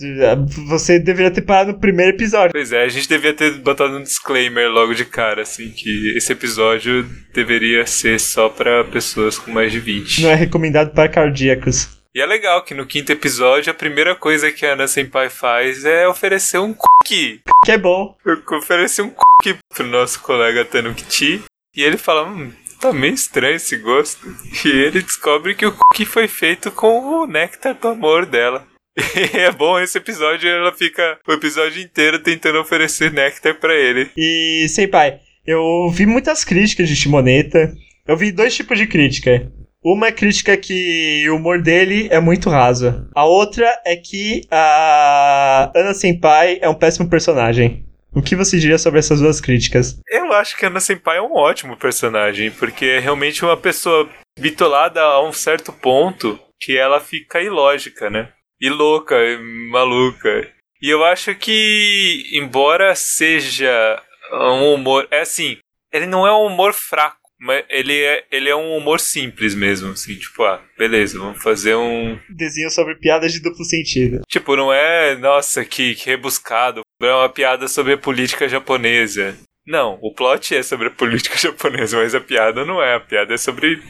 você 0.67 0.99
deveria 0.99 1.31
ter 1.31 1.41
parado 1.41 1.71
no 1.71 1.79
primeiro 1.79 2.15
episódio. 2.15 2.51
Pois 2.51 2.71
é, 2.71 2.83
a 2.83 2.87
gente 2.87 3.07
devia 3.07 3.33
ter 3.33 3.51
botado 3.59 3.97
um 3.97 4.03
disclaimer 4.03 4.69
logo 4.69 4.93
de 4.93 5.05
cara, 5.05 5.41
assim, 5.43 5.69
que 5.69 6.15
esse 6.15 6.31
episódio 6.31 7.07
deveria 7.33 7.85
ser 7.85 8.19
só 8.19 8.49
para 8.49 8.83
pessoas 8.85 9.37
com 9.39 9.51
mais 9.51 9.71
de 9.71 9.79
20. 9.79 10.23
Não 10.23 10.29
é 10.29 10.35
recomendado 10.35 10.91
para 10.91 11.09
cardíacos. 11.09 11.89
E 12.15 12.21
é 12.21 12.25
legal 12.25 12.63
que 12.63 12.75
no 12.75 12.85
quinto 12.85 13.11
episódio 13.11 13.71
a 13.71 13.73
primeira 13.73 14.15
coisa 14.15 14.51
que 14.51 14.65
a 14.65 14.73
Ana 14.73 14.87
Senpai 14.87 15.29
faz 15.29 15.83
é 15.83 16.07
oferecer 16.07 16.59
um 16.59 16.73
cookie. 16.73 17.41
Que 17.65 17.71
é 17.71 17.77
bom. 17.77 18.15
Oferecer 18.51 19.01
um 19.01 19.09
cookie 19.09 19.57
pro 19.73 19.87
nosso 19.87 20.19
colega 20.21 20.63
Tanukichi. 20.63 21.41
E 21.75 21.81
ele 21.81 21.97
fala, 21.97 22.29
hum, 22.29 22.51
tá 22.83 22.93
meio 22.93 23.13
estranho 23.13 23.55
esse 23.55 23.77
gosto. 23.77 24.27
E 24.65 24.69
ele 24.69 25.01
descobre 25.01 25.55
que 25.55 25.65
o 25.65 25.71
cookie 25.71 26.05
foi 26.05 26.27
feito 26.27 26.69
com 26.69 26.99
o 26.99 27.25
néctar 27.25 27.73
do 27.75 27.87
amor 27.87 28.25
dela. 28.25 28.67
É 29.33 29.51
bom 29.51 29.79
esse 29.79 29.97
episódio, 29.97 30.47
ela 30.47 30.71
fica 30.71 31.17
o 31.27 31.31
episódio 31.31 31.81
inteiro 31.81 32.19
tentando 32.19 32.59
oferecer 32.59 33.11
néctar 33.11 33.55
para 33.59 33.73
ele. 33.73 34.09
E, 34.15 34.67
Senpai, 34.69 35.19
eu 35.45 35.89
vi 35.91 36.05
muitas 36.05 36.43
críticas 36.43 36.87
de 36.87 36.95
Shimoneta. 36.95 37.73
Eu 38.07 38.15
vi 38.17 38.31
dois 38.31 38.55
tipos 38.55 38.77
de 38.77 38.85
crítica. 38.85 39.51
Uma 39.83 40.07
é 40.07 40.11
crítica 40.11 40.55
que 40.55 41.27
o 41.29 41.35
humor 41.35 41.61
dele 41.61 42.07
é 42.11 42.19
muito 42.19 42.49
raso. 42.49 43.07
A 43.15 43.25
outra 43.25 43.67
é 43.85 43.95
que 43.95 44.41
a 44.51 45.71
Ana 45.75 45.93
Senpai 45.93 46.59
é 46.61 46.69
um 46.69 46.75
péssimo 46.75 47.09
personagem. 47.09 47.83
O 48.15 48.21
que 48.21 48.35
você 48.35 48.59
diria 48.59 48.77
sobre 48.77 48.99
essas 48.99 49.19
duas 49.19 49.41
críticas? 49.41 49.99
Eu 50.07 50.31
acho 50.33 50.55
que 50.55 50.65
a 50.65 50.67
Ana 50.67 50.79
Senpai 50.79 51.17
é 51.17 51.21
um 51.21 51.33
ótimo 51.33 51.75
personagem, 51.75 52.51
porque 52.51 52.85
é 52.85 52.99
realmente 52.99 53.43
uma 53.43 53.57
pessoa 53.57 54.07
bitolada 54.39 55.01
a 55.01 55.23
um 55.27 55.33
certo 55.33 55.73
ponto 55.73 56.39
que 56.59 56.77
ela 56.77 56.99
fica 56.99 57.41
ilógica, 57.41 58.09
né? 58.09 58.31
E 58.61 58.69
louca, 58.69 59.15
e 59.15 59.37
maluca. 59.71 60.47
E 60.81 60.89
eu 60.89 61.03
acho 61.03 61.33
que, 61.35 62.29
embora 62.33 62.93
seja 62.93 64.01
um 64.31 64.73
humor. 64.73 65.07
É 65.09 65.21
assim, 65.21 65.57
ele 65.91 66.05
não 66.05 66.27
é 66.27 66.31
um 66.31 66.45
humor 66.45 66.73
fraco. 66.73 67.22
Mas 67.43 67.65
ele 67.69 68.01
é, 68.01 68.23
ele 68.31 68.49
é 68.49 68.55
um 68.55 68.77
humor 68.77 69.01
simples 69.01 69.53
mesmo, 69.53 69.91
assim, 69.91 70.15
tipo, 70.15 70.43
ah, 70.43 70.61
beleza, 70.77 71.19
vamos 71.19 71.43
fazer 71.43 71.75
um. 71.75 72.17
Desenho 72.29 72.69
sobre 72.69 72.95
piadas 72.95 73.33
de 73.33 73.41
duplo 73.41 73.65
sentido. 73.65 74.21
Tipo, 74.29 74.55
não 74.55 74.71
é, 74.71 75.17
nossa, 75.17 75.65
que, 75.65 75.93
que 75.93 76.09
rebuscado. 76.09 76.83
É 77.01 77.13
uma 77.13 77.27
piada 77.27 77.67
sobre 77.67 77.93
a 77.93 77.97
política 77.97 78.47
japonesa. 78.47 79.35
Não, 79.67 79.99
o 80.01 80.13
plot 80.13 80.55
é 80.55 80.63
sobre 80.63 80.87
a 80.87 80.91
política 80.91 81.35
japonesa, 81.37 81.97
mas 81.97 82.15
a 82.15 82.21
piada 82.21 82.63
não 82.63 82.81
é. 82.81 82.95
A 82.95 83.01
piada 83.01 83.33
é 83.33 83.37
sobre. 83.37 83.81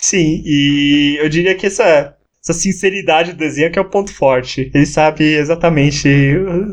Sim, 0.00 0.42
e 0.44 1.18
eu 1.20 1.28
diria 1.28 1.54
que 1.54 1.66
essa, 1.66 2.16
essa 2.42 2.52
sinceridade 2.52 3.32
do 3.32 3.38
desenho 3.38 3.68
é 3.68 3.70
que 3.70 3.78
é 3.78 3.82
o 3.82 3.88
ponto 3.88 4.12
forte. 4.12 4.72
Ele 4.74 4.86
sabe 4.86 5.22
exatamente 5.34 6.08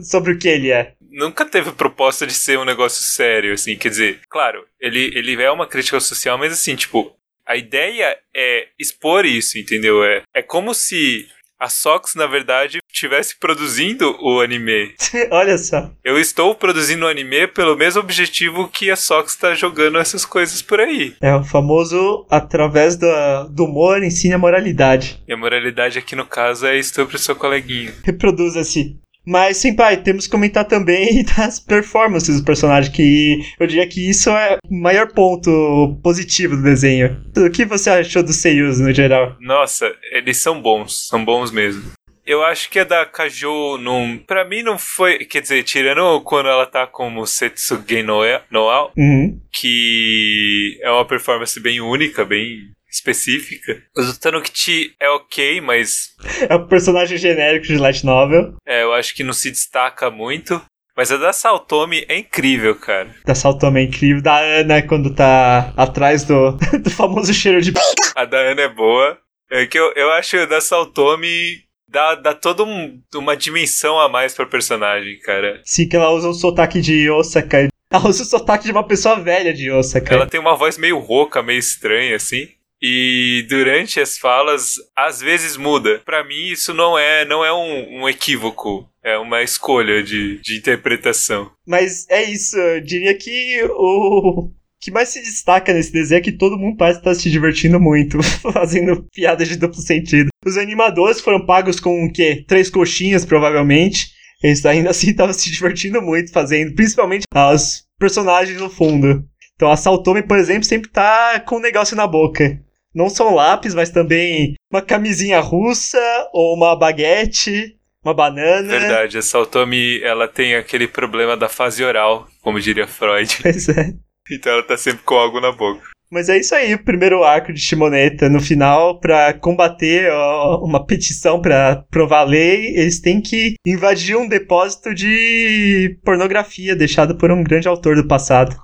sobre 0.01 0.33
o 0.33 0.39
que 0.39 0.47
ele 0.47 0.71
é 0.71 0.96
nunca 1.17 1.43
teve 1.43 1.71
proposta 1.71 2.25
de 2.25 2.33
ser 2.33 2.59
um 2.59 2.65
negócio 2.65 3.03
sério, 3.03 3.53
assim, 3.53 3.75
quer 3.75 3.89
dizer, 3.89 4.19
claro, 4.29 4.63
ele, 4.79 5.11
ele 5.15 5.41
é 5.41 5.51
uma 5.51 5.67
crítica 5.67 5.99
social, 5.99 6.37
mas 6.37 6.53
assim, 6.53 6.75
tipo, 6.75 7.13
a 7.45 7.57
ideia 7.57 8.17
é 8.35 8.67
expor 8.79 9.25
isso, 9.25 9.57
entendeu? 9.57 10.03
É, 10.03 10.21
é 10.33 10.41
como 10.43 10.73
se 10.73 11.27
a 11.59 11.69
Sox, 11.69 12.13
na 12.13 12.27
verdade, 12.27 12.77
estivesse 12.93 13.35
produzindo 13.39 14.15
o 14.21 14.41
anime. 14.41 14.93
Olha 15.31 15.57
só. 15.57 15.89
Eu 16.03 16.19
estou 16.19 16.53
produzindo 16.53 17.05
o 17.05 17.07
anime 17.07 17.47
pelo 17.47 17.75
mesmo 17.75 17.99
objetivo 17.99 18.67
que 18.67 18.91
a 18.91 18.95
Sox 18.95 19.33
está 19.33 19.55
jogando 19.55 19.97
essas 19.97 20.23
coisas 20.23 20.61
por 20.61 20.79
aí. 20.79 21.15
É 21.19 21.33
o 21.33 21.43
famoso, 21.43 22.27
através 22.29 22.95
do, 22.95 23.07
do 23.49 23.65
humor, 23.65 24.03
ensina 24.03 24.35
a 24.35 24.39
moralidade. 24.39 25.19
E 25.27 25.33
a 25.33 25.37
moralidade 25.37 25.97
aqui, 25.97 26.15
no 26.15 26.27
caso, 26.27 26.67
é 26.67 26.77
estupro 26.77 27.17
seu 27.17 27.35
coleguinho. 27.35 27.91
Reproduza-se. 28.03 28.99
Mas, 29.27 29.57
sim, 29.57 29.75
pai, 29.75 29.97
temos 29.97 30.25
que 30.25 30.31
comentar 30.31 30.63
também 30.63 31.25
das 31.35 31.59
performances 31.59 32.39
do 32.39 32.45
personagem, 32.45 32.89
que 32.89 33.41
eu 33.59 33.67
diria 33.67 33.85
que 33.85 34.09
isso 34.09 34.29
é 34.29 34.57
o 34.65 34.73
maior 34.73 35.11
ponto 35.11 35.99
positivo 36.01 36.55
do 36.55 36.63
desenho. 36.63 37.21
O 37.35 37.51
que 37.51 37.65
você 37.65 37.89
achou 37.89 38.23
dos 38.23 38.37
seiyus 38.37 38.79
no 38.79 38.93
geral? 38.93 39.35
Nossa, 39.41 39.93
eles 40.13 40.37
são 40.37 40.61
bons, 40.61 41.09
são 41.09 41.25
bons 41.25 41.51
mesmo. 41.51 41.91
Eu 42.25 42.43
acho 42.43 42.69
que 42.69 42.79
a 42.79 42.83
da 42.83 43.05
Kajo 43.05 43.77
não. 43.77 44.17
Pra 44.17 44.43
mim 44.43 44.61
não 44.61 44.77
foi. 44.77 45.19
Quer 45.19 45.41
dizer, 45.41 45.63
tirando 45.63 46.21
quando 46.21 46.49
ela 46.49 46.65
tá 46.65 46.85
como 46.85 47.25
Setsuge 47.25 48.03
Noa, 48.03 48.91
uhum. 48.97 49.39
que 49.51 50.77
é 50.81 50.91
uma 50.91 51.05
performance 51.05 51.57
bem 51.61 51.79
única, 51.79 52.25
bem 52.25 52.59
específica. 52.97 53.81
O 53.95 54.19
Tanukichi 54.19 54.93
é 54.99 55.09
ok, 55.09 55.61
mas. 55.61 56.09
É 56.49 56.55
um 56.55 56.67
personagem 56.67 57.17
genérico 57.17 57.67
de 57.67 57.77
Light 57.77 58.05
Novel. 58.05 58.55
É, 58.65 58.83
eu 58.83 58.93
acho 58.93 59.15
que 59.15 59.23
não 59.23 59.33
se 59.33 59.49
destaca 59.49 60.09
muito. 60.09 60.61
Mas 60.95 61.11
a 61.11 61.17
da 61.17 61.31
Saltome 61.31 62.03
é 62.09 62.17
incrível, 62.17 62.73
cara. 62.75 63.13
Da 63.23 63.35
Saltome 63.35 63.81
é 63.81 63.83
incrível. 63.83 64.21
Da 64.21 64.39
Ana, 64.39 64.81
quando 64.81 65.13
tá 65.13 65.71
atrás 65.77 66.23
do, 66.23 66.57
do 66.81 66.89
famoso 66.89 67.33
cheiro 67.33 67.61
de. 67.61 67.71
A 68.15 68.25
da 68.25 68.37
Ana 68.37 68.61
é 68.61 68.69
boa. 68.69 69.17
É 69.49 69.65
que 69.67 69.77
eu, 69.77 69.93
eu 69.95 70.11
acho 70.11 70.45
da 70.47 70.59
Saltome 70.59 71.67
dá, 71.89 72.15
dá 72.15 72.33
toda 72.33 72.63
um, 72.63 73.01
uma 73.15 73.35
dimensão 73.35 73.99
a 73.99 74.09
mais 74.09 74.33
pra 74.33 74.45
personagem, 74.45 75.19
cara. 75.19 75.61
Sim, 75.63 75.87
que 75.87 75.95
ela 75.95 76.11
usa 76.11 76.29
o 76.29 76.33
sotaque 76.33 76.81
de 76.81 77.09
Osaka. 77.09 77.67
Ela 77.89 78.07
usa 78.07 78.23
o 78.23 78.25
sotaque 78.25 78.65
de 78.65 78.71
uma 78.71 78.85
pessoa 78.85 79.19
velha 79.19 79.53
de 79.53 79.71
Osaka. 79.71 80.13
Ela 80.13 80.27
tem 80.27 80.39
uma 80.39 80.55
voz 80.55 80.77
meio 80.77 80.99
rouca, 80.99 81.41
meio 81.41 81.59
estranha, 81.59 82.15
assim. 82.15 82.49
E 82.89 83.45
durante 83.49 83.99
as 83.99 84.17
falas, 84.17 84.75
às 84.95 85.19
vezes 85.19 85.57
muda. 85.57 86.01
Para 86.05 86.23
mim, 86.23 86.47
isso 86.47 86.73
não 86.73 86.97
é, 86.97 87.25
não 87.25 87.43
é 87.43 87.53
um, 87.53 88.03
um 88.03 88.09
equívoco. 88.09 88.89
É 89.03 89.17
uma 89.17 89.43
escolha 89.43 90.01
de, 90.01 90.39
de 90.39 90.57
interpretação. 90.57 91.51
Mas 91.67 92.07
é 92.09 92.23
isso, 92.23 92.57
eu 92.57 92.79
diria 92.79 93.13
que 93.13 93.61
o 93.71 94.49
que 94.79 94.89
mais 94.89 95.09
se 95.09 95.21
destaca 95.21 95.73
nesse 95.73 95.91
desenho 95.91 96.19
é 96.19 96.21
que 96.21 96.31
todo 96.31 96.57
mundo 96.57 96.77
parece 96.77 96.99
estar 96.99 97.13
se 97.13 97.29
divertindo 97.29 97.77
muito, 97.77 98.23
fazendo 98.53 99.05
piadas 99.13 99.49
de 99.49 99.57
duplo 99.57 99.81
sentido. 99.81 100.29
Os 100.45 100.57
animadores 100.57 101.19
foram 101.19 101.45
pagos 101.45 101.81
com 101.81 102.05
o 102.05 102.11
quê? 102.13 102.45
Três 102.47 102.69
coxinhas, 102.69 103.25
provavelmente. 103.25 104.11
Eles 104.41 104.65
ainda 104.65 104.91
assim 104.91 105.09
estavam 105.09 105.33
se 105.33 105.51
divertindo 105.51 106.01
muito 106.01 106.31
fazendo, 106.31 106.73
principalmente 106.73 107.25
os 107.33 107.83
personagens 107.99 108.57
no 108.61 108.69
fundo. 108.69 109.25
Então 109.55 109.69
a 109.69 109.75
Saltome, 109.75 110.21
por 110.21 110.37
exemplo, 110.37 110.63
sempre 110.63 110.89
tá 110.89 111.41
com 111.41 111.57
um 111.57 111.61
negócio 111.61 111.97
na 111.97 112.07
boca 112.07 112.65
não 112.97 113.09
só 113.09 113.29
um 113.31 113.35
lápis, 113.35 113.75
mas 113.75 113.91
também 113.91 114.55
uma 114.73 114.81
camisinha 114.81 115.39
russa 115.39 115.99
ou 116.33 116.55
uma 116.55 116.75
baguete, 116.75 117.77
uma 118.03 118.11
banana. 118.11 118.67
Verdade, 118.67 119.19
a 119.19 119.21
Saltomi, 119.21 120.01
ela 120.01 120.27
tem 120.27 120.55
aquele 120.55 120.87
problema 120.87 121.37
da 121.37 121.47
fase 121.47 121.83
oral, 121.83 122.27
como 122.41 122.59
diria 122.59 122.87
Freud. 122.87 123.37
Pois 123.43 123.69
é. 123.69 123.93
Então 124.29 124.51
ela 124.51 124.63
tá 124.63 124.75
sempre 124.75 125.03
com 125.03 125.15
algo 125.15 125.39
na 125.39 125.51
boca. 125.51 125.81
Mas 126.09 126.27
é 126.27 126.39
isso 126.39 126.55
aí, 126.55 126.73
o 126.73 126.83
primeiro 126.83 127.23
arco 127.23 127.53
de 127.53 127.59
Shimoneta. 127.59 128.29
No 128.29 128.41
final, 128.41 128.99
para 128.99 129.33
combater 129.33 130.11
ó, 130.11 130.57
uma 130.63 130.85
petição 130.85 131.41
para 131.41 131.83
provar 131.91 132.21
a 132.21 132.23
lei, 132.23 132.77
eles 132.77 132.99
têm 132.99 133.21
que 133.21 133.53
invadir 133.65 134.17
um 134.17 134.27
depósito 134.27 134.93
de 134.93 135.97
pornografia 136.03 136.75
deixado 136.75 137.15
por 137.15 137.29
um 137.29 137.43
grande 137.43 137.67
autor 137.67 137.95
do 137.95 138.07
passado. 138.07 138.55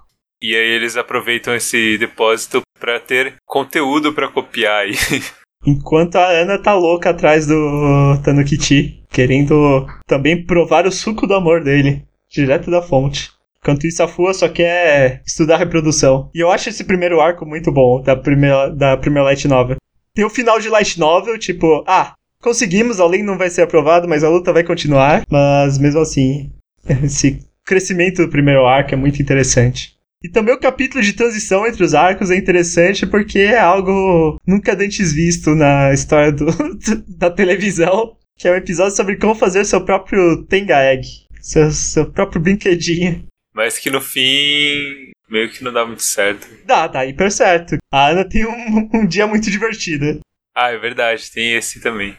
E 0.41 0.55
aí 0.55 0.71
eles 0.71 0.97
aproveitam 0.97 1.55
esse 1.55 1.97
depósito 1.97 2.61
para 2.83 2.99
ter 2.99 3.35
conteúdo 3.45 4.11
para 4.11 4.27
copiar 4.27 4.81
aí. 4.81 4.91
Enquanto 5.65 6.17
a 6.17 6.27
Ana 6.27 6.61
tá 6.61 6.73
louca 6.73 7.11
atrás 7.11 7.47
do 7.47 8.21
Tanukichi, 8.21 9.01
querendo 9.09 9.87
também 10.05 10.45
provar 10.45 10.85
o 10.85 10.91
suco 10.91 11.25
do 11.25 11.33
amor 11.33 11.63
dele, 11.63 12.03
direto 12.29 12.69
da 12.69 12.81
fonte. 12.81 13.31
Enquanto 13.61 13.87
isso, 13.87 14.03
a 14.03 14.07
Fua 14.09 14.33
só 14.33 14.49
quer 14.49 15.21
estudar 15.25 15.55
reprodução. 15.55 16.29
E 16.35 16.41
eu 16.41 16.51
acho 16.51 16.67
esse 16.67 16.83
primeiro 16.83 17.21
arco 17.21 17.45
muito 17.45 17.71
bom, 17.71 18.01
da 18.01 18.17
primeira, 18.17 18.69
da 18.69 18.97
primeira 18.97 19.29
Light 19.29 19.47
Novel. 19.47 19.77
Tem 20.13 20.25
o 20.25 20.29
final 20.29 20.59
de 20.59 20.67
Light 20.67 20.99
Novel, 20.99 21.39
tipo, 21.39 21.85
ah, 21.87 22.13
conseguimos, 22.41 22.99
a 22.99 23.05
lei 23.05 23.23
não 23.23 23.37
vai 23.37 23.49
ser 23.49 23.61
aprovada, 23.61 24.05
mas 24.05 24.25
a 24.25 24.29
luta 24.29 24.51
vai 24.51 24.65
continuar. 24.65 25.23
Mas 25.31 25.77
mesmo 25.77 26.01
assim, 26.01 26.51
esse 27.01 27.39
crescimento 27.63 28.21
do 28.21 28.29
primeiro 28.29 28.65
arco 28.65 28.93
é 28.93 28.97
muito 28.97 29.21
interessante. 29.21 29.93
E 30.23 30.29
também 30.29 30.55
o 30.55 30.59
capítulo 30.59 31.03
de 31.03 31.11
transição 31.11 31.67
entre 31.67 31.83
os 31.83 31.93
arcos 31.93 32.31
é 32.31 32.37
interessante 32.37 33.05
porque 33.05 33.39
é 33.39 33.59
algo 33.59 34.39
nunca 34.47 34.73
antes 34.73 35.11
visto 35.11 35.53
na 35.53 35.91
história 35.93 36.31
do, 36.31 36.45
da 37.17 37.29
televisão, 37.29 38.15
que 38.37 38.47
é 38.47 38.51
um 38.53 38.55
episódio 38.55 38.95
sobre 38.95 39.17
como 39.17 39.35
fazer 39.35 39.65
seu 39.65 39.83
próprio 39.83 40.45
Tenga 40.45 40.81
Egg, 40.81 41.05
seu, 41.41 41.69
seu 41.71 42.09
próprio 42.09 42.41
brinquedinho. 42.41 43.25
Mas 43.53 43.77
que 43.77 43.89
no 43.89 43.99
fim 43.99 45.11
meio 45.29 45.51
que 45.51 45.61
não 45.61 45.73
dá 45.73 45.85
muito 45.85 46.03
certo. 46.03 46.47
Dá, 46.65 46.87
dá 46.87 47.05
hiper 47.05 47.29
certo. 47.29 47.75
A 47.91 48.07
Ana 48.07 48.23
tem 48.23 48.45
um, 48.45 48.89
um 48.95 49.05
dia 49.05 49.27
muito 49.27 49.51
divertido. 49.51 50.21
Ah, 50.55 50.71
é 50.71 50.77
verdade, 50.77 51.29
tem 51.31 51.53
esse 51.53 51.81
também. 51.81 52.15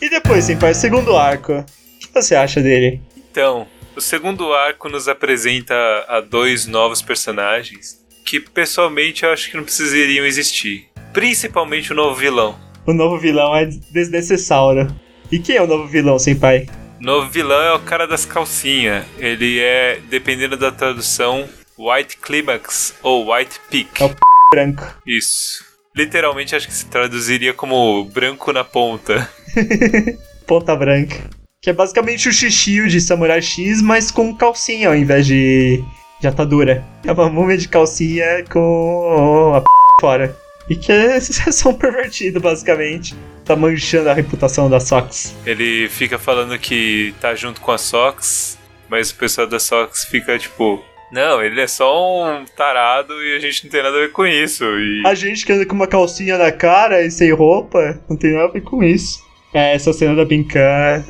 E 0.00 0.08
depois, 0.08 0.44
Senpai, 0.44 0.74
segundo 0.74 1.16
arco. 1.16 1.64
O 2.08 2.12
que 2.12 2.22
você 2.22 2.34
acha 2.34 2.60
dele? 2.60 3.00
Então, 3.16 3.66
o 3.94 4.00
segundo 4.00 4.52
arco 4.52 4.88
nos 4.88 5.08
apresenta 5.08 5.74
a 6.08 6.20
dois 6.20 6.66
novos 6.66 7.02
personagens 7.02 7.98
que 8.24 8.40
pessoalmente 8.40 9.24
eu 9.24 9.32
acho 9.32 9.50
que 9.50 9.56
não 9.56 9.64
precisariam 9.64 10.26
existir. 10.26 10.86
Principalmente 11.12 11.92
o 11.92 11.96
novo 11.96 12.14
vilão. 12.14 12.58
O 12.86 12.92
novo 12.92 13.18
vilão 13.18 13.56
é 13.56 13.66
desnecessário. 13.66 14.88
E 15.32 15.38
quem 15.38 15.56
é 15.56 15.62
o 15.62 15.66
novo 15.66 15.86
vilão, 15.86 16.18
Senpai? 16.18 16.66
O 17.00 17.04
novo 17.04 17.30
vilão 17.30 17.60
é 17.60 17.74
o 17.74 17.80
cara 17.80 18.06
das 18.06 18.26
calcinhas. 18.26 19.04
Ele 19.18 19.60
é, 19.60 20.00
dependendo 20.10 20.56
da 20.56 20.70
tradução, 20.70 21.48
White 21.78 22.18
Climax 22.18 22.94
ou 23.02 23.32
White 23.32 23.60
Peak. 23.70 24.02
É 24.02 24.04
o 24.04 24.08
p... 24.10 24.16
branco. 24.52 24.82
Isso. 25.06 25.64
Literalmente 25.96 26.54
acho 26.54 26.66
que 26.66 26.74
se 26.74 26.86
traduziria 26.86 27.54
como 27.54 28.04
branco 28.04 28.52
na 28.52 28.62
ponta. 28.62 29.28
Ponta 30.46 30.76
branca. 30.76 31.37
Que 31.60 31.70
é 31.70 31.72
basicamente 31.72 32.28
o 32.28 32.32
xixi 32.32 32.86
de 32.86 33.00
Samurai 33.00 33.42
X, 33.42 33.82
mas 33.82 34.12
com 34.12 34.32
calcinha 34.32 34.88
ao 34.88 34.94
invés 34.94 35.26
de, 35.26 35.82
de 36.20 36.28
atadura. 36.28 36.84
É 37.04 37.10
uma 37.10 37.28
múmia 37.28 37.56
de 37.56 37.68
calcinha 37.68 38.44
com 38.48 39.54
a 39.56 39.60
p... 39.60 39.66
fora. 40.00 40.36
E 40.70 40.76
que 40.76 40.92
é 40.92 41.20
só 41.20 41.70
um 41.70 41.74
pervertido, 41.74 42.38
basicamente. 42.38 43.16
Tá 43.44 43.56
manchando 43.56 44.08
a 44.08 44.14
reputação 44.14 44.70
da 44.70 44.78
Sox. 44.78 45.34
Ele 45.44 45.88
fica 45.88 46.16
falando 46.16 46.56
que 46.60 47.12
tá 47.20 47.34
junto 47.34 47.60
com 47.60 47.72
a 47.72 47.78
Sox, 47.78 48.56
mas 48.88 49.10
o 49.10 49.16
pessoal 49.16 49.46
da 49.48 49.58
Sox 49.58 50.04
fica 50.04 50.38
tipo. 50.38 50.80
Não, 51.10 51.42
ele 51.42 51.60
é 51.60 51.66
só 51.66 52.38
um 52.38 52.44
tarado 52.44 53.14
e 53.24 53.34
a 53.34 53.40
gente 53.40 53.64
não 53.64 53.70
tem 53.70 53.82
nada 53.82 53.96
a 53.96 54.00
ver 54.00 54.12
com 54.12 54.26
isso. 54.26 54.62
E... 54.64 55.02
A 55.06 55.14
gente 55.14 55.44
que 55.44 55.52
anda 55.52 55.66
com 55.66 55.74
uma 55.74 55.86
calcinha 55.88 56.38
na 56.38 56.52
cara 56.52 57.02
e 57.02 57.10
sem 57.10 57.32
roupa, 57.32 57.98
não 58.08 58.16
tem 58.16 58.34
nada 58.34 58.44
a 58.44 58.52
ver 58.52 58.60
com 58.60 58.84
isso. 58.84 59.18
É, 59.52 59.74
essa 59.74 59.92
cena 59.92 60.14
da 60.14 60.24
Binkan. 60.24 61.02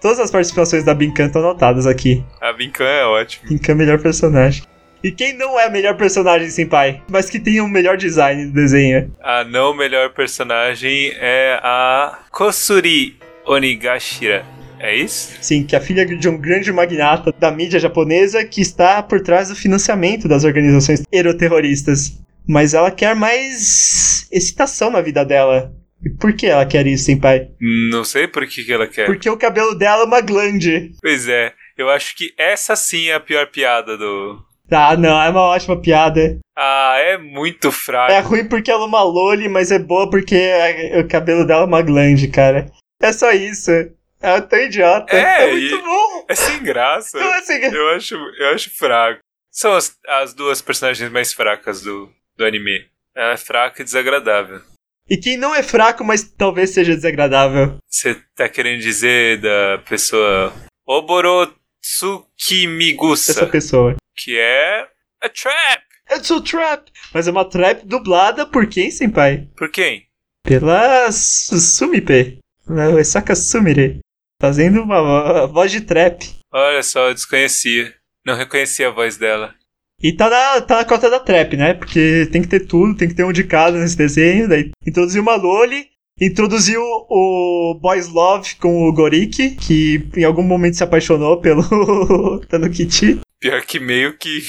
Todas 0.00 0.18
as 0.18 0.30
participações 0.30 0.82
da 0.82 0.94
Binkan 0.94 1.26
estão 1.26 1.42
anotadas 1.42 1.86
aqui. 1.86 2.24
A 2.40 2.52
Binkan 2.52 2.84
é 2.84 3.04
ótimo. 3.04 3.48
Binkan 3.48 3.72
é 3.72 3.74
o 3.74 3.78
melhor 3.78 3.98
personagem. 4.00 4.62
E 5.02 5.10
quem 5.10 5.36
não 5.36 5.58
é 5.58 5.68
melhor 5.70 5.96
personagem, 5.96 6.48
Senpai? 6.50 7.02
Mas 7.08 7.30
que 7.30 7.38
tem 7.38 7.60
o 7.60 7.64
um 7.64 7.68
melhor 7.68 7.96
design 7.96 8.46
do 8.46 8.52
desenho? 8.52 9.10
A 9.22 9.44
não 9.44 9.74
melhor 9.74 10.10
personagem 10.10 11.12
é 11.18 11.58
a 11.62 12.18
Kosuri 12.30 13.16
Onigashira. 13.46 14.44
É 14.78 14.94
isso? 14.94 15.36
Sim, 15.40 15.64
que 15.64 15.74
é 15.74 15.78
a 15.78 15.82
filha 15.82 16.06
de 16.06 16.28
um 16.28 16.38
grande 16.38 16.72
magnata 16.72 17.32
da 17.38 17.50
mídia 17.50 17.78
japonesa 17.78 18.44
que 18.44 18.62
está 18.62 19.02
por 19.02 19.20
trás 19.20 19.48
do 19.48 19.54
financiamento 19.54 20.26
das 20.26 20.44
organizações 20.44 21.02
eroterroristas. 21.12 22.18
Mas 22.46 22.72
ela 22.72 22.90
quer 22.90 23.14
mais 23.14 24.26
excitação 24.32 24.90
na 24.90 25.02
vida 25.02 25.24
dela. 25.24 25.72
E 26.04 26.10
por 26.10 26.32
que 26.32 26.46
ela 26.46 26.64
quer 26.64 26.86
isso, 26.86 27.04
Senpai? 27.04 27.48
Não 27.90 28.04
sei 28.04 28.26
por 28.26 28.46
que, 28.46 28.64
que 28.64 28.72
ela 28.72 28.86
quer. 28.86 29.06
Porque 29.06 29.28
o 29.28 29.36
cabelo 29.36 29.74
dela 29.74 30.02
é 30.02 30.06
uma 30.06 30.20
glande. 30.20 30.92
Pois 31.00 31.28
é, 31.28 31.52
eu 31.76 31.90
acho 31.90 32.16
que 32.16 32.32
essa 32.38 32.74
sim 32.74 33.08
é 33.08 33.14
a 33.14 33.20
pior 33.20 33.46
piada 33.48 33.96
do, 33.98 34.42
ah, 34.72 34.96
não, 34.96 35.20
é 35.20 35.28
uma 35.30 35.42
ótima 35.42 35.80
piada. 35.80 36.38
Ah, 36.56 36.94
é 36.96 37.18
muito 37.18 37.72
fraco. 37.72 38.12
É 38.12 38.20
ruim 38.20 38.48
porque 38.48 38.70
ela 38.70 38.84
é 38.84 38.86
uma 38.86 39.02
loli, 39.02 39.48
mas 39.48 39.72
é 39.72 39.78
boa 39.78 40.08
porque 40.08 40.52
o 40.98 41.08
cabelo 41.08 41.44
dela 41.44 41.62
é 41.62 41.66
uma 41.66 41.82
glande, 41.82 42.28
cara. 42.28 42.70
É 43.02 43.12
só 43.12 43.32
isso. 43.32 43.70
Ela 44.20 44.36
é 44.36 44.40
tão 44.40 44.58
idiota. 44.58 45.16
É, 45.16 45.48
é 45.48 45.52
muito 45.52 45.82
bom. 45.82 46.26
É 46.28 46.34
sem 46.34 46.62
graça. 46.62 47.18
Não 47.18 47.34
é 47.34 47.42
sem 47.42 47.60
graça. 47.60 47.76
Eu 47.76 47.88
acho, 47.90 48.14
eu 48.14 48.48
acho 48.54 48.76
fraco. 48.76 49.20
São 49.50 49.72
as, 49.72 49.96
as 50.06 50.34
duas 50.34 50.62
personagens 50.62 51.10
mais 51.10 51.32
fracas 51.32 51.82
do, 51.82 52.08
do 52.36 52.44
anime. 52.44 52.86
Ela 53.16 53.32
é 53.32 53.36
fraca 53.36 53.82
e 53.82 53.84
desagradável. 53.84 54.60
E 55.10 55.16
quem 55.16 55.36
não 55.36 55.52
é 55.52 55.60
fraco, 55.60 56.04
mas 56.04 56.22
talvez 56.22 56.70
seja 56.70 56.94
desagradável? 56.94 57.78
Você 57.88 58.14
tá 58.36 58.48
querendo 58.48 58.80
dizer 58.80 59.40
da 59.40 59.78
pessoa 59.88 60.52
Oboro 60.86 61.52
Tsukimigusa. 61.82 63.32
Essa 63.32 63.46
pessoa. 63.46 63.96
Que 64.16 64.38
é 64.38 64.86
a 65.20 65.28
trap. 65.28 65.82
It's 66.12 66.30
a 66.30 66.40
trap. 66.40 66.92
Mas 67.12 67.26
é 67.26 67.30
uma 67.32 67.44
trap 67.44 67.84
dublada 67.84 68.46
por 68.46 68.68
quem, 68.68 68.90
senpai? 68.90 69.48
Por 69.56 69.68
quem? 69.70 70.06
Pela 70.44 71.10
Sumipe. 71.10 72.38
O 72.68 72.98
Esaka 72.98 73.34
Sumire. 73.34 73.98
Fazendo 74.40 74.80
uma 74.80 75.46
voz 75.46 75.72
de 75.72 75.80
trap. 75.80 76.24
Olha 76.52 76.82
só, 76.84 77.08
eu 77.08 77.14
desconhecia. 77.14 77.92
Não 78.24 78.36
reconhecia 78.36 78.88
a 78.88 78.92
voz 78.92 79.16
dela. 79.16 79.54
E 80.02 80.12
tá 80.12 80.30
na, 80.30 80.60
tá 80.62 80.76
na 80.78 80.84
cota 80.84 81.10
da 81.10 81.20
trap, 81.20 81.56
né? 81.56 81.74
Porque 81.74 82.26
tem 82.32 82.40
que 82.40 82.48
ter 82.48 82.60
tudo, 82.60 82.96
tem 82.96 83.08
que 83.08 83.14
ter 83.14 83.24
um 83.24 83.32
de 83.32 83.44
cada 83.44 83.78
nesse 83.78 83.96
desenho. 83.96 84.48
Daí 84.48 84.70
introduziu 84.86 85.20
uma 85.20 85.36
Loli, 85.36 85.86
introduziu 86.18 86.80
o 86.82 87.78
Boys 87.80 88.08
Love 88.08 88.54
com 88.56 88.88
o 88.88 88.92
Gorik, 88.92 89.56
que 89.56 90.08
em 90.16 90.24
algum 90.24 90.42
momento 90.42 90.76
se 90.76 90.84
apaixonou 90.84 91.38
pelo 91.40 92.40
Tanukichi. 92.48 93.20
Pior 93.38 93.62
que 93.62 93.78
meio 93.78 94.16
que. 94.16 94.40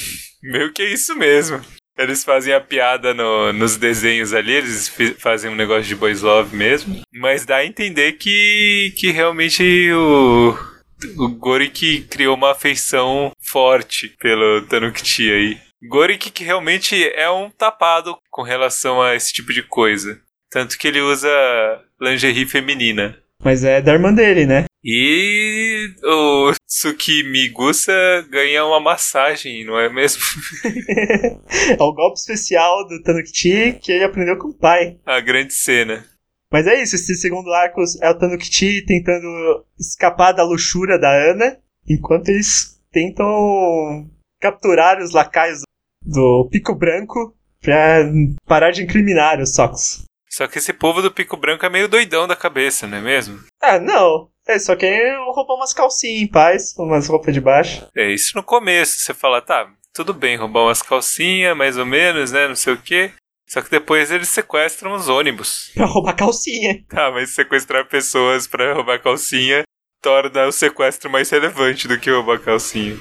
meio 0.42 0.72
que 0.72 0.82
é 0.82 0.92
isso 0.92 1.14
mesmo. 1.16 1.60
Eles 1.98 2.24
fazem 2.24 2.54
a 2.54 2.60
piada 2.60 3.12
no, 3.12 3.52
nos 3.52 3.76
desenhos 3.76 4.32
ali, 4.32 4.52
eles 4.54 4.90
fazem 5.18 5.50
um 5.50 5.54
negócio 5.54 5.84
de 5.84 5.94
boys 5.94 6.22
love 6.22 6.56
mesmo. 6.56 7.02
Mas 7.12 7.44
dá 7.44 7.56
a 7.56 7.66
entender 7.66 8.12
que, 8.12 8.94
que 8.96 9.10
realmente 9.10 9.92
o, 9.92 10.56
o 11.18 11.28
Gorik 11.28 12.02
criou 12.02 12.36
uma 12.36 12.52
afeição 12.52 13.32
forte 13.40 14.08
pelo 14.20 14.62
Tanukichi 14.62 15.30
aí. 15.30 15.58
Gorik 15.88 16.30
que 16.30 16.44
realmente 16.44 17.04
é 17.14 17.28
um 17.30 17.50
tapado 17.50 18.16
com 18.30 18.42
relação 18.42 19.02
a 19.02 19.14
esse 19.14 19.32
tipo 19.32 19.52
de 19.52 19.62
coisa. 19.62 20.20
Tanto 20.50 20.78
que 20.78 20.86
ele 20.86 21.00
usa 21.00 21.28
lingerie 22.00 22.46
feminina. 22.46 23.18
Mas 23.42 23.64
é 23.64 23.80
da 23.80 23.92
irmã 23.92 24.12
dele, 24.12 24.46
né? 24.46 24.66
E 24.84 25.88
o 26.04 26.52
Tsukimigusa 26.66 27.92
ganha 28.30 28.64
uma 28.64 28.80
massagem, 28.80 29.64
não 29.64 29.78
é 29.78 29.88
mesmo? 29.88 30.22
é 31.78 31.82
o 31.82 31.92
golpe 31.92 32.18
especial 32.18 32.86
do 32.86 33.02
Tanukichi 33.02 33.78
que 33.80 33.92
ele 33.92 34.04
aprendeu 34.04 34.36
com 34.38 34.48
o 34.48 34.58
pai. 34.58 34.98
A 35.04 35.20
grande 35.20 35.52
cena. 35.52 36.04
Mas 36.52 36.66
é 36.66 36.82
isso, 36.82 36.96
esse 36.96 37.14
segundo 37.14 37.50
arco 37.52 37.82
é 38.02 38.10
o 38.10 38.18
Tanukichi 38.18 38.84
tentando 38.84 39.64
escapar 39.80 40.32
da 40.32 40.44
luxúria 40.44 40.98
da 40.98 41.10
Ana, 41.10 41.58
enquanto 41.88 42.28
eles 42.28 42.78
tentam 42.92 44.06
capturar 44.38 45.00
os 45.00 45.12
lacaios 45.12 45.62
do 46.04 46.46
Pico 46.50 46.74
Branco 46.74 47.34
pra 47.60 48.04
parar 48.46 48.70
de 48.70 48.82
incriminar 48.82 49.40
os 49.40 49.54
Sox. 49.54 50.04
Só 50.28 50.46
que 50.46 50.58
esse 50.58 50.72
povo 50.72 51.00
do 51.00 51.10
Pico 51.10 51.36
Branco 51.36 51.64
é 51.64 51.70
meio 51.70 51.88
doidão 51.88 52.26
da 52.28 52.36
cabeça, 52.36 52.86
não 52.86 52.98
é 52.98 53.00
mesmo? 53.00 53.38
Ah, 53.62 53.78
não. 53.78 54.28
É, 54.46 54.58
só 54.58 54.74
quer 54.74 55.16
roubar 55.32 55.54
umas 55.54 55.72
calcinhas 55.72 56.22
em 56.22 56.26
paz, 56.26 56.74
umas 56.76 57.06
roupas 57.06 57.32
de 57.32 57.40
baixo. 57.40 57.86
É, 57.96 58.12
isso 58.12 58.36
no 58.36 58.42
começo, 58.42 58.98
você 58.98 59.14
fala, 59.14 59.40
tá, 59.40 59.70
tudo 59.94 60.12
bem, 60.12 60.36
roubar 60.36 60.64
umas 60.64 60.82
calcinhas, 60.82 61.56
mais 61.56 61.78
ou 61.78 61.86
menos, 61.86 62.32
né, 62.32 62.48
não 62.48 62.56
sei 62.56 62.72
o 62.72 62.82
quê. 62.82 63.12
Só 63.52 63.60
que 63.60 63.70
depois 63.70 64.10
eles 64.10 64.30
sequestram 64.30 64.94
os 64.94 65.10
ônibus. 65.10 65.70
Pra 65.76 65.84
roubar 65.84 66.16
calcinha. 66.16 66.82
Tá, 66.88 67.10
mas 67.10 67.30
sequestrar 67.30 67.86
pessoas 67.86 68.46
pra 68.46 68.72
roubar 68.72 68.98
calcinha 69.02 69.62
torna 70.00 70.46
o 70.46 70.52
sequestro 70.52 71.10
mais 71.10 71.28
relevante 71.28 71.86
do 71.86 71.98
que 72.00 72.10
roubar 72.10 72.40
calcinha. 72.40 72.96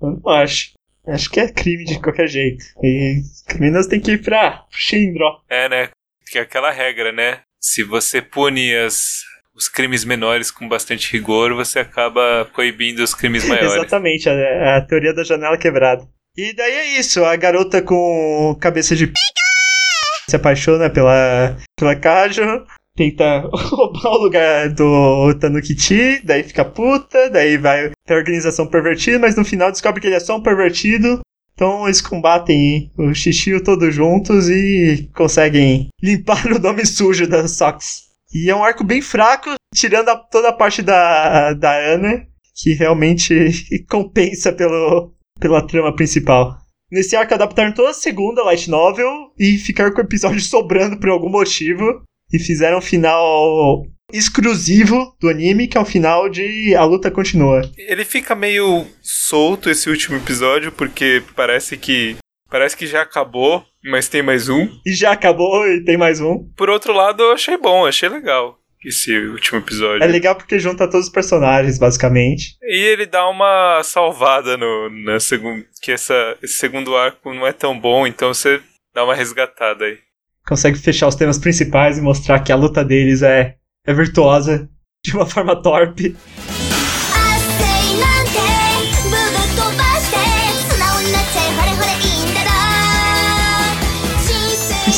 Eu 0.00 0.20
não 0.22 0.32
acho. 0.32 0.70
Acho 1.08 1.28
que 1.30 1.40
é 1.40 1.52
crime 1.52 1.84
de 1.84 2.00
qualquer 2.00 2.28
jeito. 2.28 2.64
E 2.82 3.22
criminosos 3.48 3.88
têm 3.88 4.00
que 4.00 4.12
ir 4.12 4.22
pra 4.22 4.66
Shinro. 4.70 5.42
É, 5.48 5.68
né? 5.68 5.88
que 6.30 6.38
é 6.38 6.42
aquela 6.42 6.70
regra, 6.70 7.10
né? 7.10 7.40
Se 7.60 7.82
você 7.82 8.22
pune 8.22 8.74
as, 8.76 9.22
os 9.54 9.68
crimes 9.68 10.04
menores 10.04 10.50
com 10.50 10.68
bastante 10.68 11.10
rigor, 11.12 11.54
você 11.54 11.80
acaba 11.80 12.48
coibindo 12.52 13.02
os 13.02 13.14
crimes 13.14 13.44
maiores. 13.48 13.72
Exatamente, 13.72 14.28
a, 14.28 14.76
a, 14.76 14.80
teoria 14.82 15.12
da 15.12 15.24
janela 15.24 15.58
quebrada. 15.58 16.06
E 16.36 16.54
daí 16.54 16.72
é 16.72 17.00
isso, 17.00 17.24
a 17.24 17.34
garota 17.34 17.82
com 17.82 18.56
cabeça 18.60 18.94
de 18.94 19.08
p... 19.08 19.14
se 20.28 20.36
apaixona 20.36 20.90
pela, 20.90 21.56
pela 21.76 21.96
Kajo, 21.96 22.64
tenta 22.94 23.40
roubar 23.52 24.12
o 24.12 24.18
lugar 24.24 24.68
do 24.70 25.34
Tanukichi, 25.34 26.20
daí 26.24 26.42
fica 26.42 26.64
puta, 26.64 27.30
daí 27.30 27.56
vai 27.56 27.90
ter 28.04 28.14
organização 28.14 28.66
pervertida, 28.66 29.18
mas 29.18 29.36
no 29.36 29.44
final 29.44 29.70
descobre 29.70 30.00
que 30.00 30.06
ele 30.06 30.16
é 30.16 30.20
só 30.20 30.36
um 30.36 30.42
pervertido 30.42 31.20
Então 31.54 31.86
eles 31.86 32.00
combatem 32.00 32.90
o 32.98 33.14
Shishio 33.14 33.62
todos 33.62 33.94
juntos 33.94 34.48
e 34.48 35.08
conseguem 35.14 35.88
limpar 36.02 36.46
o 36.52 36.58
nome 36.58 36.84
sujo 36.84 37.26
da 37.26 37.46
Sox. 37.48 38.08
E 38.34 38.50
é 38.50 38.54
um 38.54 38.62
arco 38.62 38.84
bem 38.84 39.00
fraco, 39.00 39.54
tirando 39.74 40.10
a, 40.10 40.16
toda 40.16 40.50
a 40.50 40.52
parte 40.52 40.82
da, 40.82 41.54
da 41.54 41.72
Ana, 41.72 42.26
que 42.54 42.74
realmente 42.74 43.50
compensa 43.88 44.52
pelo, 44.52 45.14
pela 45.40 45.66
trama 45.66 45.94
principal. 45.94 46.58
Nesse 46.90 47.14
arco 47.14 47.34
adaptaram 47.34 47.72
toda 47.72 47.90
a 47.90 47.94
segunda 47.94 48.42
light 48.42 48.70
novel 48.70 49.32
e 49.38 49.58
ficaram 49.58 49.92
com 49.92 50.00
o 50.00 50.04
episódio 50.04 50.40
sobrando 50.42 50.98
por 50.98 51.10
algum 51.10 51.28
motivo. 51.28 52.02
E 52.32 52.38
fizeram 52.38 52.78
um 52.78 52.82
final 52.82 53.86
exclusivo 54.12 55.14
do 55.20 55.28
anime, 55.28 55.66
que 55.66 55.78
é 55.78 55.80
o 55.80 55.84
final 55.84 56.28
de 56.28 56.74
A 56.74 56.84
Luta 56.84 57.10
Continua. 57.10 57.62
Ele 57.76 58.04
fica 58.04 58.34
meio 58.34 58.86
solto 59.00 59.70
esse 59.70 59.88
último 59.88 60.16
episódio, 60.16 60.70
porque 60.72 61.22
parece 61.34 61.76
que. 61.76 62.16
Parece 62.50 62.76
que 62.76 62.86
já 62.86 63.02
acabou, 63.02 63.62
mas 63.84 64.08
tem 64.08 64.22
mais 64.22 64.48
um. 64.48 64.68
E 64.86 64.94
já 64.94 65.12
acabou 65.12 65.66
e 65.66 65.84
tem 65.84 65.98
mais 65.98 66.18
um. 66.18 66.48
Por 66.56 66.70
outro 66.70 66.94
lado, 66.94 67.22
eu 67.22 67.32
achei 67.32 67.58
bom, 67.58 67.86
achei 67.86 68.08
legal 68.08 68.58
esse 68.84 69.16
último 69.16 69.58
episódio. 69.58 70.02
É 70.02 70.06
legal 70.06 70.34
porque 70.34 70.58
junta 70.58 70.88
todos 70.88 71.06
os 71.06 71.12
personagens, 71.12 71.78
basicamente. 71.78 72.56
E 72.62 72.76
ele 72.76 73.06
dá 73.06 73.28
uma 73.28 73.82
salvada 73.82 74.56
no 74.56 74.88
na 74.90 75.18
segundo 75.18 75.64
que 75.82 75.92
essa 75.92 76.36
esse 76.42 76.54
segundo 76.54 76.96
arco 76.96 77.32
não 77.34 77.46
é 77.46 77.52
tão 77.52 77.78
bom, 77.78 78.06
então 78.06 78.32
você 78.32 78.60
dá 78.94 79.04
uma 79.04 79.14
resgatada 79.14 79.84
aí. 79.84 79.98
Consegue 80.46 80.78
fechar 80.78 81.08
os 81.08 81.14
temas 81.14 81.38
principais 81.38 81.98
e 81.98 82.02
mostrar 82.02 82.40
que 82.40 82.52
a 82.52 82.56
luta 82.56 82.84
deles 82.84 83.22
é 83.22 83.56
é 83.86 83.92
virtuosa 83.92 84.68
de 85.04 85.14
uma 85.14 85.26
forma 85.26 85.60
torpe. 85.60 86.16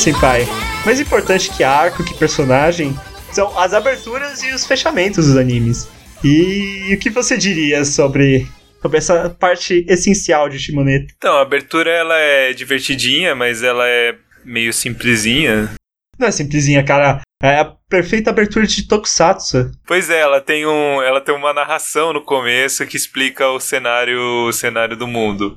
Sim, 0.01 0.15
pai. 0.15 0.49
Mais 0.87 0.99
importante 0.99 1.51
que 1.51 1.63
arco, 1.63 2.03
que 2.03 2.15
personagem, 2.15 2.99
são 3.33 3.59
as 3.59 3.73
aberturas 3.73 4.43
e 4.43 4.53
os 4.53 4.67
fechamentos 4.67 5.27
dos 5.27 5.37
animes. 5.37 5.89
E 6.23 6.95
o 6.95 6.99
que 6.99 7.11
você 7.11 7.37
diria 7.37 7.85
sobre, 7.85 8.47
sobre 8.83 8.99
essa 8.99 9.31
parte 9.31 9.85
essencial 9.89 10.49
de 10.49 10.59
Shimoneta? 10.59 11.13
Então, 11.17 11.37
a 11.37 11.43
abertura 11.43 11.91
ela 11.91 12.17
é 12.19 12.53
divertidinha, 12.53 13.35
mas 13.35 13.63
ela 13.63 13.87
é 13.89 14.15
meio 14.45 14.73
simplesinha. 14.73 15.71
Não 16.19 16.29
é 16.29 16.31
simplesinha, 16.31 16.85
cara. 16.85 17.23
É 17.43 17.61
a 17.61 17.65
perfeita 17.65 18.29
abertura 18.29 18.67
de 18.67 18.87
Tokusatsu. 18.87 19.71
Pois 19.87 20.11
é, 20.11 20.21
ela 20.21 20.43
tem, 20.43 20.67
um, 20.67 21.01
ela 21.01 21.23
tem 21.23 21.35
uma 21.35 21.55
narração 21.55 22.13
no 22.13 22.23
começo 22.23 22.87
que 22.87 22.99
explica 22.99 23.49
o 23.49 23.59
cenário, 23.59 24.21
o 24.47 24.53
cenário 24.53 24.95
do 24.95 25.07
mundo. 25.07 25.57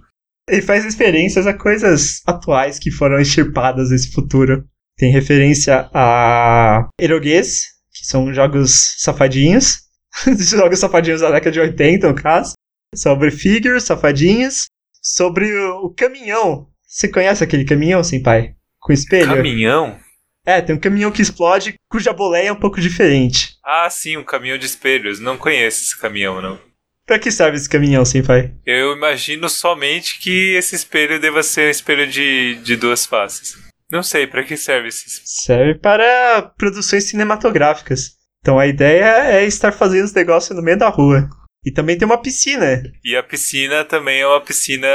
E 0.50 0.62
faz 0.62 0.86
referências 0.86 1.46
a 1.46 1.54
coisas 1.54 2.22
atuais 2.26 2.80
que 2.80 2.90
foram 2.90 3.20
extirpadas 3.20 3.90
nesse 3.92 4.14
futuro. 4.14 4.64
Tem 4.98 5.12
referência 5.12 5.90
a 5.94 6.88
eroguês, 7.00 7.66
que 7.94 8.06
são 8.06 8.34
jogos 8.34 8.96
safadinhos. 8.98 9.84
jogos 10.40 10.80
safadinhos 10.80 11.22
da 11.22 11.32
década 11.32 11.52
de 11.52 11.60
80, 11.60 12.08
no 12.08 12.16
caso. 12.16 12.54
Sobre 12.96 13.32
figures, 13.32 13.84
safadinhos. 13.84 14.66
Sobre 15.02 15.52
o, 15.54 15.86
o 15.86 15.90
caminhão. 15.94 16.68
Você 16.88 17.08
conhece 17.08 17.44
aquele 17.44 17.66
caminhão, 17.66 18.02
pai? 18.24 18.56
Com 18.80 18.94
espelho? 18.94 19.36
Caminhão? 19.36 20.00
É, 20.46 20.62
tem 20.62 20.76
um 20.76 20.80
caminhão 20.80 21.10
que 21.10 21.22
explode, 21.22 21.76
cuja 21.90 22.12
boleia 22.12 22.50
é 22.50 22.52
um 22.52 22.60
pouco 22.60 22.82
diferente. 22.82 23.56
Ah, 23.64 23.90
sim, 23.90 24.18
um 24.18 24.24
caminhão 24.24 24.58
de 24.58 24.66
espelhos. 24.66 25.20
Não 25.20 25.38
conheço 25.38 25.84
esse 25.84 26.00
caminhão, 26.00 26.42
não. 26.42 26.60
Pra 27.06 27.18
que 27.18 27.32
serve 27.32 27.58
esse 27.58 27.68
caminhão, 27.68 28.04
sim, 28.06 28.22
pai? 28.22 28.54
Eu 28.66 28.96
imagino 28.96 29.50
somente 29.50 30.20
que 30.20 30.56
esse 30.56 30.76
espelho 30.76 31.20
deva 31.20 31.44
ser 31.44 31.68
um 31.68 31.72
espelho 31.72 32.08
de, 32.08 32.56
de 32.56 32.76
duas 32.76 33.06
faces. 33.06 33.58
Não 33.94 34.02
sei, 34.02 34.26
para 34.26 34.44
que 34.44 34.58
serve 34.58 34.88
esse 34.88 35.22
Serve 35.24 35.76
para 35.76 36.42
produções 36.58 37.04
cinematográficas. 37.04 38.14
Então 38.40 38.58
a 38.58 38.66
ideia 38.66 39.36
é 39.36 39.46
estar 39.46 39.72
fazendo 39.72 40.06
os 40.06 40.14
negócios 40.14 40.58
no 40.58 40.64
meio 40.64 40.80
da 40.80 40.90
rua. 40.90 41.30
E 41.64 41.72
também 41.72 41.96
tem 41.96 42.08
uma 42.08 42.20
piscina. 42.20 42.82
E 43.06 43.16
a 43.16 43.22
piscina 43.22 43.86
também 43.86 44.22
é 44.22 44.28
uma 44.28 44.42
piscina 44.42 44.88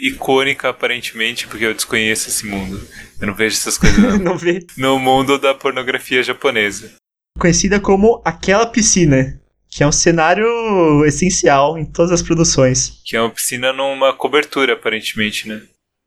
icônica, 0.00 0.68
aparentemente, 0.68 1.46
porque 1.46 1.64
eu 1.64 1.72
desconheço 1.72 2.28
esse 2.28 2.44
mundo. 2.44 2.80
Eu 3.20 3.28
não 3.28 3.34
vejo 3.36 3.54
essas 3.54 3.78
coisas 3.78 3.96
não. 4.18 4.36
vê. 4.36 4.66
no 4.76 4.98
mundo 4.98 5.38
da 5.38 5.54
pornografia 5.54 6.24
japonesa. 6.24 6.92
Conhecida 7.38 7.78
como 7.78 8.20
aquela 8.24 8.66
piscina, 8.66 9.40
que 9.70 9.84
é 9.84 9.86
um 9.86 9.92
cenário 9.92 11.04
essencial 11.06 11.78
em 11.78 11.84
todas 11.84 12.10
as 12.10 12.20
produções. 12.20 13.00
Que 13.06 13.16
é 13.16 13.20
uma 13.20 13.30
piscina 13.30 13.72
numa 13.72 14.12
cobertura, 14.12 14.72
aparentemente, 14.72 15.46
né? 15.46 15.62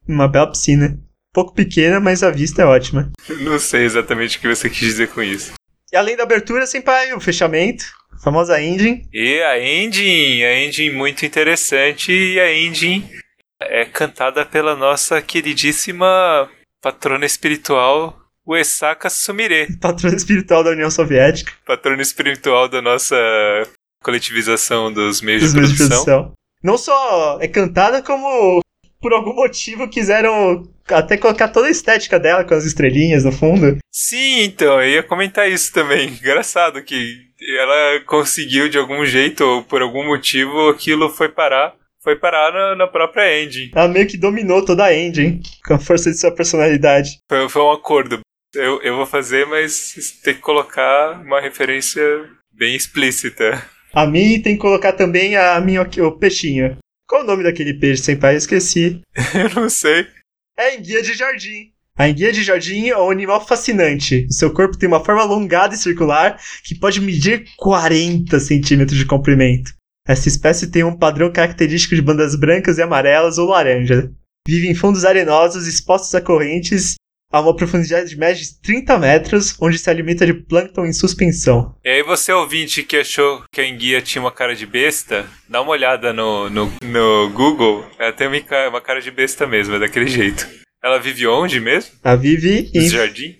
Uma 0.06 0.28
bela 0.28 0.50
piscina. 0.50 1.00
Pouco 1.36 1.52
pequena, 1.52 2.00
mas 2.00 2.22
a 2.22 2.30
vista 2.30 2.62
é 2.62 2.64
ótima. 2.64 3.12
Não 3.40 3.58
sei 3.58 3.84
exatamente 3.84 4.38
o 4.38 4.40
que 4.40 4.48
você 4.48 4.70
quis 4.70 4.78
dizer 4.78 5.08
com 5.08 5.22
isso. 5.22 5.52
E 5.92 5.96
além 5.96 6.16
da 6.16 6.22
abertura, 6.22 6.66
sempre 6.66 7.12
o 7.12 7.20
fechamento, 7.20 7.84
a 8.10 8.18
famosa 8.18 8.58
engine. 8.58 9.06
E 9.12 9.42
a 9.42 9.60
engine, 9.60 10.42
a 10.42 10.64
engine 10.64 10.96
muito 10.96 11.26
interessante 11.26 12.10
e 12.10 12.40
a 12.40 12.50
engine 12.50 13.06
é 13.60 13.84
cantada 13.84 14.46
pela 14.46 14.74
nossa 14.74 15.20
queridíssima 15.20 16.48
patrona 16.80 17.26
espiritual 17.26 18.18
Uesaka 18.46 19.10
Sumire. 19.10 19.68
Patrona 19.78 20.16
espiritual 20.16 20.64
da 20.64 20.70
União 20.70 20.90
Soviética. 20.90 21.52
Patrona 21.66 22.00
espiritual 22.00 22.66
da 22.66 22.80
nossa 22.80 23.14
coletivização 24.02 24.90
dos 24.90 25.20
meios, 25.20 25.42
dos 25.42 25.52
de, 25.52 25.58
meios 25.58 25.76
produção. 25.76 25.98
de 25.98 26.04
produção. 26.04 26.32
Não 26.62 26.78
só 26.78 27.38
é 27.42 27.46
cantada, 27.46 28.02
como 28.02 28.62
por 29.00 29.12
algum 29.12 29.34
motivo 29.34 29.88
quiseram 29.88 30.62
até 30.88 31.16
colocar 31.16 31.48
toda 31.48 31.68
a 31.68 31.70
estética 31.70 32.18
dela 32.18 32.44
com 32.44 32.54
as 32.54 32.64
estrelinhas 32.64 33.24
no 33.24 33.32
fundo. 33.32 33.78
Sim, 33.90 34.42
então, 34.42 34.80
eu 34.82 34.90
ia 34.90 35.02
comentar 35.02 35.50
isso 35.50 35.72
também. 35.72 36.08
Engraçado 36.20 36.82
que 36.82 37.26
ela 37.58 38.00
conseguiu 38.06 38.68
de 38.68 38.78
algum 38.78 39.04
jeito 39.04 39.42
ou 39.44 39.62
por 39.62 39.82
algum 39.82 40.06
motivo 40.06 40.68
aquilo 40.68 41.08
foi 41.08 41.28
parar 41.28 41.74
foi 42.02 42.14
parar 42.14 42.52
na, 42.52 42.76
na, 42.76 42.86
própria 42.86 43.42
engine. 43.42 43.72
Ela 43.74 43.88
meio 43.88 44.06
que 44.06 44.16
dominou 44.16 44.64
toda 44.64 44.84
a 44.84 44.96
engine 44.96 45.42
com 45.66 45.74
a 45.74 45.78
força 45.80 46.08
de 46.08 46.16
sua 46.16 46.30
personalidade. 46.30 47.18
Foi, 47.28 47.48
foi 47.48 47.62
um 47.62 47.72
acordo. 47.72 48.20
Eu, 48.54 48.80
eu 48.82 48.94
vou 48.94 49.06
fazer, 49.06 49.44
mas 49.44 50.20
tem 50.22 50.34
que 50.34 50.40
colocar 50.40 51.20
uma 51.20 51.40
referência 51.40 52.00
bem 52.52 52.76
explícita. 52.76 53.60
A 53.92 54.06
mim 54.06 54.40
tem 54.40 54.54
que 54.54 54.60
colocar 54.60 54.92
também 54.92 55.36
a 55.36 55.60
minha, 55.60 55.82
o 55.82 56.12
peixinho. 56.12 56.78
Qual 57.08 57.22
o 57.22 57.26
nome 57.26 57.44
daquele 57.44 57.74
peixe, 57.74 58.02
sem 58.02 58.16
pai? 58.16 58.36
Esqueci. 58.36 59.00
eu 59.34 59.60
não 59.60 59.68
sei. 59.68 60.06
É 60.58 60.76
enguia 60.76 61.02
de 61.02 61.14
jardim. 61.14 61.72
A 61.96 62.08
enguia 62.08 62.32
de 62.32 62.42
jardim 62.42 62.88
é 62.88 62.98
um 62.98 63.10
animal 63.10 63.46
fascinante. 63.46 64.26
O 64.28 64.32
seu 64.32 64.52
corpo 64.52 64.76
tem 64.76 64.88
uma 64.88 65.04
forma 65.04 65.22
alongada 65.22 65.74
e 65.74 65.78
circular 65.78 66.38
que 66.64 66.74
pode 66.74 67.00
medir 67.00 67.46
40 67.56 68.38
centímetros 68.40 68.98
de 68.98 69.06
comprimento. 69.06 69.72
Essa 70.06 70.28
espécie 70.28 70.70
tem 70.70 70.84
um 70.84 70.96
padrão 70.96 71.32
característico 71.32 71.94
de 71.94 72.02
bandas 72.02 72.34
brancas 72.36 72.78
e 72.78 72.82
amarelas 72.82 73.38
ou 73.38 73.48
laranja. 73.48 74.12
Vive 74.46 74.68
em 74.68 74.74
fundos 74.74 75.04
arenosos 75.04 75.66
expostos 75.66 76.14
a 76.14 76.20
correntes 76.20 76.96
a 77.32 77.40
uma 77.40 77.54
profundidade 77.54 78.08
de 78.08 78.16
média 78.16 78.42
de 78.42 78.60
30 78.60 78.98
metros, 78.98 79.56
onde 79.60 79.78
se 79.78 79.90
alimenta 79.90 80.24
de 80.24 80.34
plâncton 80.34 80.86
em 80.86 80.92
suspensão. 80.92 81.74
E 81.84 81.88
aí 81.88 82.02
você 82.02 82.32
ouvinte 82.32 82.82
que 82.82 82.96
achou 82.96 83.42
que 83.52 83.60
a 83.60 83.66
enguia 83.66 84.00
tinha 84.00 84.22
uma 84.22 84.32
cara 84.32 84.54
de 84.54 84.66
besta, 84.66 85.26
dá 85.48 85.60
uma 85.60 85.72
olhada 85.72 86.12
no, 86.12 86.48
no, 86.48 86.72
no 86.82 87.30
Google, 87.30 87.84
ela 87.98 88.12
tem 88.12 88.28
uma 88.28 88.80
cara 88.80 89.00
de 89.00 89.10
besta 89.10 89.46
mesmo, 89.46 89.74
é 89.74 89.78
daquele 89.78 90.06
jeito. 90.06 90.48
Ela 90.82 90.98
vive 90.98 91.26
onde 91.26 91.58
mesmo? 91.58 91.92
Ela 92.04 92.16
vive 92.16 92.70
em, 92.72 92.88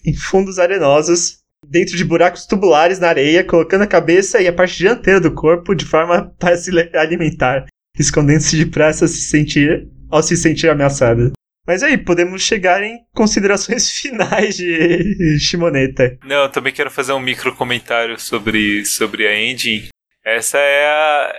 em 0.04 0.14
fundos 0.16 0.58
arenosos, 0.58 1.38
dentro 1.68 1.96
de 1.96 2.04
buracos 2.04 2.44
tubulares 2.46 2.98
na 2.98 3.08
areia, 3.08 3.44
colocando 3.44 3.82
a 3.82 3.86
cabeça 3.86 4.40
e 4.40 4.48
a 4.48 4.52
parte 4.52 4.78
dianteira 4.78 5.20
do 5.20 5.32
corpo 5.32 5.74
de 5.74 5.84
forma 5.84 6.32
para 6.38 6.56
se 6.56 6.70
alimentar, 6.94 7.66
escondendo-se 7.98 8.56
depressa 8.56 9.06
se 9.06 9.22
sentir, 9.22 9.88
ao 10.10 10.22
se 10.22 10.36
sentir 10.36 10.68
ameaçada. 10.68 11.32
Mas 11.66 11.82
aí, 11.82 11.98
podemos 11.98 12.42
chegar 12.42 12.82
em 12.82 13.04
considerações 13.12 13.90
finais 13.98 14.56
de 14.56 15.38
Shimoneta. 15.40 16.16
Não, 16.24 16.44
eu 16.44 16.48
também 16.48 16.72
quero 16.72 16.90
fazer 16.90 17.12
um 17.12 17.20
micro 17.20 17.54
comentário 17.56 18.18
sobre, 18.20 18.84
sobre 18.84 19.26
a 19.26 19.36
engine. 19.36 19.88
Essa 20.24 20.58
é 20.58 20.86
a. 20.86 21.34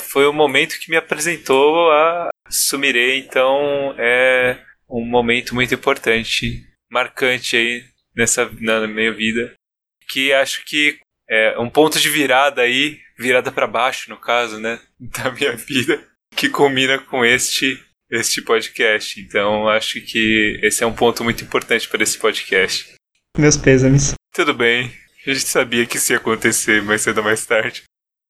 Foi 0.00 0.26
o 0.26 0.32
momento 0.32 0.78
que 0.80 0.90
me 0.90 0.96
apresentou 0.96 1.90
a 1.90 2.30
Sumire, 2.48 3.18
então 3.18 3.94
é 3.98 4.58
um 4.88 5.04
momento 5.04 5.54
muito 5.54 5.74
importante, 5.74 6.66
marcante 6.90 7.56
aí 7.56 7.84
nessa 8.16 8.50
na 8.60 8.86
minha 8.86 9.12
vida, 9.12 9.54
que 10.08 10.32
acho 10.32 10.64
que 10.64 10.98
é 11.28 11.58
um 11.58 11.70
ponto 11.70 12.00
de 12.00 12.08
virada 12.08 12.62
aí, 12.62 12.98
virada 13.18 13.52
para 13.52 13.66
baixo 13.66 14.10
no 14.10 14.16
caso, 14.16 14.58
né, 14.58 14.80
da 14.98 15.30
minha 15.30 15.54
vida, 15.54 16.02
que 16.34 16.48
combina 16.48 16.98
com 16.98 17.24
este 17.24 17.78
este 18.10 18.42
podcast. 18.42 19.20
Então 19.20 19.68
acho 19.68 20.00
que 20.00 20.58
esse 20.62 20.82
é 20.82 20.86
um 20.86 20.92
ponto 20.92 21.22
muito 21.22 21.44
importante 21.44 21.88
para 21.88 22.02
esse 22.02 22.18
podcast. 22.18 22.92
Meus 23.38 23.56
pêsames. 23.56 24.14
Tudo 24.34 24.54
bem. 24.54 24.92
A 25.26 25.32
gente 25.32 25.46
sabia 25.46 25.86
que 25.86 25.96
isso 25.98 26.12
ia 26.12 26.18
acontecer 26.18 26.82
mais 26.82 27.02
cedo 27.02 27.18
ou 27.18 27.24
mais 27.24 27.44
tarde. 27.44 27.82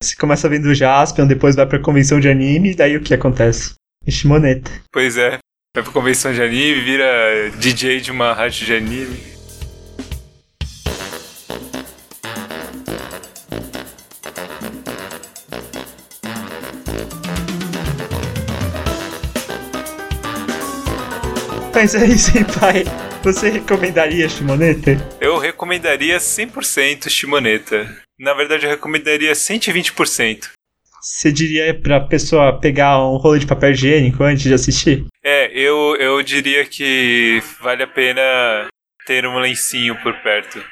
Você 0.03 0.17
começa 0.17 0.49
vendo 0.49 0.67
o 0.67 0.75
Jaspion, 0.75 1.27
depois 1.27 1.55
vai 1.55 1.67
pra 1.67 1.79
convenção 1.79 2.19
de 2.19 2.29
anime, 2.29 2.71
e 2.71 2.75
daí 2.75 2.97
o 2.97 3.03
que 3.03 3.13
acontece? 3.13 3.75
E 4.07 4.11
Shimoneta. 4.11 4.71
Pois 4.91 5.17
é. 5.19 5.39
Vai 5.77 5.85
pra 5.85 5.93
convenção 5.93 6.33
de 6.33 6.43
anime, 6.43 6.81
vira 6.81 7.51
DJ 7.59 8.01
de 8.01 8.11
uma 8.11 8.33
rádio 8.33 8.67
de 8.67 8.75
anime. 8.75 9.30
Mas 21.81 21.95
aí, 21.95 22.19
senpai, 22.19 22.85
você 23.23 23.49
recomendaria 23.49 24.29
Shimoneta? 24.29 24.99
Eu 25.19 25.39
recomendaria 25.39 26.19
100% 26.19 27.09
Shimoneta. 27.09 27.89
Na 28.19 28.35
verdade, 28.35 28.67
eu 28.67 28.71
recomendaria 28.71 29.33
120%. 29.33 30.51
Você 31.01 31.33
diria 31.33 31.73
pra 31.73 31.99
pessoa 31.99 32.61
pegar 32.61 33.03
um 33.03 33.17
rolo 33.17 33.39
de 33.39 33.47
papel 33.47 33.71
higiênico 33.71 34.23
antes 34.23 34.43
de 34.43 34.53
assistir? 34.53 35.07
É, 35.25 35.51
eu, 35.59 35.97
eu 35.97 36.23
diria 36.23 36.67
que 36.67 37.43
vale 37.63 37.83
a 37.83 37.87
pena 37.87 38.21
ter 39.07 39.25
um 39.25 39.39
lencinho 39.39 39.97
por 40.03 40.13
perto. 40.23 40.63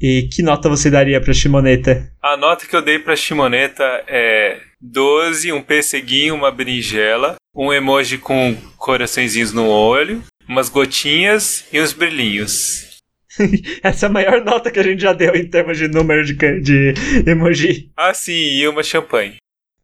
E 0.00 0.28
que 0.32 0.44
nota 0.44 0.68
você 0.68 0.88
daria 0.88 1.20
pra 1.20 1.34
Shimoneta? 1.34 2.08
A 2.22 2.36
nota 2.36 2.66
que 2.66 2.76
eu 2.76 2.82
dei 2.82 3.00
pra 3.00 3.16
Shimoneta 3.16 3.82
é 4.06 4.60
12, 4.80 5.52
um 5.52 5.62
pesseguinho, 5.62 6.36
uma 6.36 6.52
berinjela, 6.52 7.34
um 7.52 7.72
emoji 7.72 8.18
com 8.18 8.56
coraçõezinhos 8.76 9.52
no 9.52 9.68
olho, 9.68 10.22
umas 10.48 10.68
gotinhas 10.68 11.64
e 11.72 11.80
uns 11.80 11.92
brilhinhos. 11.92 12.90
Essa 13.82 14.06
é 14.06 14.08
a 14.08 14.12
maior 14.12 14.44
nota 14.44 14.70
que 14.70 14.78
a 14.78 14.82
gente 14.82 15.00
já 15.02 15.12
deu 15.12 15.34
em 15.34 15.48
termos 15.48 15.78
de 15.78 15.88
número 15.88 16.24
de, 16.24 16.34
de 16.60 16.94
emoji. 17.26 17.90
Ah, 17.96 18.12
sim, 18.12 18.32
e 18.32 18.68
uma 18.68 18.82
champanhe. 18.82 19.36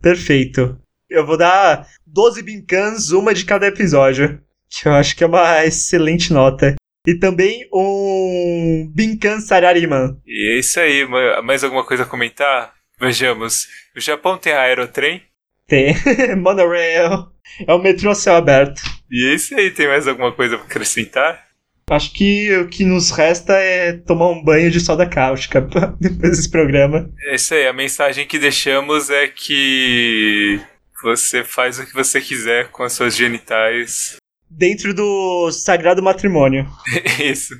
Perfeito. 0.02 0.78
Eu 1.08 1.24
vou 1.26 1.36
dar 1.38 1.86
12 2.06 2.42
bincans, 2.42 3.10
uma 3.10 3.32
de 3.32 3.44
cada 3.44 3.66
episódio. 3.66 4.40
Que 4.70 4.86
eu 4.86 4.92
acho 4.92 5.16
que 5.16 5.24
é 5.24 5.26
uma 5.26 5.64
excelente 5.64 6.32
nota. 6.32 6.74
E 7.06 7.14
também 7.14 7.66
um 7.72 8.90
Binkan 8.94 9.40
Sarariman. 9.40 10.18
E 10.26 10.52
é 10.56 10.58
isso 10.58 10.78
aí, 10.78 11.06
ma- 11.08 11.40
mais 11.40 11.64
alguma 11.64 11.84
coisa 11.86 12.02
a 12.02 12.06
comentar? 12.06 12.74
Vejamos. 13.00 13.66
O 13.96 14.00
Japão 14.00 14.36
tem 14.36 14.52
aerotrem? 14.52 15.22
Tem 15.68 15.94
Monorail. 16.36 17.28
É 17.66 17.72
o 17.72 17.78
metrô 17.78 18.14
céu 18.14 18.36
aberto. 18.36 18.80
E 19.10 19.30
é 19.30 19.34
isso 19.34 19.54
aí, 19.54 19.70
tem 19.70 19.86
mais 19.86 20.08
alguma 20.08 20.32
coisa 20.32 20.56
pra 20.56 20.66
acrescentar? 20.66 21.46
Acho 21.90 22.12
que 22.12 22.54
o 22.56 22.68
que 22.68 22.84
nos 22.84 23.10
resta 23.10 23.54
é 23.54 23.92
tomar 23.92 24.28
um 24.28 24.42
banho 24.42 24.70
de 24.70 24.80
soda 24.80 25.08
cáustica 25.08 25.60
depois 26.00 26.36
desse 26.36 26.50
programa. 26.50 27.10
É 27.22 27.34
isso 27.34 27.54
aí, 27.54 27.66
a 27.66 27.72
mensagem 27.72 28.26
que 28.26 28.38
deixamos 28.38 29.08
é 29.08 29.28
que 29.28 30.60
você 31.02 31.44
faz 31.44 31.78
o 31.78 31.86
que 31.86 31.94
você 31.94 32.20
quiser 32.20 32.70
com 32.70 32.82
as 32.82 32.92
suas 32.92 33.16
genitais. 33.16 34.16
Dentro 34.50 34.92
do 34.92 35.50
sagrado 35.52 36.02
matrimônio. 36.02 36.66
Isso. 37.20 37.54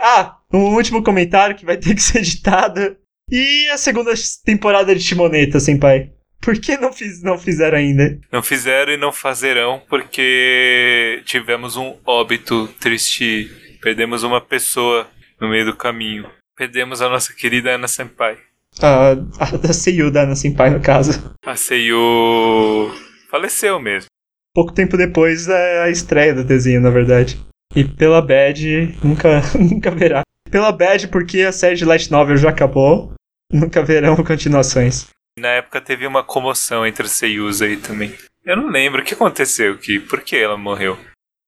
Ah, 0.00 0.38
um 0.52 0.74
último 0.74 1.02
comentário 1.02 1.56
que 1.56 1.66
vai 1.66 1.76
ter 1.76 1.94
que 1.94 2.02
ser 2.02 2.18
editado. 2.18 2.96
E 3.30 3.68
a 3.68 3.76
segunda 3.76 4.12
temporada 4.44 4.94
de 4.94 5.02
Shimoneta, 5.02 5.60
senpai? 5.60 6.12
Por 6.42 6.58
que 6.58 6.76
não, 6.76 6.92
fiz, 6.92 7.22
não 7.22 7.38
fizeram 7.38 7.78
ainda? 7.78 8.18
Não 8.32 8.42
fizeram 8.42 8.92
e 8.92 8.96
não 8.96 9.12
fazerão 9.12 9.82
porque 9.88 11.22
tivemos 11.24 11.76
um 11.76 11.96
óbito 12.04 12.68
triste. 12.80 13.50
Perdemos 13.82 14.22
uma 14.22 14.40
pessoa 14.40 15.06
no 15.40 15.48
meio 15.48 15.66
do 15.66 15.76
caminho. 15.76 16.28
Perdemos 16.56 17.02
a 17.02 17.08
nossa 17.08 17.32
querida 17.34 17.70
Ana 17.70 17.88
Senpai. 17.88 18.38
A, 18.80 19.12
a 19.12 19.56
da 19.56 19.72
Seiyu 19.72 20.10
da 20.10 20.22
Ana 20.22 20.36
Senpai, 20.36 20.70
no 20.70 20.80
caso. 20.80 21.34
A 21.44 21.56
Seiyu 21.56 22.92
faleceu 23.30 23.80
mesmo. 23.80 24.08
Pouco 24.54 24.72
tempo 24.72 24.96
depois 24.96 25.46
da 25.46 25.90
estreia 25.90 26.34
do 26.34 26.44
desenho, 26.44 26.80
na 26.80 26.90
verdade. 26.90 27.38
E 27.74 27.84
pela 27.84 28.20
Bad, 28.22 28.98
nunca, 29.02 29.40
nunca 29.58 29.90
verá. 29.90 30.22
Pela 30.50 30.72
Bad, 30.72 31.08
porque 31.08 31.42
a 31.42 31.52
série 31.52 31.76
de 31.76 31.84
Light 31.84 32.10
Novel 32.10 32.36
já 32.36 32.50
acabou, 32.50 33.12
nunca 33.52 33.82
verão 33.82 34.16
continuações. 34.16 35.08
Na 35.38 35.48
época 35.48 35.80
teve 35.80 36.06
uma 36.06 36.22
comoção 36.22 36.86
entre 36.86 37.04
os 37.06 37.12
Seiyus 37.12 37.62
aí 37.62 37.76
também. 37.76 38.14
Eu 38.44 38.56
não 38.56 38.68
lembro 38.68 39.00
o 39.02 39.04
que 39.04 39.14
aconteceu, 39.14 39.78
que 39.78 40.00
por 40.00 40.20
que 40.20 40.36
ela 40.36 40.56
morreu. 40.56 40.98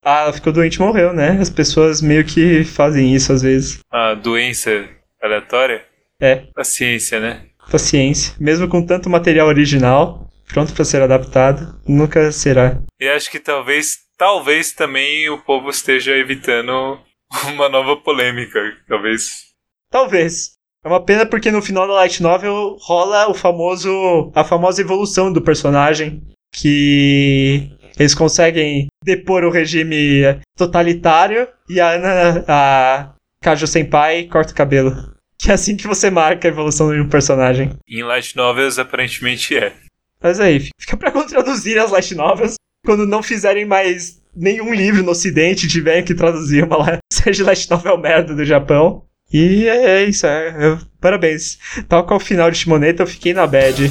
Ah, 0.04 0.22
ela 0.22 0.32
ficou 0.32 0.52
doente 0.52 0.76
e 0.76 0.80
morreu, 0.80 1.12
né? 1.12 1.38
As 1.40 1.50
pessoas 1.50 2.00
meio 2.00 2.24
que 2.24 2.64
fazem 2.64 3.14
isso 3.14 3.32
às 3.32 3.42
vezes. 3.42 3.80
A 3.90 4.14
doença 4.14 4.88
aleatória? 5.22 5.84
É, 6.20 6.36
Paciência, 6.54 7.20
né? 7.20 7.46
paciência. 7.70 8.34
Mesmo 8.38 8.68
com 8.68 8.84
tanto 8.84 9.08
material 9.08 9.46
original, 9.46 10.28
pronto 10.48 10.74
pra 10.74 10.84
ser 10.84 11.00
adaptado, 11.02 11.80
nunca 11.86 12.32
será. 12.32 12.82
E 13.00 13.08
acho 13.08 13.30
que 13.30 13.38
talvez, 13.38 13.98
talvez 14.18 14.72
também 14.72 15.28
o 15.30 15.38
povo 15.38 15.70
esteja 15.70 16.12
evitando 16.16 16.98
uma 17.46 17.68
nova 17.68 17.96
polêmica. 17.96 18.58
Talvez. 18.88 19.44
Talvez. 19.90 20.52
É 20.84 20.88
uma 20.88 21.04
pena 21.04 21.26
porque 21.26 21.50
no 21.50 21.60
final 21.60 21.86
da 21.86 21.94
Light 21.94 22.22
Novel 22.22 22.76
rola 22.80 23.28
o 23.28 23.34
famoso. 23.34 24.32
a 24.34 24.44
famosa 24.44 24.80
evolução 24.80 25.32
do 25.32 25.42
personagem. 25.42 26.22
Que 26.52 27.70
eles 27.98 28.14
conseguem 28.14 28.88
depor 29.04 29.44
o 29.44 29.50
regime 29.50 30.40
totalitário 30.56 31.46
e 31.68 31.78
a 31.78 31.90
Ana, 31.90 32.44
a 32.48 33.14
Kajo 33.42 33.66
Senpai 33.66 34.24
corta 34.24 34.52
o 34.52 34.56
cabelo. 34.56 35.14
Que 35.38 35.50
é 35.50 35.54
assim 35.54 35.76
que 35.76 35.86
você 35.86 36.10
marca 36.10 36.48
a 36.48 36.50
evolução 36.50 36.92
de 36.92 37.00
um 37.00 37.08
personagem. 37.08 37.70
Em 37.88 38.02
light 38.02 38.34
novels 38.36 38.78
aparentemente 38.78 39.56
é. 39.56 39.74
Mas 40.22 40.40
aí, 40.40 40.68
fica 40.78 40.96
pra 40.96 41.10
traduzir 41.10 41.78
as 41.78 41.90
light 41.90 42.14
novels 42.14 42.54
quando 42.84 43.06
não 43.06 43.22
fizerem 43.22 43.64
mais 43.64 44.20
nenhum 44.34 44.72
livro 44.72 45.02
no 45.02 45.12
ocidente 45.12 45.68
tiverem 45.68 46.04
que 46.04 46.14
traduzir 46.14 46.64
uma 46.64 46.98
de 47.32 47.42
light 47.44 47.70
novel 47.70 47.98
merda 47.98 48.34
do 48.34 48.44
Japão. 48.44 49.04
E 49.32 49.68
é, 49.68 50.04
isso, 50.04 50.26
é, 50.26 50.48
é- 50.48 50.78
parabéns. 51.00 51.58
Tal 51.88 52.04
qual 52.04 52.18
o 52.18 52.22
final 52.22 52.50
de 52.50 52.58
Shimoneta, 52.58 53.02
eu 53.02 53.06
fiquei 53.06 53.32
na 53.32 53.46
bad. 53.46 53.90